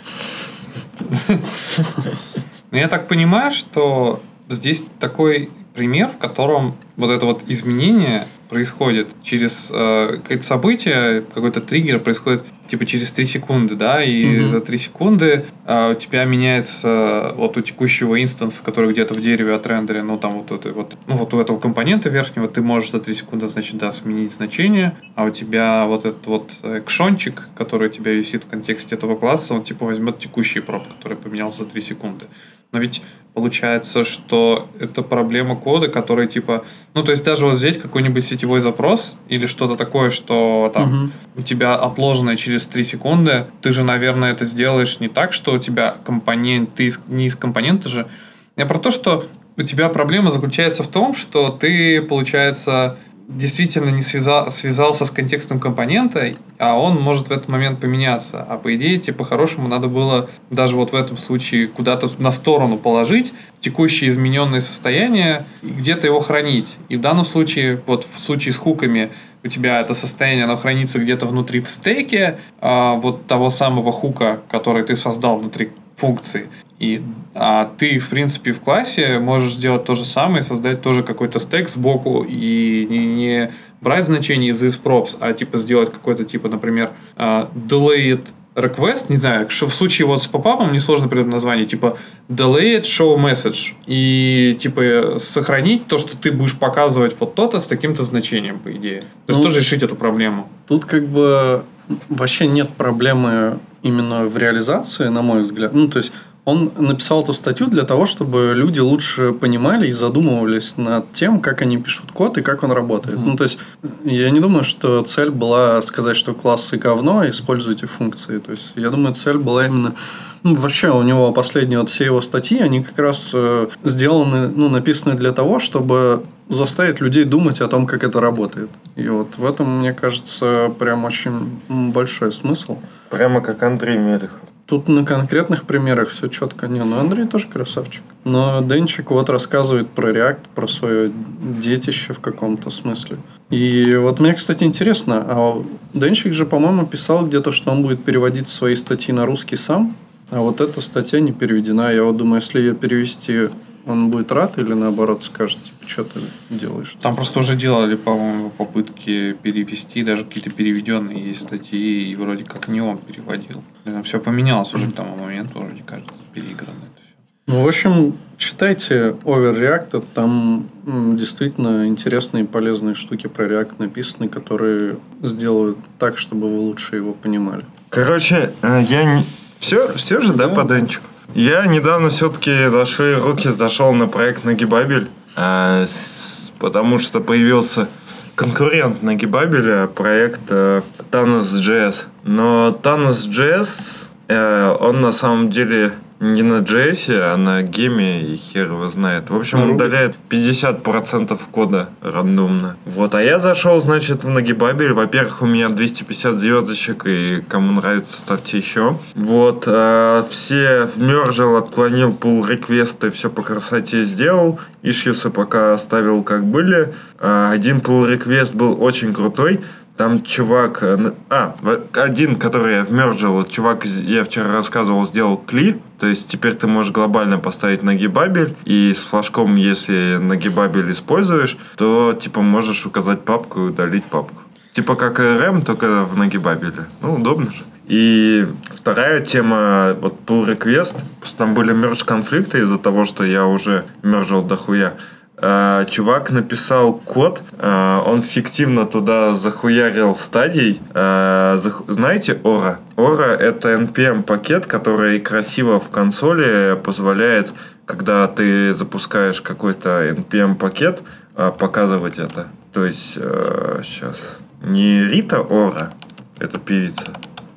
Ну, 2.70 2.78
Я 2.78 2.86
так 2.86 3.08
понимаю, 3.08 3.50
что 3.50 4.22
здесь 4.48 4.84
такой 5.00 5.50
пример, 5.74 6.08
в 6.08 6.18
котором 6.18 6.76
вот 6.96 7.10
это 7.10 7.26
вот 7.26 7.42
изменение 7.48 8.28
происходит 8.50 9.08
через 9.22 9.70
э, 9.72 10.16
какое-то 10.22 10.44
событие, 10.44 11.22
какой-то 11.22 11.60
триггер 11.60 12.00
происходит 12.00 12.44
типа 12.66 12.84
через 12.84 13.12
3 13.12 13.24
секунды, 13.24 13.76
да, 13.76 14.02
и 14.02 14.26
Мгм. 14.26 14.48
за 14.48 14.60
3 14.60 14.76
секунды 14.76 15.46
э, 15.66 15.92
у 15.92 15.94
тебя 15.94 16.24
меняется 16.24 17.32
вот 17.36 17.56
у 17.56 17.60
текущего 17.62 18.20
инстанса, 18.20 18.62
который 18.64 18.90
где-то 18.90 19.14
в 19.14 19.20
дереве 19.20 19.54
отрендерен, 19.54 20.06
ну 20.06 20.18
там 20.18 20.32
вот 20.32 20.50
это 20.50 20.72
вот, 20.72 20.96
ну 21.06 21.14
вот 21.14 21.32
у 21.32 21.40
этого 21.40 21.60
компонента 21.60 22.08
верхнего 22.08 22.48
ты 22.48 22.60
можешь 22.60 22.90
за 22.90 22.98
3 22.98 23.14
секунды, 23.14 23.46
значит, 23.46 23.78
да, 23.78 23.92
сменить 23.92 24.32
значение, 24.32 24.96
а 25.14 25.24
у 25.24 25.30
тебя 25.30 25.86
вот 25.86 26.04
этот 26.04 26.26
вот 26.26 26.50
экшончик, 26.64 27.48
который 27.54 27.88
у 27.88 27.90
тебя 27.90 28.12
висит 28.12 28.44
в 28.44 28.48
контексте 28.48 28.96
этого 28.96 29.16
класса, 29.16 29.54
он 29.54 29.62
типа 29.62 29.86
возьмет 29.86 30.18
текущий 30.18 30.60
проб, 30.60 30.88
который 30.88 31.16
поменялся 31.16 31.62
за 31.62 31.70
3 31.70 31.80
секунды. 31.82 32.26
Но 32.72 32.78
ведь 32.78 33.02
получается, 33.34 34.04
что 34.04 34.68
это 34.78 35.02
проблема 35.02 35.56
кода, 35.56 35.88
который 35.88 36.26
типа... 36.26 36.64
Ну, 36.94 37.02
то 37.02 37.10
есть 37.12 37.24
даже 37.24 37.46
вот 37.46 37.54
взять 37.56 37.80
какой-нибудь 37.80 38.24
сетевой 38.24 38.60
запрос 38.60 39.16
или 39.28 39.46
что-то 39.46 39.76
такое, 39.76 40.10
что 40.10 40.70
там 40.74 40.88
Мгм. 40.88 41.12
у 41.36 41.42
тебя 41.42 41.74
отложенное 41.76 42.36
через 42.36 42.66
3 42.66 42.84
секунды, 42.84 43.46
ты 43.62 43.72
же, 43.72 43.82
наверное, 43.82 44.32
это 44.32 44.44
сделаешь 44.44 45.00
не 45.00 45.08
так, 45.08 45.32
что 45.32 45.52
у 45.52 45.58
тебя 45.58 45.96
компонент... 46.04 46.74
Ты 46.74 46.86
из- 46.86 47.00
не 47.08 47.26
из 47.26 47.36
компонента 47.36 47.88
же... 47.88 48.08
Я 48.56 48.66
про 48.66 48.78
то, 48.78 48.90
что 48.90 49.26
у 49.56 49.62
тебя 49.62 49.88
проблема 49.88 50.30
заключается 50.30 50.82
в 50.82 50.88
том, 50.88 51.14
что 51.14 51.48
ты, 51.50 52.02
получается, 52.02 52.98
действительно 53.36 53.90
не 53.90 54.02
связал, 54.02 54.50
связался 54.50 55.04
с 55.04 55.10
контекстом 55.10 55.60
компонента, 55.60 56.34
а 56.58 56.78
он 56.78 57.00
может 57.00 57.28
в 57.28 57.32
этот 57.32 57.48
момент 57.48 57.80
поменяться. 57.80 58.42
А 58.42 58.58
по 58.58 58.74
идее, 58.74 58.98
тебе 58.98 59.14
по-хорошему 59.14 59.68
надо 59.68 59.88
было 59.88 60.28
даже 60.50 60.76
вот 60.76 60.92
в 60.92 60.94
этом 60.94 61.16
случае 61.16 61.68
куда-то 61.68 62.08
на 62.18 62.30
сторону 62.30 62.76
положить 62.76 63.32
текущее 63.60 64.10
измененное 64.10 64.60
состояние 64.60 65.44
и 65.62 65.68
где-то 65.68 66.06
его 66.06 66.20
хранить. 66.20 66.76
И 66.88 66.96
в 66.96 67.00
данном 67.00 67.24
случае, 67.24 67.80
вот 67.86 68.04
в 68.04 68.18
случае 68.18 68.52
с 68.52 68.56
хуками, 68.56 69.10
у 69.42 69.48
тебя 69.48 69.80
это 69.80 69.94
состояние, 69.94 70.44
оно 70.44 70.56
хранится 70.56 70.98
где-то 70.98 71.26
внутри 71.26 71.60
в 71.60 71.70
стеке 71.70 72.38
а, 72.60 72.94
вот 72.94 73.26
того 73.26 73.48
самого 73.48 73.92
хука, 73.92 74.40
который 74.50 74.82
ты 74.82 74.96
создал 74.96 75.36
внутри 75.36 75.70
функции. 75.94 76.48
И 76.80 77.02
а 77.34 77.70
ты, 77.78 77.98
в 77.98 78.08
принципе, 78.08 78.52
в 78.52 78.60
классе 78.60 79.18
можешь 79.18 79.52
сделать 79.52 79.84
то 79.84 79.94
же 79.94 80.04
самое, 80.04 80.42
создать 80.42 80.82
тоже 80.82 81.02
какой-то 81.02 81.38
стек 81.38 81.68
сбоку 81.68 82.24
и 82.26 82.86
не, 82.90 83.06
не 83.06 83.52
брать 83.80 84.06
значение 84.06 84.52
из 84.52 84.64
isprops, 84.64 85.18
а 85.20 85.32
типа 85.34 85.58
сделать 85.58 85.92
какой-то, 85.92 86.24
типа, 86.24 86.48
например, 86.48 86.90
а, 87.16 87.48
delayed 87.54 88.26
request, 88.54 89.06
не 89.10 89.16
знаю, 89.16 89.48
что 89.50 89.66
в 89.66 89.74
случае 89.74 90.06
вот 90.06 90.22
с 90.22 90.26
попапом 90.26 90.72
несложно 90.72 91.08
придумать 91.08 91.34
название, 91.34 91.66
типа 91.66 91.98
delayed 92.28 92.82
show 92.82 93.16
message. 93.16 93.74
И 93.86 94.56
типа 94.58 95.18
сохранить 95.18 95.86
то, 95.86 95.98
что 95.98 96.16
ты 96.16 96.32
будешь 96.32 96.58
показывать 96.58 97.14
вот 97.20 97.34
то-то 97.34 97.60
с 97.60 97.66
таким-то 97.66 98.02
значением, 98.04 98.58
по 98.58 98.72
идее. 98.72 99.02
То 99.26 99.32
есть 99.32 99.38
Ну, 99.38 99.44
тоже 99.44 99.60
решить 99.60 99.82
эту 99.82 99.96
проблему. 99.96 100.48
Тут 100.66 100.84
как 100.84 101.06
бы 101.06 101.64
вообще 102.08 102.46
нет 102.46 102.70
проблемы 102.70 103.58
именно 103.82 104.24
в 104.24 104.36
реализации, 104.36 105.08
на 105.08 105.22
мой 105.22 105.42
взгляд. 105.42 105.72
Ну, 105.72 105.88
то 105.88 105.98
есть 105.98 106.12
он 106.44 106.72
написал 106.78 107.22
эту 107.22 107.32
статью 107.32 107.66
для 107.66 107.82
того, 107.82 108.06
чтобы 108.06 108.52
люди 108.54 108.80
лучше 108.80 109.32
понимали 109.32 109.88
и 109.88 109.92
задумывались 109.92 110.76
над 110.76 111.12
тем, 111.12 111.40
как 111.40 111.62
они 111.62 111.76
пишут 111.76 112.12
код 112.12 112.38
и 112.38 112.42
как 112.42 112.62
он 112.62 112.72
работает. 112.72 113.18
Ну, 113.18 113.36
то 113.36 113.44
есть 113.44 113.58
я 114.04 114.30
не 114.30 114.40
думаю, 114.40 114.64
что 114.64 115.02
цель 115.02 115.30
была 115.30 115.82
сказать, 115.82 116.16
что 116.16 116.34
классы 116.34 116.76
говно, 116.76 117.28
используйте 117.28 117.86
функции. 117.86 118.38
То 118.38 118.52
есть 118.52 118.72
я 118.76 118.90
думаю, 118.90 119.14
цель 119.14 119.38
была 119.38 119.66
именно 119.66 119.94
ну, 120.42 120.54
вообще 120.54 120.88
у 120.88 121.02
него 121.02 121.32
последние 121.32 121.80
вот 121.80 121.90
все 121.90 122.06
его 122.06 122.22
статьи, 122.22 122.60
они 122.60 122.82
как 122.82 122.98
раз 122.98 123.30
э, 123.34 123.68
сделаны, 123.84 124.48
ну, 124.48 124.70
написаны 124.70 125.14
для 125.14 125.32
того, 125.32 125.58
чтобы 125.58 126.24
заставить 126.48 127.00
людей 127.00 127.24
думать 127.24 127.60
о 127.60 127.68
том, 127.68 127.86
как 127.86 128.04
это 128.04 128.20
работает. 128.20 128.70
И 128.96 129.06
вот 129.08 129.36
в 129.36 129.44
этом, 129.44 129.80
мне 129.80 129.92
кажется, 129.92 130.72
прям 130.78 131.04
очень 131.04 131.60
большой 131.68 132.32
смысл. 132.32 132.78
Прямо 133.10 133.42
как 133.42 133.62
Андрей 133.62 133.98
Мелехов. 133.98 134.40
Тут 134.70 134.86
на 134.86 135.04
конкретных 135.04 135.64
примерах 135.64 136.10
все 136.10 136.28
четко. 136.28 136.68
Не, 136.68 136.84
ну 136.84 137.00
Андрей 137.00 137.26
тоже 137.26 137.48
красавчик. 137.48 138.04
Но 138.22 138.62
Денчик 138.62 139.10
вот 139.10 139.28
рассказывает 139.28 139.90
про 139.90 140.12
React, 140.12 140.38
про 140.54 140.68
свое 140.68 141.10
детище 141.40 142.12
в 142.12 142.20
каком-то 142.20 142.70
смысле. 142.70 143.16
И 143.50 143.96
вот 143.96 144.20
мне, 144.20 144.32
кстати, 144.32 144.62
интересно, 144.62 145.26
а 145.26 145.64
Денчик 145.92 146.32
же, 146.32 146.46
по-моему, 146.46 146.86
писал 146.86 147.26
где-то, 147.26 147.50
что 147.50 147.72
он 147.72 147.82
будет 147.82 148.04
переводить 148.04 148.46
свои 148.46 148.76
статьи 148.76 149.12
на 149.12 149.26
русский 149.26 149.56
сам, 149.56 149.96
а 150.30 150.38
вот 150.38 150.60
эта 150.60 150.80
статья 150.80 151.18
не 151.18 151.32
переведена. 151.32 151.92
Я 151.92 152.04
вот 152.04 152.16
думаю, 152.16 152.40
если 152.40 152.60
ее 152.60 152.76
перевести, 152.76 153.48
он 153.86 154.10
будет 154.10 154.30
рад 154.32 154.58
или 154.58 154.72
наоборот 154.74 155.24
скажет, 155.24 155.58
типа, 155.62 155.88
что 155.88 156.04
ты 156.04 156.20
делаешь? 156.50 156.96
Там 157.00 157.16
просто 157.16 157.38
уже 157.40 157.56
делали, 157.56 157.96
по-моему, 157.96 158.50
попытки 158.50 159.32
перевести, 159.42 160.02
даже 160.02 160.24
какие-то 160.24 160.50
переведенные 160.50 161.24
есть 161.24 161.40
статьи, 161.42 162.10
и 162.10 162.16
вроде 162.16 162.44
как 162.44 162.68
не 162.68 162.80
он 162.80 162.98
переводил. 162.98 163.62
все 164.04 164.20
поменялось 164.20 164.72
уже 164.74 164.88
к 164.88 164.94
тому 164.94 165.16
моменту, 165.16 165.58
вроде 165.60 165.82
кажется, 165.82 166.12
переиграно 166.34 166.70
это 166.92 167.02
все. 167.02 167.14
Ну, 167.46 167.64
в 167.64 167.68
общем, 167.68 168.16
читайте 168.36 169.16
Overreact, 169.24 170.04
там 170.14 170.68
действительно 171.16 171.88
интересные 171.88 172.44
и 172.44 172.46
полезные 172.46 172.94
штуки 172.94 173.26
про 173.26 173.46
React 173.46 173.72
написаны, 173.78 174.28
которые 174.28 174.98
сделают 175.22 175.78
так, 175.98 176.16
чтобы 176.18 176.48
вы 176.48 176.60
лучше 176.60 176.96
его 176.96 177.12
понимали. 177.12 177.64
Короче, 177.88 178.52
э, 178.62 178.82
я 178.88 179.04
не... 179.04 179.24
Все, 179.58 179.92
все 179.94 180.20
же, 180.20 180.32
да, 180.32 180.48
Да. 180.48 180.54
по 180.54 180.64
Денчику? 180.64 181.04
Я 181.34 181.66
недавно 181.66 182.10
все-таки 182.10 182.68
зашли 182.68 183.14
руки, 183.14 183.48
зашел 183.48 183.92
на 183.92 184.06
проект 184.08 184.44
Нагибабель, 184.44 185.08
с- 185.36 186.50
потому 186.58 186.98
что 186.98 187.20
появился 187.20 187.88
конкурент 188.34 189.02
Нагибабеля, 189.02 189.86
проект 189.86 190.40
э, 190.50 190.82
Thanos.js. 191.10 192.04
Но 192.24 192.76
Thanos.js, 192.82 194.04
э, 194.28 194.76
он 194.80 195.00
на 195.00 195.12
самом 195.12 195.50
деле 195.50 195.92
не 196.20 196.42
на 196.42 196.58
JS, 196.58 197.18
а 197.18 197.36
на 197.36 197.62
геме, 197.62 198.20
и 198.20 198.36
хер 198.36 198.66
его 198.66 198.88
знает. 198.88 199.30
В 199.30 199.36
общем, 199.36 199.62
он 199.62 199.70
удаляет 199.70 200.14
50% 200.28 201.38
кода 201.50 201.88
рандомно. 202.02 202.76
Вот, 202.84 203.14
а 203.14 203.22
я 203.22 203.38
зашел, 203.38 203.80
значит, 203.80 204.22
в 204.24 204.28
Нагибабель. 204.28 204.92
Во-первых, 204.92 205.40
у 205.40 205.46
меня 205.46 205.70
250 205.70 206.38
звездочек, 206.38 207.06
и 207.06 207.42
кому 207.48 207.72
нравится, 207.72 208.20
ставьте 208.20 208.58
еще. 208.58 208.98
Вот, 209.14 209.64
э, 209.66 210.22
все 210.28 210.84
вмержил, 210.94 211.56
отклонил 211.56 212.12
пул 212.12 212.44
реквесты, 212.44 213.10
все 213.10 213.30
по 213.30 213.42
красоте 213.42 214.04
сделал. 214.04 214.60
Ишьюсы 214.82 215.30
пока 215.30 215.72
оставил 215.72 216.22
как 216.22 216.44
были. 216.44 216.92
Э, 217.18 217.48
один 217.50 217.80
пул 217.80 218.04
реквест 218.04 218.54
был 218.54 218.82
очень 218.82 219.14
крутой. 219.14 219.60
Там 220.00 220.22
чувак... 220.22 220.82
э, 220.82 221.12
А, 221.28 221.54
один, 221.92 222.36
который 222.36 222.76
я 222.76 222.84
вмержил, 222.84 223.44
чувак, 223.44 223.84
я 223.84 224.24
вчера 224.24 224.50
рассказывал, 224.50 225.04
сделал 225.04 225.36
кли. 225.36 225.76
То 225.98 226.06
есть 226.06 226.26
теперь 226.26 226.54
ты 226.54 226.66
можешь 226.66 226.90
глобально 226.90 227.36
поставить 227.36 227.82
нагибабель, 227.82 228.56
и 228.64 228.94
с 228.94 229.04
флажком, 229.04 229.56
если 229.56 230.16
нагибабель 230.16 230.90
используешь, 230.90 231.58
то 231.76 232.14
типа 232.18 232.40
можешь 232.40 232.86
указать 232.86 233.26
папку 233.26 233.60
и 233.60 233.62
удалить 233.64 234.04
папку. 234.04 234.40
Типа 234.72 234.94
как 234.94 235.20
RM, 235.20 235.66
только 235.66 236.06
в 236.06 236.16
нагибабеле. 236.16 236.86
Ну, 237.02 237.16
удобно 237.16 237.52
же. 237.52 237.62
И 237.86 238.46
вторая 238.74 239.20
тема, 239.20 239.94
вот 240.00 240.14
pull 240.26 240.46
request, 240.46 240.94
там 241.36 241.52
были 241.52 241.74
мерж 241.74 242.04
конфликты 242.04 242.60
из-за 242.60 242.78
того, 242.78 243.04
что 243.04 243.22
я 243.22 243.44
уже 243.44 243.84
мержил 244.02 244.40
дохуя. 244.40 244.94
А, 245.42 245.84
чувак 245.86 246.30
написал 246.30 246.92
код, 246.92 247.42
а, 247.58 248.02
он 248.06 248.22
фиктивно 248.22 248.84
туда 248.86 249.34
захуярил 249.34 250.14
стадий. 250.14 250.80
Зах- 250.92 251.84
Знаете 251.88 252.38
Ора? 252.42 252.78
Ора 252.96 253.32
это 253.32 253.70
NPM 253.72 254.22
пакет, 254.22 254.66
который 254.66 255.18
красиво 255.20 255.80
в 255.80 255.88
консоли 255.88 256.78
позволяет, 256.84 257.52
когда 257.86 258.26
ты 258.28 258.74
запускаешь 258.74 259.40
какой-то 259.40 259.88
NPM 260.14 260.56
пакет, 260.56 261.02
а, 261.34 261.50
показывать 261.50 262.18
это. 262.18 262.48
То 262.72 262.84
есть 262.84 263.14
сейчас 263.14 264.38
не 264.62 265.02
Рита 265.02 265.40
Ора, 265.40 265.92
это 266.38 266.58
певица 266.58 267.12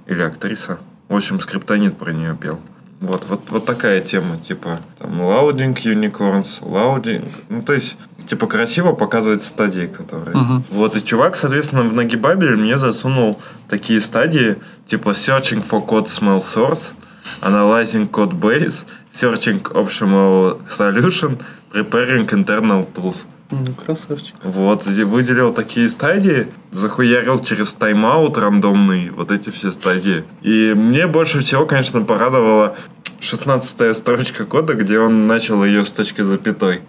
или 0.07 0.23
актриса. 0.23 0.79
В 1.09 1.15
общем, 1.15 1.39
скриптонит 1.41 1.97
про 1.97 2.11
нее 2.13 2.35
пел. 2.39 2.59
Вот, 3.05 3.25
вот, 3.29 3.41
вот 3.49 3.65
такая 3.65 3.99
тема, 3.99 4.37
типа, 4.37 4.79
там, 4.97 5.21
loading 5.21 5.75
unicorns, 5.75 6.61
loading. 6.61 7.27
Ну, 7.49 7.61
то 7.61 7.73
есть, 7.73 7.97
типа 8.25 8.47
красиво 8.47 8.93
показывает 8.93 9.43
стадии, 9.43 9.87
которые. 9.87 10.37
Мгм. 10.37 10.63
Вот, 10.69 10.95
и 10.95 11.03
чувак, 11.03 11.35
соответственно, 11.35 11.83
в 11.83 11.93
Nagibabel 11.93 12.55
мне 12.55 12.77
засунул 12.77 13.39
такие 13.67 13.99
стадии, 13.99 14.55
типа 14.87 15.09
searching 15.09 15.63
for 15.67 15.85
code 15.85 16.07
smell 16.07 16.39
source, 16.39 16.93
analyzing 17.41 18.09
code 18.09 18.39
base, 18.39 18.85
searching 19.11 19.61
optional 19.73 20.59
solution, 20.69 21.37
preparing 21.71 22.27
internal 22.29 22.87
tools. 22.93 23.25
Ну, 23.53 23.73
красавчик. 23.73 24.35
Вот, 24.43 24.87
и 24.87 25.03
выделил 25.03 25.53
такие 25.53 25.87
стадии, 25.87 26.47
захуярил 26.71 27.39
через 27.39 27.73
тайм-аут 27.73 28.37
рандомный 28.37 29.09
вот 29.11 29.31
эти 29.31 29.49
все 29.51 29.69
стадии. 29.69 30.23
И 30.41 30.73
мне 30.73 31.05
больше 31.05 31.39
всего, 31.39 31.65
конечно, 31.65 32.01
порадовала 32.01 32.75
16 33.19 33.95
строчка 33.95 34.45
кода, 34.45 34.73
где 34.73 34.99
он 34.99 35.27
начал 35.27 35.63
ее 35.63 35.83
с 35.83 35.91
точки 35.91 36.21
запятой. 36.21 36.81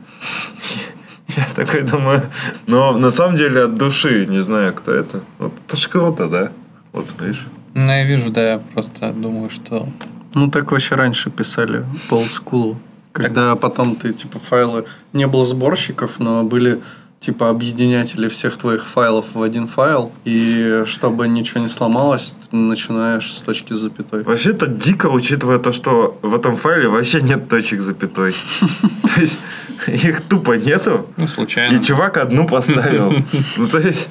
Я 1.36 1.46
такой 1.54 1.82
думаю, 1.82 2.22
но 2.66 2.96
на 2.96 3.10
самом 3.10 3.36
деле 3.36 3.64
от 3.64 3.74
души, 3.74 4.24
не 4.26 4.42
знаю, 4.42 4.72
кто 4.72 4.92
это. 4.92 5.20
Вот 5.38 5.52
это 5.66 5.76
ж 5.76 5.88
круто, 5.88 6.28
да? 6.28 6.52
Вот, 6.92 7.06
видишь? 7.20 7.46
Ну, 7.74 7.86
я 7.86 8.04
вижу, 8.04 8.30
да, 8.30 8.52
я 8.52 8.58
просто 8.58 9.12
думаю, 9.12 9.50
что... 9.50 9.88
Ну, 10.34 10.48
так 10.48 10.70
вообще 10.70 10.94
раньше 10.94 11.30
писали 11.30 11.84
по 12.08 12.14
олдскулу. 12.18 12.78
Когда 13.14 13.54
потом 13.54 13.94
ты, 13.94 14.12
типа, 14.12 14.40
файлы... 14.40 14.86
Не 15.12 15.28
было 15.28 15.46
сборщиков, 15.46 16.18
но 16.18 16.42
были, 16.42 16.82
типа, 17.24 17.48
объединятели 17.48 18.28
всех 18.28 18.56
твоих 18.58 18.84
файлов 18.86 19.26
в 19.34 19.42
один 19.42 19.66
файл. 19.66 20.12
И 20.24 20.82
чтобы 20.86 21.26
ничего 21.28 21.60
не 21.60 21.68
сломалось, 21.68 22.34
ты 22.50 22.56
начинаешь 22.56 23.32
с 23.32 23.38
точки 23.40 23.72
с 23.72 23.76
запятой. 23.76 24.22
Вообще 24.24 24.50
это 24.50 24.66
дико, 24.66 25.06
учитывая 25.06 25.58
то, 25.58 25.72
что 25.72 26.18
в 26.22 26.34
этом 26.34 26.56
файле 26.56 26.88
вообще 26.88 27.20
нет 27.22 27.48
точек 27.48 27.80
запятой. 27.80 28.32
То 29.14 29.20
есть 29.20 29.40
их 29.86 30.20
тупо 30.22 30.52
нету. 30.52 31.06
Ну, 31.16 31.26
случайно. 31.26 31.76
И 31.76 31.82
чувак 31.82 32.16
одну 32.18 32.46
поставил. 32.46 33.14
Ну, 33.56 33.66
то 33.68 33.78
есть... 33.78 34.08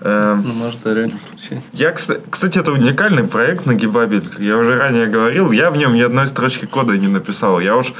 эм, 0.00 0.42
Ну, 0.46 0.52
может, 0.54 0.78
да, 0.84 0.94
реально 0.94 1.18
случайно. 1.18 1.62
Я, 1.72 1.90
кста- 1.92 2.20
кстати, 2.30 2.58
это 2.58 2.72
уникальный 2.72 3.24
проект 3.24 3.66
на 3.66 3.74
Гибабель. 3.74 4.20
Как 4.20 4.40
я 4.40 4.56
уже 4.56 4.76
ранее 4.78 5.06
говорил, 5.06 5.50
я 5.52 5.70
в 5.70 5.76
нем 5.76 5.94
ни 5.94 6.00
одной 6.02 6.26
строчки 6.26 6.66
кода 6.66 6.96
не 6.96 7.08
написал. 7.08 7.60
Я 7.60 7.76
уж 7.76 7.92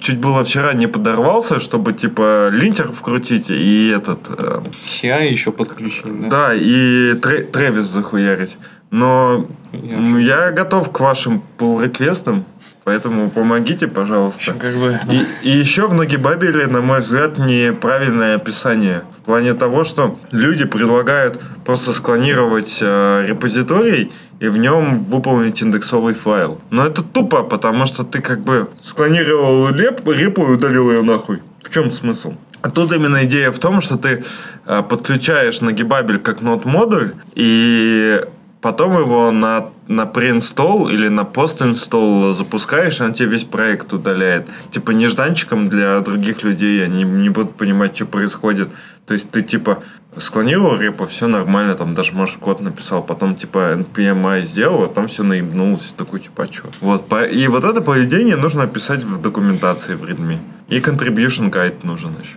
чуть 0.00 0.18
было 0.18 0.42
вчера 0.44 0.72
не 0.74 0.86
подорвался, 0.86 1.60
чтобы, 1.60 1.92
типа, 1.92 2.48
линтер 2.50 2.90
вкрутить 2.92 3.50
и 3.50 3.90
этот... 4.08 4.40
э, 4.40 4.62
CI 4.82 5.28
еще 5.28 5.52
подключить, 5.52 6.20
да? 6.22 6.28
да, 6.28 6.54
и 6.54 7.14
тре- 7.14 7.44
Тревис 7.44 7.84
захуярить. 7.84 8.56
Но 8.90 9.46
Я 9.72 10.46
я 10.46 10.52
готов 10.52 10.90
к 10.92 11.00
вашим 11.00 11.42
pull-реквестам, 11.58 12.44
поэтому 12.84 13.28
помогите, 13.28 13.86
пожалуйста. 13.86 14.54
Как 14.54 14.74
бы... 14.76 14.98
И, 15.10 15.48
и 15.48 15.50
еще 15.50 15.86
в 15.88 15.94
Нагибабеле, 15.94 16.66
на 16.66 16.80
мой 16.80 17.00
взгляд, 17.00 17.38
неправильное 17.38 18.36
описание. 18.36 19.02
В 19.18 19.24
плане 19.26 19.52
того, 19.52 19.84
что 19.84 20.18
люди 20.30 20.64
предлагают 20.64 21.38
просто 21.66 21.92
склонировать 21.92 22.78
э, 22.80 23.26
репозиторий 23.28 24.10
и 24.40 24.48
в 24.48 24.56
нем 24.56 24.92
выполнить 24.92 25.60
индексовый 25.62 26.14
файл. 26.14 26.58
Но 26.70 26.86
это 26.86 27.02
тупо, 27.02 27.42
потому 27.42 27.84
что 27.84 28.04
ты 28.04 28.22
как 28.22 28.40
бы 28.40 28.70
склонировал 28.80 29.68
реп, 29.68 30.06
репу 30.08 30.46
и 30.46 30.52
удалил 30.54 30.90
ее 30.90 31.02
нахуй. 31.02 31.42
В 31.62 31.70
чем 31.70 31.90
смысл? 31.90 32.32
А 32.62 32.70
тут 32.70 32.92
именно 32.92 33.24
идея 33.24 33.50
в 33.50 33.58
том, 33.58 33.80
что 33.80 33.96
ты 33.96 34.24
э, 34.66 34.82
подключаешь 34.82 35.60
Нагибабель 35.60 36.18
как 36.18 36.40
нод-модуль 36.40 37.14
и 37.34 38.20
потом 38.60 38.98
его 38.98 39.30
на, 39.30 39.70
на 39.86 40.02
pre-install 40.02 40.92
или 40.92 41.08
на 41.08 41.20
post-install 41.20 42.32
запускаешь, 42.32 43.00
и 43.00 43.04
он 43.04 43.12
тебе 43.12 43.30
весь 43.30 43.44
проект 43.44 43.92
удаляет. 43.92 44.48
Типа 44.70 44.90
нежданчиком 44.90 45.68
для 45.68 46.00
других 46.00 46.42
людей, 46.42 46.84
они 46.84 47.04
не 47.04 47.28
будут 47.28 47.54
понимать, 47.54 47.94
что 47.94 48.06
происходит. 48.06 48.70
То 49.06 49.14
есть 49.14 49.30
ты 49.30 49.42
типа 49.42 49.82
склонировал 50.16 50.76
репу, 50.76 51.06
все 51.06 51.28
нормально, 51.28 51.74
там 51.74 51.94
даже, 51.94 52.12
может, 52.12 52.36
код 52.36 52.60
написал, 52.60 53.02
потом 53.02 53.36
типа 53.36 53.78
npmi 53.78 54.42
сделал, 54.42 54.84
а 54.84 54.88
там 54.88 55.06
все 55.06 55.22
наебнулось. 55.22 55.92
Такой 55.96 56.20
типа, 56.20 56.44
а 56.44 56.46
чё? 56.48 56.64
Вот, 56.80 57.06
и 57.30 57.48
вот 57.48 57.64
это 57.64 57.80
поведение 57.80 58.36
нужно 58.36 58.64
описать 58.64 59.04
в 59.04 59.20
документации 59.22 59.94
в 59.94 60.04
readme. 60.04 60.38
И 60.68 60.80
contribution 60.80 61.50
guide 61.50 61.78
нужен 61.84 62.14
еще. 62.20 62.36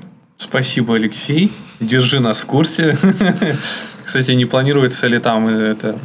Спасибо, 0.52 0.96
Алексей. 0.96 1.50
Держи 1.80 2.20
нас 2.20 2.42
в 2.42 2.46
курсе. 2.46 2.98
Кстати, 4.04 4.32
не 4.32 4.46
планируется 4.46 5.08
ли 5.08 5.18
там 5.18 5.48
э, 5.48 5.72
это 5.72 5.98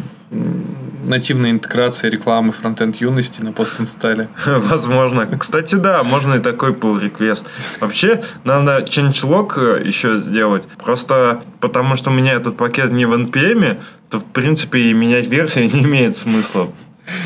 нативная 1.02 1.50
интеграция 1.50 2.12
рекламы 2.12 2.52
фронтенд 2.52 2.94
юности 2.94 3.42
на 3.42 3.50
постинстале? 3.50 4.28
Возможно. 4.46 5.26
Кстати, 5.36 5.74
да, 5.74 6.04
можно 6.04 6.34
и 6.34 6.38
такой 6.38 6.70
pull 6.70 7.02
request. 7.02 7.44
Вообще, 7.80 8.22
надо 8.44 8.84
changelog 8.88 9.54
э, 9.56 9.84
еще 9.84 10.14
сделать. 10.14 10.62
Просто 10.78 11.42
потому, 11.58 11.96
что 11.96 12.10
у 12.10 12.12
меня 12.12 12.34
этот 12.34 12.56
пакет 12.56 12.92
не 12.92 13.04
в 13.04 13.14
NPM, 13.14 13.80
то, 14.10 14.20
в 14.20 14.26
принципе, 14.26 14.78
и 14.78 14.92
менять 14.92 15.26
версию 15.26 15.64
не 15.74 15.82
имеет 15.82 16.16
смысла. 16.16 16.70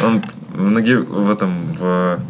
Он 0.02 0.22
в, 0.54 1.04
в 1.04 1.30
этом, 1.30 1.74
в 1.74 2.20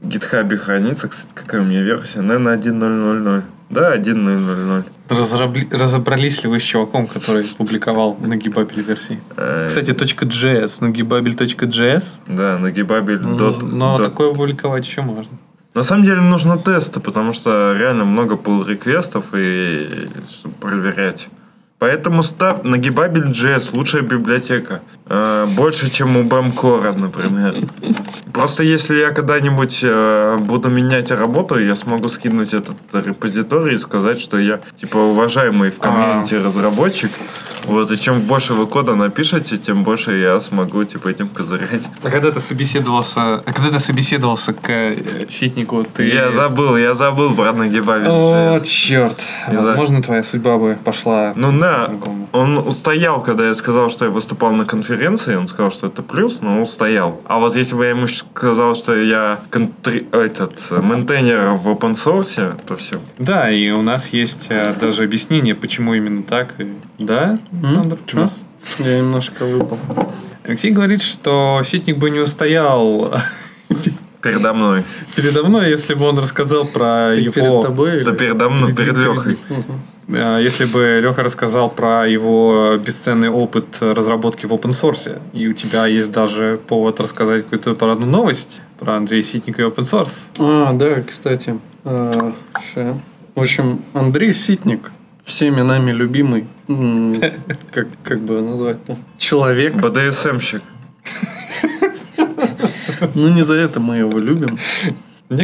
гитхабе 0.00 0.56
хранится. 0.56 1.08
Кстати, 1.08 1.28
какая 1.34 1.60
у 1.60 1.64
меня 1.66 1.82
версия? 1.82 2.22
Наверное, 2.22 2.56
1.0.0.0. 2.56 3.42
Да, 3.70 3.94
1.0.0.0. 3.96 4.84
Разрабли- 5.10 5.68
Разобрались 5.76 6.42
ли 6.42 6.48
вы 6.48 6.58
с 6.58 6.62
чуваком, 6.62 7.06
который 7.06 7.44
публиковал 7.44 8.16
на 8.20 8.36
гибабель 8.36 8.82
версии? 8.82 9.20
Э, 9.36 9.64
Кстати, 9.66 9.90
.js, 9.90 10.80
nagibabel.js. 10.80 12.04
Да, 12.26 12.58
нагибабель. 12.58 13.20
Ну, 13.20 13.38
Но 13.62 13.98
такое 13.98 14.32
публиковать 14.34 14.86
еще 14.86 15.02
можно. 15.02 15.32
На 15.74 15.82
самом 15.82 16.04
деле 16.04 16.20
нужно 16.20 16.58
тесты, 16.58 16.98
потому 17.00 17.32
что 17.32 17.76
реально 17.78 18.04
много 18.04 18.34
pull 18.36 18.66
реквестов 18.66 19.24
и 19.34 20.08
чтобы 20.30 20.54
проверять. 20.60 21.28
Поэтому 21.78 22.24
ставь 22.24 22.62
Nagibabel.js 22.62 23.70
лучшая 23.72 24.02
библиотека. 24.02 24.82
Э, 25.06 25.46
больше, 25.46 25.90
чем 25.90 26.16
у 26.16 26.24
Bamcore, 26.24 26.92
например. 26.98 27.54
Просто 28.32 28.64
если 28.64 28.96
я 28.96 29.10
когда-нибудь 29.10 29.80
э, 29.82 30.36
буду 30.40 30.70
менять 30.70 31.12
работу, 31.12 31.58
я 31.58 31.76
смогу 31.76 32.08
скинуть 32.08 32.52
этот 32.52 32.76
репозиторий 32.92 33.76
и 33.76 33.78
сказать, 33.78 34.20
что 34.20 34.38
я 34.38 34.60
типа 34.76 34.96
уважаемый 34.96 35.70
в 35.70 35.78
комьюнити 35.78 36.34
разработчик. 36.34 37.10
Вот, 37.68 37.90
и 37.90 37.98
чем 37.98 38.22
больше 38.22 38.54
вы 38.54 38.66
кода 38.66 38.94
напишете, 38.94 39.58
тем 39.58 39.84
больше 39.84 40.16
я 40.16 40.40
смогу 40.40 40.84
типа 40.84 41.08
этим 41.08 41.28
козырять. 41.28 41.86
А 42.02 42.10
когда 42.10 42.30
ты 42.30 42.40
собеседовался, 42.40 43.42
а 43.44 43.52
когда 43.52 43.70
ты 43.70 43.78
собеседовался 43.78 44.54
к 44.54 44.70
э, 44.70 45.26
ситнику, 45.28 45.84
ты... 45.84 46.08
Я 46.08 46.32
забыл, 46.32 46.76
я 46.76 46.94
забыл 46.94 47.34
про 47.34 47.50
О, 47.50 47.52
Nagibabel.js. 47.52 48.64
черт. 48.64 49.18
Не 49.48 49.56
Возможно, 49.56 50.02
твоя 50.02 50.24
судьба 50.24 50.56
бы 50.56 50.78
пошла 50.82 51.32
Ну 51.36 51.50
да, 51.68 51.90
он 52.32 52.58
устоял, 52.58 53.22
когда 53.22 53.46
я 53.46 53.54
сказал, 53.54 53.90
что 53.90 54.04
я 54.06 54.10
выступал 54.10 54.52
на 54.52 54.64
конференции, 54.64 55.34
он 55.36 55.48
сказал, 55.48 55.70
что 55.70 55.86
это 55.88 56.02
плюс, 56.02 56.40
но 56.40 56.56
он 56.56 56.62
устоял. 56.62 57.20
А 57.26 57.38
вот 57.38 57.56
если 57.56 57.74
бы 57.76 57.84
я 57.84 57.90
ему 57.90 58.08
сказал, 58.08 58.74
что 58.74 58.96
я 58.96 59.38
контри- 59.50 60.06
этот 60.12 60.70
мейнтейнер 60.70 61.50
в 61.54 61.68
open 61.68 61.92
source, 61.92 62.60
то 62.66 62.76
все. 62.76 62.96
Да, 63.18 63.50
и 63.50 63.70
у 63.70 63.82
нас 63.82 64.08
есть 64.14 64.46
э, 64.50 64.74
даже 64.80 65.04
объяснение, 65.04 65.54
почему 65.54 65.94
именно 65.94 66.22
так. 66.22 66.54
Да, 66.98 67.38
Александр? 67.52 67.98
Чё? 68.06 68.18
У 68.18 68.20
нас- 68.22 68.44
Я 68.78 68.98
немножко 68.98 69.44
выпал. 69.44 69.78
Алексей 70.44 70.70
говорит, 70.70 71.02
что 71.02 71.60
ситник 71.64 71.98
бы 71.98 72.10
не 72.10 72.20
устоял 72.20 73.12
Передо 74.22 74.52
мной. 74.52 74.84
передо 75.14 75.44
мной, 75.44 75.70
если 75.70 75.94
бы 75.94 76.04
он 76.06 76.18
рассказал 76.18 76.64
про 76.64 77.12
Ты 77.14 77.20
его... 77.20 77.32
перед 77.32 77.62
тобой 77.62 77.90
Да 78.04 78.10
или- 78.10 78.16
передо 78.18 78.48
мной, 78.48 78.74
перед 78.74 78.96
Лехой. 78.96 79.38
Мгм. 79.48 79.82
Э, 80.08 80.40
Если 80.42 80.64
бы 80.64 81.00
Леха 81.02 81.22
рассказал 81.22 81.70
про 81.70 82.06
его 82.06 82.76
бесценный 82.78 83.28
опыт 83.28 83.78
разработки 83.80 84.46
в 84.46 84.52
open 84.52 84.70
source, 84.70 85.20
и 85.32 85.48
у 85.48 85.52
тебя 85.52 85.86
есть 85.86 86.10
даже 86.12 86.60
повод 86.66 87.00
рассказать 87.00 87.44
какую-то 87.44 87.74
про 87.74 87.92
одну 87.92 88.06
новость 88.06 88.62
про 88.78 88.94
Андрея 88.96 89.22
Ситника 89.22 89.62
и 89.62 89.64
open 89.64 89.84
source. 89.84 90.28
А, 90.38 90.72
да, 90.72 91.02
кстати. 91.02 91.58
а. 91.84 92.32
В 93.34 93.40
общем, 93.40 93.82
Андрей 93.94 94.32
Ситник, 94.32 94.90
всеми 95.22 95.60
нами 95.60 95.92
любимый, 95.92 96.46
как, 97.72 97.86
как 98.02 98.20
бы 98.20 98.40
назвать-то, 98.40 98.96
человек. 99.18 99.74
БДСМщик. 99.74 100.62
Ну, 103.14 103.28
не 103.28 103.42
за 103.42 103.54
это 103.54 103.78
мы 103.78 103.98
его 103.98 104.18
любим. 104.18 104.58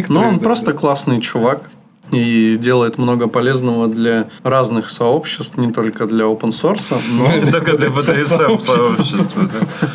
Но 0.09 0.23
он 0.23 0.39
да, 0.39 0.43
просто 0.43 0.73
классный 0.73 1.21
чувак 1.21 1.71
и 2.11 2.57
делает 2.57 2.99
много 2.99 3.29
полезного 3.29 3.89
для 3.89 4.29
разных 4.43 4.91
сообществ, 4.91 5.57
не 5.57 5.73
только 5.73 6.07
для 6.07 6.25
open 6.25 6.51
source, 6.51 6.95
но, 7.11 7.51
Только 7.51 7.77
для 7.77 7.91
БДСМ 7.91 8.61
сообщества. 8.61 9.51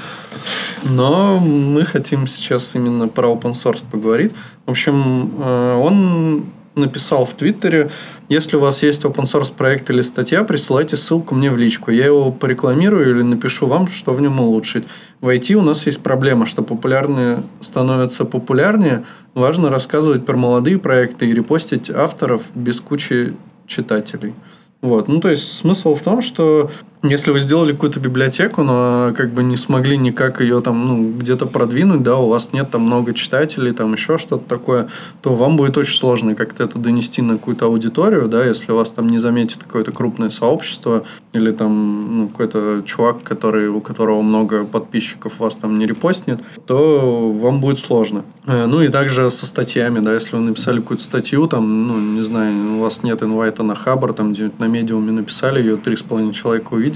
но 0.83 1.39
мы 1.39 1.85
хотим 1.85 2.27
сейчас 2.27 2.75
именно 2.75 3.07
про 3.07 3.29
open 3.29 3.53
source 3.53 3.83
поговорить. 3.89 4.33
В 4.65 4.71
общем, 4.71 5.31
э, 5.37 5.75
он 5.75 6.45
написал 6.79 7.25
в 7.25 7.33
Твиттере, 7.33 7.91
если 8.29 8.57
у 8.57 8.59
вас 8.59 8.83
есть 8.83 9.03
open 9.03 9.23
source 9.23 9.53
проект 9.53 9.89
или 9.89 10.01
статья, 10.01 10.43
присылайте 10.43 10.97
ссылку 10.97 11.35
мне 11.35 11.51
в 11.51 11.57
личку. 11.57 11.91
Я 11.91 12.05
его 12.05 12.31
порекламирую 12.31 13.09
или 13.09 13.21
напишу 13.21 13.67
вам, 13.67 13.87
что 13.87 14.13
в 14.13 14.21
нем 14.21 14.39
улучшить. 14.39 14.85
В 15.21 15.27
IT 15.29 15.53
у 15.55 15.61
нас 15.61 15.85
есть 15.85 16.01
проблема, 16.01 16.45
что 16.45 16.61
популярные 16.61 17.43
становятся 17.61 18.25
популярнее. 18.25 19.05
Важно 19.33 19.69
рассказывать 19.69 20.25
про 20.25 20.37
молодые 20.37 20.77
проекты 20.77 21.27
и 21.27 21.33
репостить 21.33 21.89
авторов 21.89 22.43
без 22.53 22.79
кучи 22.81 23.35
читателей. 23.65 24.33
Вот. 24.81 25.07
Ну, 25.07 25.19
то 25.19 25.29
есть, 25.29 25.51
смысл 25.51 25.93
в 25.93 26.01
том, 26.01 26.21
что 26.21 26.71
если 27.01 27.31
вы 27.31 27.39
сделали 27.39 27.71
какую-то 27.71 27.99
библиотеку, 27.99 28.63
но 28.63 29.13
как 29.15 29.31
бы 29.31 29.41
не 29.41 29.55
смогли 29.55 29.97
никак 29.97 30.41
ее 30.41 30.59
там, 30.61 30.87
ну, 30.87 31.13
где-то 31.17 31.45
продвинуть, 31.45 32.03
да, 32.03 32.17
у 32.17 32.27
вас 32.27 32.51
нет 32.51 32.71
там 32.71 32.81
много 32.81 33.13
читателей, 33.13 33.71
там 33.71 33.93
еще 33.93 34.17
что-то 34.17 34.43
такое, 34.49 34.89
то 35.21 35.33
вам 35.33 35.55
будет 35.55 35.77
очень 35.77 35.97
сложно 35.97 36.35
как-то 36.35 36.63
это 36.63 36.77
донести 36.77 37.21
на 37.21 37.37
какую-то 37.37 37.65
аудиторию, 37.67 38.27
да, 38.27 38.45
если 38.45 38.73
вас 38.73 38.91
там 38.91 39.07
не 39.07 39.17
заметит 39.17 39.63
какое-то 39.63 39.91
крупное 39.93 40.29
сообщество 40.29 41.05
или 41.31 41.51
там, 41.51 42.17
ну, 42.17 42.27
какой-то 42.27 42.83
чувак, 42.85 43.23
который, 43.23 43.69
у 43.69 43.79
которого 43.79 44.21
много 44.21 44.65
подписчиков 44.65 45.39
вас 45.39 45.55
там 45.55 45.79
не 45.79 45.85
репостнет, 45.85 46.41
то 46.65 47.31
вам 47.31 47.61
будет 47.61 47.79
сложно. 47.79 48.25
Э, 48.45 48.65
Ну, 48.65 48.81
и 48.81 48.89
также 48.89 49.31
со 49.31 49.45
статьями, 49.45 49.99
да, 49.99 50.13
если 50.13 50.35
вы 50.35 50.41
написали 50.41 50.79
какую-то 50.79 51.03
статью, 51.03 51.47
там, 51.47 51.87
ну, 51.87 51.97
не 51.97 52.23
знаю, 52.23 52.77
у 52.77 52.81
вас 52.81 53.03
нет 53.03 53.23
инвайта 53.23 53.63
на 53.63 53.75
Хабр, 53.75 54.13
там, 54.13 54.33
где-нибудь 54.33 54.59
на 54.59 54.65
медиуме 54.65 55.11
написали, 55.11 55.59
ее 55.59 55.77
три 55.77 55.95
с 55.95 56.01
половиной 56.01 56.33
человека 56.33 56.73
увидели, 56.73 56.88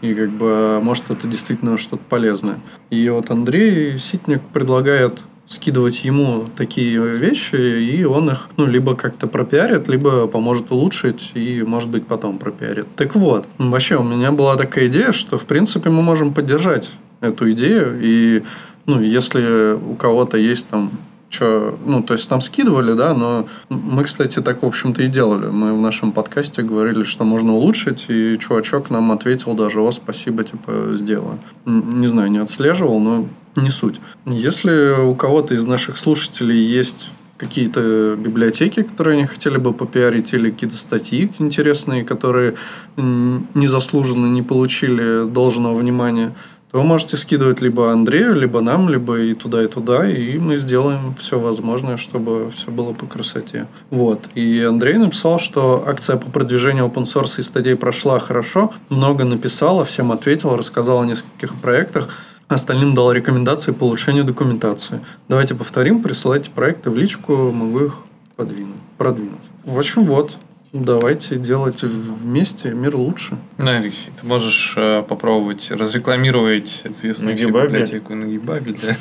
и 0.00 0.14
как 0.14 0.30
бы, 0.30 0.80
может, 0.82 1.10
это 1.10 1.26
действительно 1.26 1.76
что-то 1.78 2.02
полезное. 2.08 2.58
И 2.90 3.08
вот 3.08 3.30
Андрей 3.30 3.96
Ситник 3.98 4.42
предлагает 4.52 5.20
скидывать 5.46 6.04
ему 6.04 6.46
такие 6.56 6.98
вещи, 7.16 7.56
и 7.56 8.04
он 8.04 8.30
их, 8.30 8.48
ну, 8.56 8.66
либо 8.66 8.94
как-то 8.96 9.26
пропиарит, 9.26 9.88
либо 9.88 10.26
поможет 10.26 10.70
улучшить, 10.70 11.32
и, 11.34 11.62
может 11.62 11.90
быть, 11.90 12.06
потом 12.06 12.38
пропиарит. 12.38 12.86
Так 12.96 13.14
вот, 13.14 13.46
вообще 13.58 13.96
у 13.96 14.02
меня 14.02 14.32
была 14.32 14.56
такая 14.56 14.86
идея, 14.86 15.12
что, 15.12 15.36
в 15.36 15.44
принципе, 15.44 15.90
мы 15.90 16.02
можем 16.02 16.32
поддержать 16.32 16.90
эту 17.20 17.50
идею, 17.52 17.98
и, 18.00 18.42
ну, 18.86 19.00
если 19.00 19.74
у 19.74 19.94
кого-то 19.94 20.38
есть 20.38 20.68
там 20.68 20.90
что, 21.34 21.78
ну, 21.84 22.02
то 22.02 22.14
есть 22.14 22.30
нам 22.30 22.40
скидывали, 22.40 22.92
да, 22.94 23.14
но 23.14 23.46
мы, 23.68 24.04
кстати, 24.04 24.40
так, 24.40 24.62
в 24.62 24.66
общем-то, 24.66 25.02
и 25.02 25.08
делали. 25.08 25.46
Мы 25.46 25.74
в 25.74 25.80
нашем 25.80 26.12
подкасте 26.12 26.62
говорили, 26.62 27.04
что 27.04 27.24
можно 27.24 27.52
улучшить, 27.54 28.06
и 28.08 28.38
чувачок 28.38 28.90
нам 28.90 29.12
ответил 29.12 29.54
даже, 29.54 29.80
о, 29.80 29.92
спасибо, 29.92 30.44
типа, 30.44 30.92
сделаю. 30.92 31.38
Не 31.66 32.06
знаю, 32.06 32.30
не 32.30 32.38
отслеживал, 32.38 33.00
но 33.00 33.28
не 33.56 33.70
суть. 33.70 34.00
Если 34.26 35.00
у 35.00 35.14
кого-то 35.14 35.54
из 35.54 35.64
наших 35.64 35.96
слушателей 35.96 36.62
есть 36.62 37.10
какие-то 37.36 38.16
библиотеки, 38.16 38.82
которые 38.82 39.18
они 39.18 39.26
хотели 39.26 39.58
бы 39.58 39.72
попиарить, 39.72 40.32
или 40.34 40.50
какие-то 40.50 40.76
статьи 40.76 41.32
интересные, 41.38 42.04
которые 42.04 42.54
незаслуженно 42.96 44.26
не 44.26 44.42
получили 44.42 45.28
должного 45.28 45.74
внимания, 45.74 46.34
то 46.74 46.80
вы 46.80 46.86
можете 46.86 47.16
скидывать 47.16 47.60
либо 47.60 47.92
Андрею, 47.92 48.34
либо 48.34 48.60
нам, 48.60 48.88
либо 48.88 49.20
и 49.20 49.32
туда, 49.32 49.62
и 49.62 49.68
туда, 49.68 50.10
и 50.10 50.38
мы 50.38 50.56
сделаем 50.56 51.14
все 51.14 51.38
возможное, 51.38 51.96
чтобы 51.96 52.50
все 52.50 52.72
было 52.72 52.92
по 52.92 53.06
красоте. 53.06 53.68
Вот. 53.90 54.24
И 54.34 54.60
Андрей 54.60 54.94
написал, 54.94 55.38
что 55.38 55.84
акция 55.86 56.16
по 56.16 56.28
продвижению 56.32 56.86
open 56.86 57.04
source 57.04 57.38
и 57.38 57.44
статей 57.44 57.76
прошла 57.76 58.18
хорошо, 58.18 58.74
много 58.88 59.22
написала, 59.22 59.84
всем 59.84 60.10
ответил, 60.10 60.56
рассказал 60.56 61.02
о 61.02 61.06
нескольких 61.06 61.54
проектах, 61.54 62.08
остальным 62.48 62.96
дал 62.96 63.12
рекомендации 63.12 63.70
по 63.70 63.84
улучшению 63.84 64.24
документации. 64.24 64.98
Давайте 65.28 65.54
повторим, 65.54 66.02
присылайте 66.02 66.50
проекты 66.50 66.90
в 66.90 66.96
личку, 66.96 67.52
могу 67.52 67.84
их 67.84 67.98
подвинуть, 68.34 68.74
продвинуть. 68.98 69.38
В 69.64 69.78
общем, 69.78 70.06
вот. 70.06 70.34
Давайте 70.74 71.36
делать 71.36 71.82
вместе, 71.84 72.70
мир 72.70 72.96
лучше. 72.96 73.38
Ну, 73.58 73.70
Алексей, 73.70 74.10
ты 74.20 74.26
можешь 74.26 74.74
э, 74.76 75.04
попробовать 75.08 75.70
разрекламировать 75.70 76.82
известную 76.82 77.36
всем 77.36 77.52
Нагибабель? 77.52 77.70
библиотеку 77.82 78.14
Нагибабель, 78.16 78.76
да. 78.82 78.96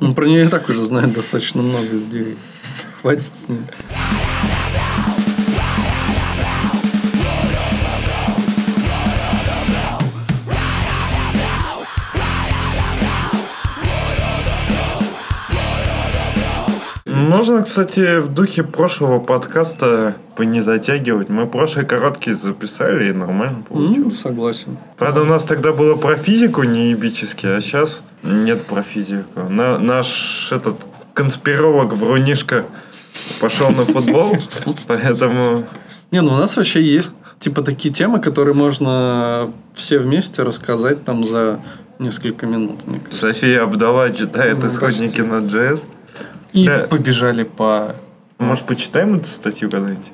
Ну, 0.00 0.14
про 0.14 0.26
нее 0.26 0.46
и 0.46 0.48
так 0.48 0.70
уже 0.70 0.86
знает 0.86 1.12
достаточно 1.12 1.60
много 1.60 1.86
людей. 1.88 2.38
Хватит 3.02 3.24
с 3.24 3.50
ней. 3.50 3.60
Можно, 17.18 17.62
кстати, 17.62 18.18
в 18.20 18.28
духе 18.28 18.62
прошлого 18.62 19.18
подкаста 19.18 20.14
не 20.38 20.60
затягивать. 20.60 21.28
Мы 21.28 21.46
прошлый 21.46 21.84
короткий 21.84 22.32
записали 22.32 23.10
и 23.10 23.12
нормально 23.12 23.64
Ну, 23.70 23.76
получилось. 23.76 24.20
согласен. 24.20 24.76
Правда, 24.96 25.22
у 25.22 25.24
нас 25.24 25.44
тогда 25.44 25.72
было 25.72 25.96
про 25.96 26.16
физику 26.16 26.62
неебически, 26.62 27.46
а 27.46 27.60
сейчас 27.60 28.02
нет 28.22 28.62
про 28.66 28.82
физику. 28.82 29.40
На- 29.48 29.78
наш 29.78 30.48
этот 30.52 30.76
конспиролог 31.14 31.92
Врунишка 31.94 32.66
пошел 33.40 33.70
на 33.70 33.84
футбол, 33.84 34.36
поэтому 34.86 35.64
Не, 36.12 36.22
ну 36.22 36.34
у 36.34 36.36
нас 36.36 36.56
вообще 36.56 36.80
есть 36.82 37.12
типа 37.40 37.62
такие 37.62 37.92
темы, 37.92 38.20
которые 38.20 38.54
можно 38.54 39.52
все 39.74 39.98
вместе 39.98 40.44
рассказать 40.44 41.04
там 41.04 41.24
за 41.24 41.58
несколько 41.98 42.46
минут. 42.46 42.78
София 43.10 43.64
Абдала 43.64 44.10
читает 44.10 44.58
Ну, 44.62 44.68
исходники 44.68 45.20
на 45.20 45.38
JS. 45.40 45.84
И 46.52 46.66
Да. 46.66 46.80
побежали 46.88 47.44
по... 47.44 47.96
Может, 48.38 48.66
почитаем 48.66 49.16
эту 49.16 49.26
статью 49.28 49.70
когда-нибудь? 49.70 50.06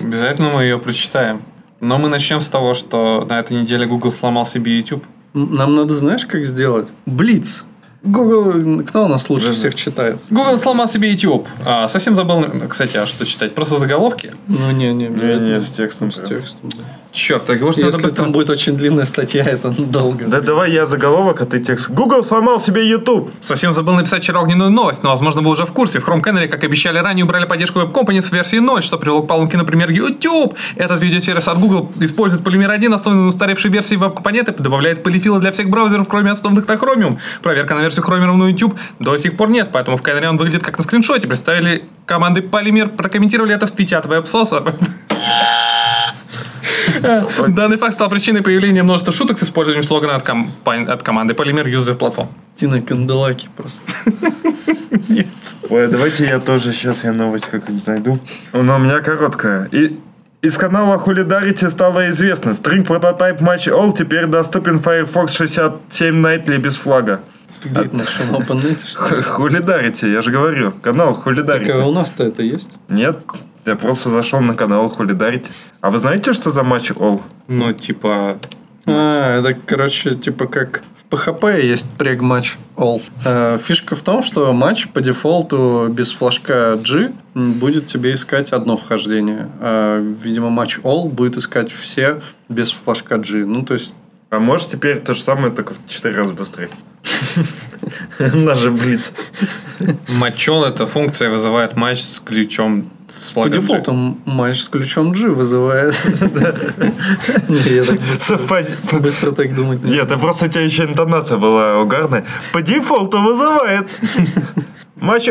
Обязательно 0.00 0.48
мы 0.50 0.62
ее 0.62 0.78
прочитаем. 0.78 1.42
Но 1.80 1.98
мы 1.98 2.08
начнем 2.08 2.40
с 2.40 2.48
того, 2.48 2.74
что 2.74 3.24
на 3.28 3.38
этой 3.38 3.60
неделе 3.60 3.86
Google 3.86 4.10
сломал 4.10 4.44
себе 4.44 4.76
YouTube. 4.76 5.04
Нам 5.32 5.76
надо, 5.76 5.94
знаешь, 5.94 6.26
как 6.26 6.44
сделать? 6.44 6.90
Блиц. 7.06 7.64
Google, 8.02 8.82
кто 8.84 9.04
у 9.04 9.08
нас 9.08 9.28
лучше 9.28 9.52
всех 9.52 9.74
читает? 9.74 10.18
Google 10.30 10.56
сломал 10.58 10.88
себе 10.88 11.10
YouTube. 11.10 11.48
А, 11.64 11.88
совсем 11.88 12.14
забыл, 12.16 12.44
кстати, 12.68 12.96
а 12.96 13.06
что 13.06 13.26
читать? 13.26 13.54
Просто 13.54 13.76
заголовки? 13.76 14.34
Ну, 14.46 14.70
не, 14.70 14.92
не, 14.92 15.08
Не-не, 15.08 15.60
с 15.60 15.72
текстом 15.72 16.10
С 16.10 16.16
текстом, 16.16 16.70
да. 16.70 16.84
Черт, 17.10 17.46
так 17.46 17.58
его 17.58 17.72
что 17.72 17.82
Если 17.82 18.02
быстро... 18.02 18.24
там 18.24 18.32
будет 18.32 18.50
очень 18.50 18.76
длинная 18.76 19.06
статья, 19.06 19.42
это 19.44 19.70
долго. 19.78 20.26
Да 20.26 20.40
давай 20.40 20.72
я 20.72 20.84
заголовок, 20.86 21.40
а 21.40 21.46
ты 21.46 21.58
текст. 21.58 21.90
Google 21.90 22.22
сломал 22.22 22.60
себе 22.60 22.88
YouTube. 22.88 23.30
Совсем 23.40 23.72
забыл 23.72 23.94
написать 23.94 24.22
вчера 24.22 24.40
огненную 24.40 24.70
новость, 24.70 25.02
но, 25.02 25.10
возможно, 25.10 25.40
вы 25.40 25.50
уже 25.50 25.64
в 25.64 25.72
курсе. 25.72 26.00
В 26.00 26.08
Chrome 26.08 26.22
Canary, 26.22 26.48
как 26.48 26.64
обещали 26.64 26.98
ранее, 26.98 27.24
убрали 27.24 27.46
поддержку 27.46 27.80
Web 27.80 27.92
Components 27.92 28.28
в 28.28 28.32
версии 28.32 28.56
0, 28.56 28.82
что 28.82 28.98
привело 28.98 29.22
к 29.22 29.26
поломке, 29.26 29.56
например, 29.56 29.90
YouTube. 29.90 30.54
Этот 30.76 31.00
видеосервис 31.00 31.48
от 31.48 31.58
Google 31.58 31.90
использует 32.00 32.46
Polymer 32.46 32.70
1, 32.70 32.92
основанный 32.92 33.22
на 33.24 33.28
устаревшей 33.28 33.70
версии 33.70 33.96
веб-компоненты, 33.96 34.52
добавляет 34.52 35.02
полифилы 35.02 35.40
для 35.40 35.50
всех 35.50 35.70
браузеров, 35.70 36.08
кроме 36.08 36.30
основных 36.30 36.68
на 36.68 36.72
Chromium. 36.72 37.18
Проверка 37.42 37.74
на 37.74 37.80
версию 37.80 38.04
Chromium 38.04 38.36
на 38.36 38.48
YouTube 38.48 38.78
до 38.98 39.16
сих 39.16 39.36
пор 39.36 39.50
нет, 39.50 39.70
поэтому 39.72 39.96
в 39.96 40.02
Canary 40.02 40.26
он 40.26 40.36
выглядит 40.36 40.62
как 40.62 40.76
на 40.76 40.84
скриншоте. 40.84 41.26
Представили 41.26 41.84
команды 42.06 42.42
Polymer, 42.42 42.88
прокомментировали 42.88 43.54
это 43.54 43.66
в 43.66 43.70
твите 43.70 43.96
от 43.96 44.06
WebSaucer. 44.06 44.74
Данный 47.48 47.76
факт 47.76 47.94
стал 47.94 48.08
причиной 48.08 48.42
появления 48.42 48.82
множества 48.82 49.12
шуток 49.12 49.38
с 49.38 49.42
использованием 49.42 49.86
слогана 49.86 50.16
от, 50.16 50.22
компа- 50.22 50.92
от 50.92 51.02
команды 51.02 51.34
Polymer 51.34 51.64
User 51.64 51.96
Platform. 51.96 52.28
Тина 52.56 52.80
Канделаки 52.80 53.48
просто. 53.56 53.82
Ой, 55.70 55.86
давайте 55.88 56.24
я 56.24 56.38
тоже 56.40 56.72
сейчас 56.72 57.04
я 57.04 57.12
новость 57.12 57.46
какую-нибудь 57.46 57.86
найду. 57.86 58.18
Она 58.52 58.76
у 58.76 58.78
меня 58.78 59.00
короткая. 59.00 59.68
И 59.72 59.98
из 60.40 60.56
канала 60.56 60.98
Хулидарити 60.98 61.68
стало 61.68 62.10
известно, 62.10 62.54
стринг 62.54 62.86
прототайп 62.86 63.40
матч 63.40 63.68
All 63.68 63.96
теперь 63.96 64.26
доступен 64.26 64.80
Firefox 64.80 65.32
67 65.32 66.24
Nightly 66.24 66.58
без 66.58 66.76
флага. 66.76 67.20
Ты 67.62 67.68
где 67.70 67.82
это 67.82 67.96
нашел? 67.96 68.24
На 68.26 68.36
OpenNet, 68.36 68.86
что 68.86 69.16
ли? 69.16 69.22
Хулидарити, 69.22 70.06
я 70.06 70.22
же 70.22 70.30
говорю. 70.30 70.72
Канал 70.80 71.12
Хулидарити. 71.14 71.72
Так, 71.72 71.82
а 71.82 71.86
у 71.86 71.92
нас-то 71.92 72.24
это 72.24 72.42
есть? 72.42 72.70
Нет, 72.88 73.18
я 73.68 73.76
просто 73.76 74.10
зашел 74.10 74.40
на 74.40 74.54
канал 74.54 74.88
Хулидарити. 74.88 75.50
А 75.80 75.90
вы 75.90 75.98
знаете, 75.98 76.32
что 76.32 76.50
за 76.50 76.62
матч 76.62 76.90
All? 76.90 77.20
Ну, 77.48 77.72
типа, 77.72 78.38
А, 78.86 79.38
это, 79.40 79.54
короче, 79.66 80.14
типа 80.14 80.46
как 80.46 80.82
в 81.10 81.14
PHP 81.14 81.62
есть 81.62 81.88
прег 81.98 82.20
матч 82.20 82.56
all. 82.76 83.02
Э, 83.24 83.58
Фишка 83.62 83.94
в 83.94 84.02
том, 84.02 84.22
что 84.22 84.52
матч 84.52 84.88
по 84.88 85.00
дефолту 85.00 85.88
без 85.90 86.10
флажка 86.12 86.78
G 86.82 87.12
будет 87.34 87.86
тебе 87.86 88.14
искать 88.14 88.52
одно 88.52 88.76
вхождение. 88.76 89.48
А, 89.60 90.00
видимо, 90.00 90.50
матч 90.50 90.78
all 90.78 91.08
будет 91.08 91.36
искать 91.36 91.70
все 91.72 92.20
без 92.48 92.70
флажка 92.72 93.16
G. 93.18 93.44
Ну, 93.46 93.62
то 93.62 93.74
есть 93.74 93.94
А 94.30 94.38
может 94.38 94.70
теперь 94.70 95.00
то 95.00 95.14
же 95.14 95.22
самое, 95.22 95.50
только 95.52 95.72
в 95.74 95.78
4 95.88 96.14
раза 96.14 96.34
быстрее. 96.34 96.68
Наш 98.18 98.58
же 98.58 98.70
Блиц. 98.70 99.12
матчел 100.08 100.64
эта 100.64 100.86
функция 100.86 101.30
вызывает 101.30 101.76
матч 101.76 102.02
с 102.02 102.20
ключом 102.20 102.90
с 103.20 103.32
по 103.32 103.48
дефолту 103.48 104.16
матч 104.24 104.60
с 104.60 104.68
ключом 104.68 105.12
G 105.12 105.28
вызывает. 105.28 105.94
Не, 107.48 107.74
я 107.76 107.84
так 107.84 107.98
быстро- 108.00 109.32
так 109.32 109.54
думать 109.54 109.82
не 109.82 109.92
Нет, 109.92 110.04
это 110.06 110.18
просто 110.18 110.46
у 110.46 110.48
тебя 110.48 110.62
еще 110.64 110.84
интонация 110.84 111.38
была 111.38 111.78
угарная. 111.80 112.24
По 112.52 112.62
дефолту 112.62 113.20
вызывает. 113.22 113.90
Матч 114.96 115.28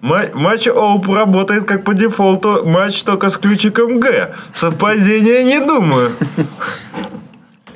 ма- 0.00 0.30
Матч 0.34 0.66
All 0.68 1.14
работает 1.14 1.64
как 1.64 1.84
по 1.84 1.94
дефолту, 1.94 2.62
матч 2.64 3.02
только 3.02 3.30
с 3.30 3.36
ключиком 3.36 4.00
Г. 4.00 4.34
Совпадение 4.54 5.44
не 5.44 5.60
думаю. 5.60 6.12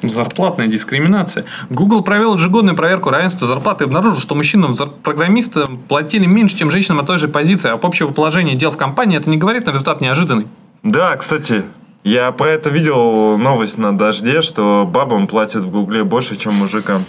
Зарплатная 0.02 0.66
дискриминация. 0.66 1.44
Google 1.70 2.02
провел 2.02 2.34
ежегодную 2.34 2.76
проверку 2.76 3.10
равенства 3.10 3.46
зарплаты 3.46 3.84
и 3.84 3.86
обнаружил, 3.86 4.20
что 4.20 4.34
мужчинам 4.34 4.74
программистам 5.02 5.78
платили 5.88 6.26
меньше, 6.26 6.56
чем 6.56 6.70
женщинам 6.70 6.98
на 6.98 7.04
той 7.04 7.18
же 7.18 7.28
позиции. 7.28 7.70
А 7.70 7.74
об 7.74 7.86
общего 7.86 8.10
положения 8.10 8.54
дел 8.54 8.70
в 8.70 8.76
компании 8.76 9.16
это 9.16 9.30
не 9.30 9.36
говорит, 9.36 9.66
но 9.66 9.72
результат 9.72 10.00
неожиданный. 10.00 10.46
Да, 10.82 11.16
кстати, 11.16 11.64
Я 12.04 12.32
про 12.32 12.50
это 12.50 12.68
видел 12.68 13.38
новость 13.38 13.78
на 13.78 13.96
дожде, 13.96 14.42
что 14.42 14.84
бабам 14.92 15.28
платят 15.28 15.62
в 15.62 15.70
Гугле 15.70 16.02
больше, 16.02 16.36
чем 16.36 16.54
мужикам. 16.54 17.04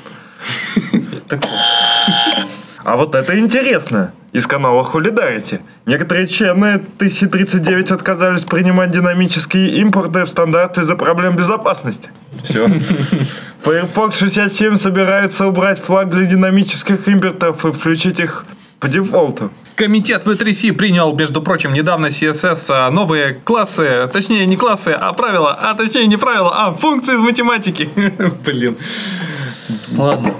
Так 1.27 1.43
вот. 1.45 2.47
А 2.83 2.97
вот 2.97 3.15
это 3.15 3.37
интересно. 3.39 4.13
Из 4.33 4.47
канала 4.47 4.83
Хулидарити. 4.83 5.61
Некоторые 5.85 6.27
члены 6.27 6.75
1039 6.75 7.91
отказались 7.91 8.43
принимать 8.45 8.89
динамические 8.89 9.77
импорты 9.77 10.23
в 10.23 10.29
стандарты 10.29 10.81
из-за 10.81 10.95
проблем 10.95 11.35
безопасности. 11.35 12.09
Все. 12.43 12.67
Firefox 13.63 14.17
67 14.17 14.75
собирается 14.75 15.47
убрать 15.47 15.79
флаг 15.79 16.09
для 16.09 16.25
динамических 16.25 17.07
импортов 17.07 17.63
и 17.63 17.71
включить 17.71 18.19
их 18.19 18.43
по 18.79 18.89
дефолту. 18.89 19.51
Комитет 19.75 20.25
В3C 20.25 20.73
принял, 20.73 21.15
между 21.15 21.41
прочим, 21.41 21.73
недавно 21.73 22.07
CSS 22.07 22.65
а, 22.69 22.91
новые 22.91 23.35
классы, 23.35 24.09
точнее 24.11 24.45
не 24.45 24.57
классы, 24.57 24.89
а 24.89 25.13
правила, 25.13 25.53
а 25.53 25.73
точнее 25.75 26.07
не 26.07 26.17
правила, 26.17 26.51
а 26.53 26.73
функции 26.73 27.13
из 27.13 27.19
математики. 27.19 27.89
Блин. 28.45 28.77
Ладно. 29.95 30.33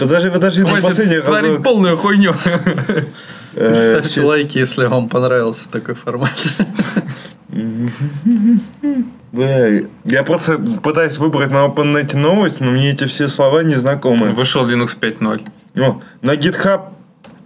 Подожди, 0.00 0.30
подожди, 0.30 0.62
на 0.62 0.68
последний 0.80 1.14
Хватит 1.16 1.24
творить 1.24 1.50
разок. 1.50 1.64
полную 1.64 1.96
хуйню. 1.96 2.32
Э, 3.54 3.98
Ставьте 3.98 4.22
лайки, 4.22 4.58
если 4.58 4.86
вам 4.86 5.08
понравился 5.08 5.68
такой 5.70 5.94
формат. 5.94 6.30
Бля, 9.32 9.82
Я 10.04 10.22
просто 10.24 10.58
пытаюсь 10.82 11.18
выбрать 11.18 11.50
на 11.50 11.66
OpenNet 11.66 12.16
новость, 12.16 12.60
но 12.60 12.70
мне 12.70 12.90
эти 12.90 13.04
все 13.04 13.28
слова 13.28 13.62
не 13.62 13.74
знакомы. 13.76 14.30
Вышел 14.30 14.66
Linux 14.68 14.96
5.0. 14.98 15.40
О, 15.82 16.00
на 16.22 16.34
GitHub 16.36 16.80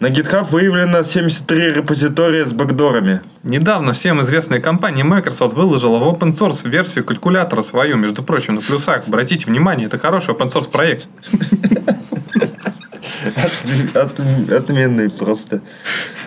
на 0.01 0.09
GitHub 0.09 0.49
выявлено 0.51 1.03
73 1.03 1.73
репозитория 1.73 2.45
с 2.45 2.53
бэкдорами. 2.53 3.21
Недавно 3.43 3.93
всем 3.93 4.21
известная 4.23 4.61
компания 4.61 5.05
Microsoft 5.05 5.55
выложила 5.55 5.99
в 5.99 6.03
open 6.03 6.31
source 6.31 6.69
версию 6.69 7.05
калькулятора 7.05 7.63
свою, 7.63 7.97
между 7.97 8.23
прочим, 8.23 8.57
на 8.57 8.61
плюсах. 8.61 9.07
Обратите 9.07 9.47
внимание, 9.47 9.87
это 9.87 9.99
хороший 9.99 10.35
open 10.35 10.49
source 10.49 10.69
проект. 10.71 11.07
От- 13.95 14.51
отменный 14.53 15.09
просто. 15.11 15.61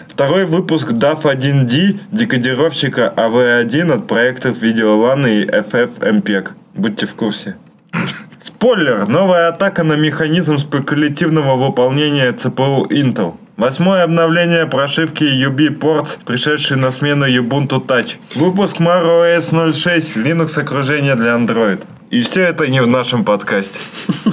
Второй 0.07 0.45
выпуск 0.45 0.91
DAF1D 0.91 1.99
декодировщика 2.11 3.13
AV1 3.15 3.93
от 3.93 4.07
проектов 4.07 4.61
Videolan 4.61 5.29
и 5.29 5.45
FFmpeg. 5.45 6.49
Будьте 6.73 7.05
в 7.05 7.15
курсе. 7.15 7.55
Спойлер! 8.41 9.07
Новая 9.07 9.49
атака 9.49 9.83
на 9.83 9.93
механизм 9.93 10.57
спекулятивного 10.57 11.55
выполнения 11.55 12.31
CPU 12.31 12.87
Intel. 12.89 13.35
Восьмое 13.57 14.03
обновление 14.03 14.67
прошивки 14.67 15.23
UB 15.23 15.79
Ports, 15.79 16.19
пришедший 16.23 16.77
на 16.77 16.91
смену 16.91 17.25
Ubuntu 17.25 17.83
Touch. 17.83 18.17
Выпуск 18.35 18.77
MarOS 18.79 19.73
06, 19.73 20.15
Linux 20.15 20.59
окружение 20.59 21.15
для 21.15 21.31
Android. 21.35 21.83
И 22.11 22.21
все 22.21 22.41
это 22.43 22.67
не 22.67 22.83
в 22.83 22.87
нашем 22.87 23.25
подкасте. 23.25 23.79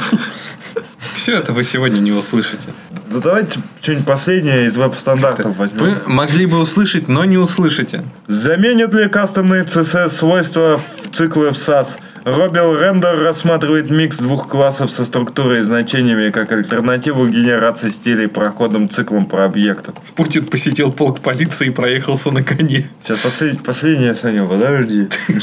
Все 1.15 1.39
это 1.39 1.55
вы 1.55 1.65
сегодня 1.65 2.01
не 2.01 2.13
услышите. 2.13 2.69
Да 3.07 3.21
давайте 3.21 3.61
что-нибудь 3.81 4.05
последнее 4.05 4.67
из 4.67 4.77
веб-стандартов 4.77 5.57
возьмем. 5.57 5.79
Вы 5.79 5.97
могли 6.07 6.45
бы 6.45 6.59
услышать, 6.59 7.09
но 7.09 7.25
не 7.25 7.39
услышите. 7.39 8.03
Заменят 8.27 8.93
ли 8.93 9.09
кастомные 9.09 9.63
CSS 9.63 10.11
свойства 10.11 10.79
в 11.03 11.17
циклы 11.17 11.51
в 11.51 11.55
SAS? 11.55 11.97
Робил 12.25 12.75
Рендер 12.79 13.23
рассматривает 13.23 13.91
микс 13.91 14.17
двух 14.17 14.49
классов 14.49 14.91
со 14.91 15.05
структурой 15.05 15.59
и 15.59 15.63
значениями 15.63 16.31
как 16.31 16.53
альтернативу 16.53 17.27
генерации 17.27 17.91
стилей 17.91 18.29
проходом 18.29 18.89
циклом 18.89 19.27
по 19.27 19.45
объекту. 19.45 19.95
Путин 20.15 20.47
посетил 20.47 20.91
полк 20.91 21.21
полиции 21.21 21.67
и 21.67 21.71
проехался 21.71 22.31
на 22.31 22.43
коне. 22.43 22.89
Сейчас 23.03 23.19
послед- 23.19 23.63
последнее, 23.63 24.15
Саня, 24.15 24.45
подожди. 24.45 25.09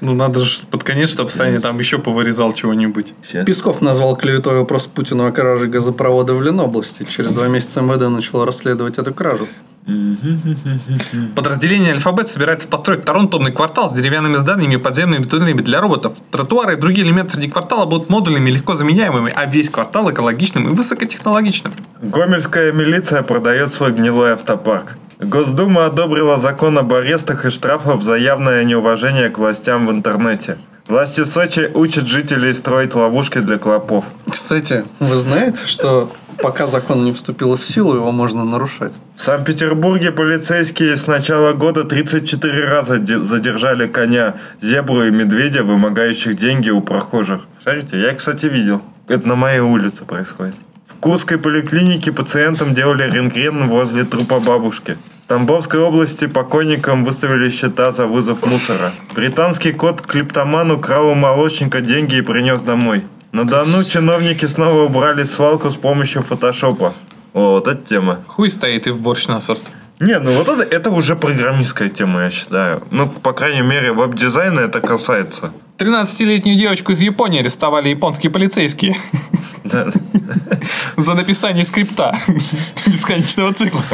Ну, 0.00 0.14
надо 0.14 0.38
же 0.38 0.60
под 0.70 0.84
конец, 0.84 1.10
чтобы 1.10 1.30
Саня 1.30 1.60
там 1.60 1.76
еще 1.80 1.98
повырезал 1.98 2.52
чего-нибудь. 2.52 3.14
Песков 3.44 3.80
назвал 3.80 4.14
клеветой 4.14 4.56
вопрос 4.56 4.86
Путину 4.86 5.26
о 5.26 5.32
краже 5.32 5.66
газопровода 5.66 6.34
в 6.34 6.42
Ленобласти. 6.42 7.04
Через 7.04 7.32
два 7.32 7.48
месяца 7.48 7.80
МВД 7.80 8.08
начало 8.08 8.46
расследовать 8.46 8.98
эту 8.98 9.12
кражу. 9.12 9.48
Подразделение 11.34 11.92
«Альфабет» 11.92 12.28
собирается 12.28 12.68
построить 12.68 13.02
второй 13.02 13.26
квартал 13.28 13.88
с 13.88 13.94
деревянными 13.94 14.36
зданиями 14.36 14.74
и 14.74 14.76
подземными 14.76 15.22
туннелями 15.22 15.62
для 15.62 15.80
роботов. 15.80 16.12
Тротуары 16.30 16.74
и 16.74 16.76
другие 16.76 17.06
элементы 17.06 17.34
среди 17.34 17.48
квартала 17.48 17.86
будут 17.86 18.10
модульными 18.10 18.50
и 18.50 18.52
легко 18.52 18.74
заменяемыми, 18.74 19.32
а 19.34 19.46
весь 19.46 19.70
квартал 19.70 20.10
экологичным 20.10 20.68
и 20.68 20.74
высокотехнологичным. 20.74 21.72
Гомельская 22.02 22.72
милиция 22.72 23.22
продает 23.22 23.72
свой 23.72 23.92
гнилой 23.92 24.32
автопарк. 24.32 24.98
Госдума 25.20 25.86
одобрила 25.86 26.36
закон 26.36 26.78
об 26.78 26.92
арестах 26.92 27.46
и 27.46 27.50
штрафах 27.50 28.02
за 28.02 28.16
явное 28.16 28.64
неуважение 28.64 29.30
к 29.30 29.38
властям 29.38 29.86
в 29.86 29.90
интернете. 29.90 30.58
Власти 30.86 31.24
Сочи 31.24 31.70
учат 31.74 32.06
жителей 32.06 32.52
строить 32.52 32.94
ловушки 32.94 33.38
для 33.38 33.58
клопов. 33.58 34.04
Кстати, 34.30 34.84
вы 35.00 35.16
знаете, 35.16 35.66
что 35.66 36.10
пока 36.42 36.66
закон 36.66 37.04
не 37.04 37.12
вступил 37.12 37.54
в 37.56 37.64
силу, 37.64 37.94
его 37.94 38.12
можно 38.12 38.44
нарушать? 38.44 38.92
В 39.16 39.20
Санкт-Петербурге 39.20 40.12
полицейские 40.12 40.96
с 40.96 41.06
начала 41.06 41.52
года 41.52 41.84
34 41.84 42.64
раза 42.66 42.98
де- 42.98 43.18
задержали 43.20 43.86
коня, 43.86 44.36
зебру 44.60 45.04
и 45.04 45.10
медведя, 45.10 45.62
вымогающих 45.62 46.36
деньги 46.36 46.70
у 46.70 46.80
прохожих. 46.80 47.46
Шарите? 47.64 48.00
Я, 48.00 48.14
кстати, 48.14 48.46
видел. 48.46 48.82
Это 49.08 49.26
на 49.28 49.34
моей 49.36 49.60
улице 49.60 50.04
происходит. 50.04 50.54
В 50.86 50.94
Курской 51.00 51.38
поликлинике 51.38 52.12
пациентам 52.12 52.74
делали 52.74 53.08
рентген 53.08 53.66
возле 53.68 54.04
трупа 54.04 54.40
бабушки. 54.40 54.96
В 55.24 55.28
Тамбовской 55.28 55.78
области 55.80 56.26
покойникам 56.26 57.04
выставили 57.04 57.50
счета 57.50 57.90
за 57.92 58.06
вызов 58.06 58.44
мусора. 58.46 58.92
Британский 59.14 59.72
кот-клептоман 59.72 60.70
украл 60.70 61.08
у 61.08 61.14
молочника 61.14 61.80
деньги 61.82 62.16
и 62.16 62.22
принес 62.22 62.62
домой. 62.62 63.04
На 63.38 63.44
Дону 63.44 63.84
чиновники 63.84 64.46
снова 64.46 64.82
убрали 64.82 65.22
свалку 65.22 65.70
с 65.70 65.76
помощью 65.76 66.24
фотошопа. 66.24 66.92
О, 67.34 67.50
вот 67.50 67.68
эта 67.68 67.86
тема. 67.86 68.24
Хуй 68.26 68.50
стоит 68.50 68.88
и 68.88 68.90
в 68.90 69.00
борщ 69.00 69.28
на 69.28 69.40
сорт. 69.40 69.62
Не, 70.00 70.18
ну 70.18 70.32
вот 70.32 70.48
это, 70.48 70.64
это 70.64 70.90
уже 70.90 71.14
программистская 71.14 71.88
тема, 71.88 72.24
я 72.24 72.30
считаю. 72.30 72.82
Ну, 72.90 73.08
по 73.08 73.32
крайней 73.32 73.60
мере, 73.60 73.92
веб-дизайна 73.92 74.58
это 74.58 74.80
касается. 74.80 75.52
13-летнюю 75.78 76.58
девочку 76.58 76.90
из 76.90 77.00
Японии 77.00 77.38
арестовали 77.38 77.90
японские 77.90 78.32
полицейские 78.32 78.96
за 80.96 81.14
написание 81.14 81.64
скрипта 81.64 82.18
бесконечного 82.86 83.54
цикла. 83.54 83.84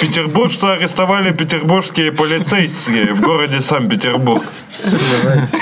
Петербуржцы 0.00 0.66
арестовали 0.66 1.32
петербургские 1.32 2.12
полицейские 2.12 3.14
в 3.14 3.20
городе 3.20 3.60
Санкт-Петербург. 3.60 4.44
Все, 4.70 4.96
давайте. 5.22 5.58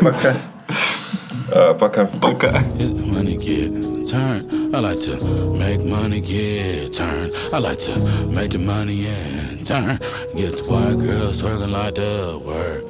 Пока. 0.00 0.36
А, 1.53 1.73
пока. 1.73 2.05
Пока. 2.05 2.51
Get 2.77 2.93
money 3.07 3.37
get 3.37 4.07
turned. 4.07 4.75
I 4.75 4.79
like 4.79 4.99
to 5.01 5.21
make 5.57 5.83
money 5.83 6.21
get 6.21 6.93
turned. 6.93 7.33
I 7.53 7.59
like 7.59 7.79
to 7.79 7.99
make 8.27 8.51
the 8.51 8.57
money 8.57 9.07
and 9.07 9.65
turn. 9.65 9.99
Get 10.35 10.57
the 10.57 10.63
white 10.63 10.97
girls 10.99 11.41
twerking 11.41 11.71
like 11.71 11.95
the 11.95 12.39
word. 12.43 12.85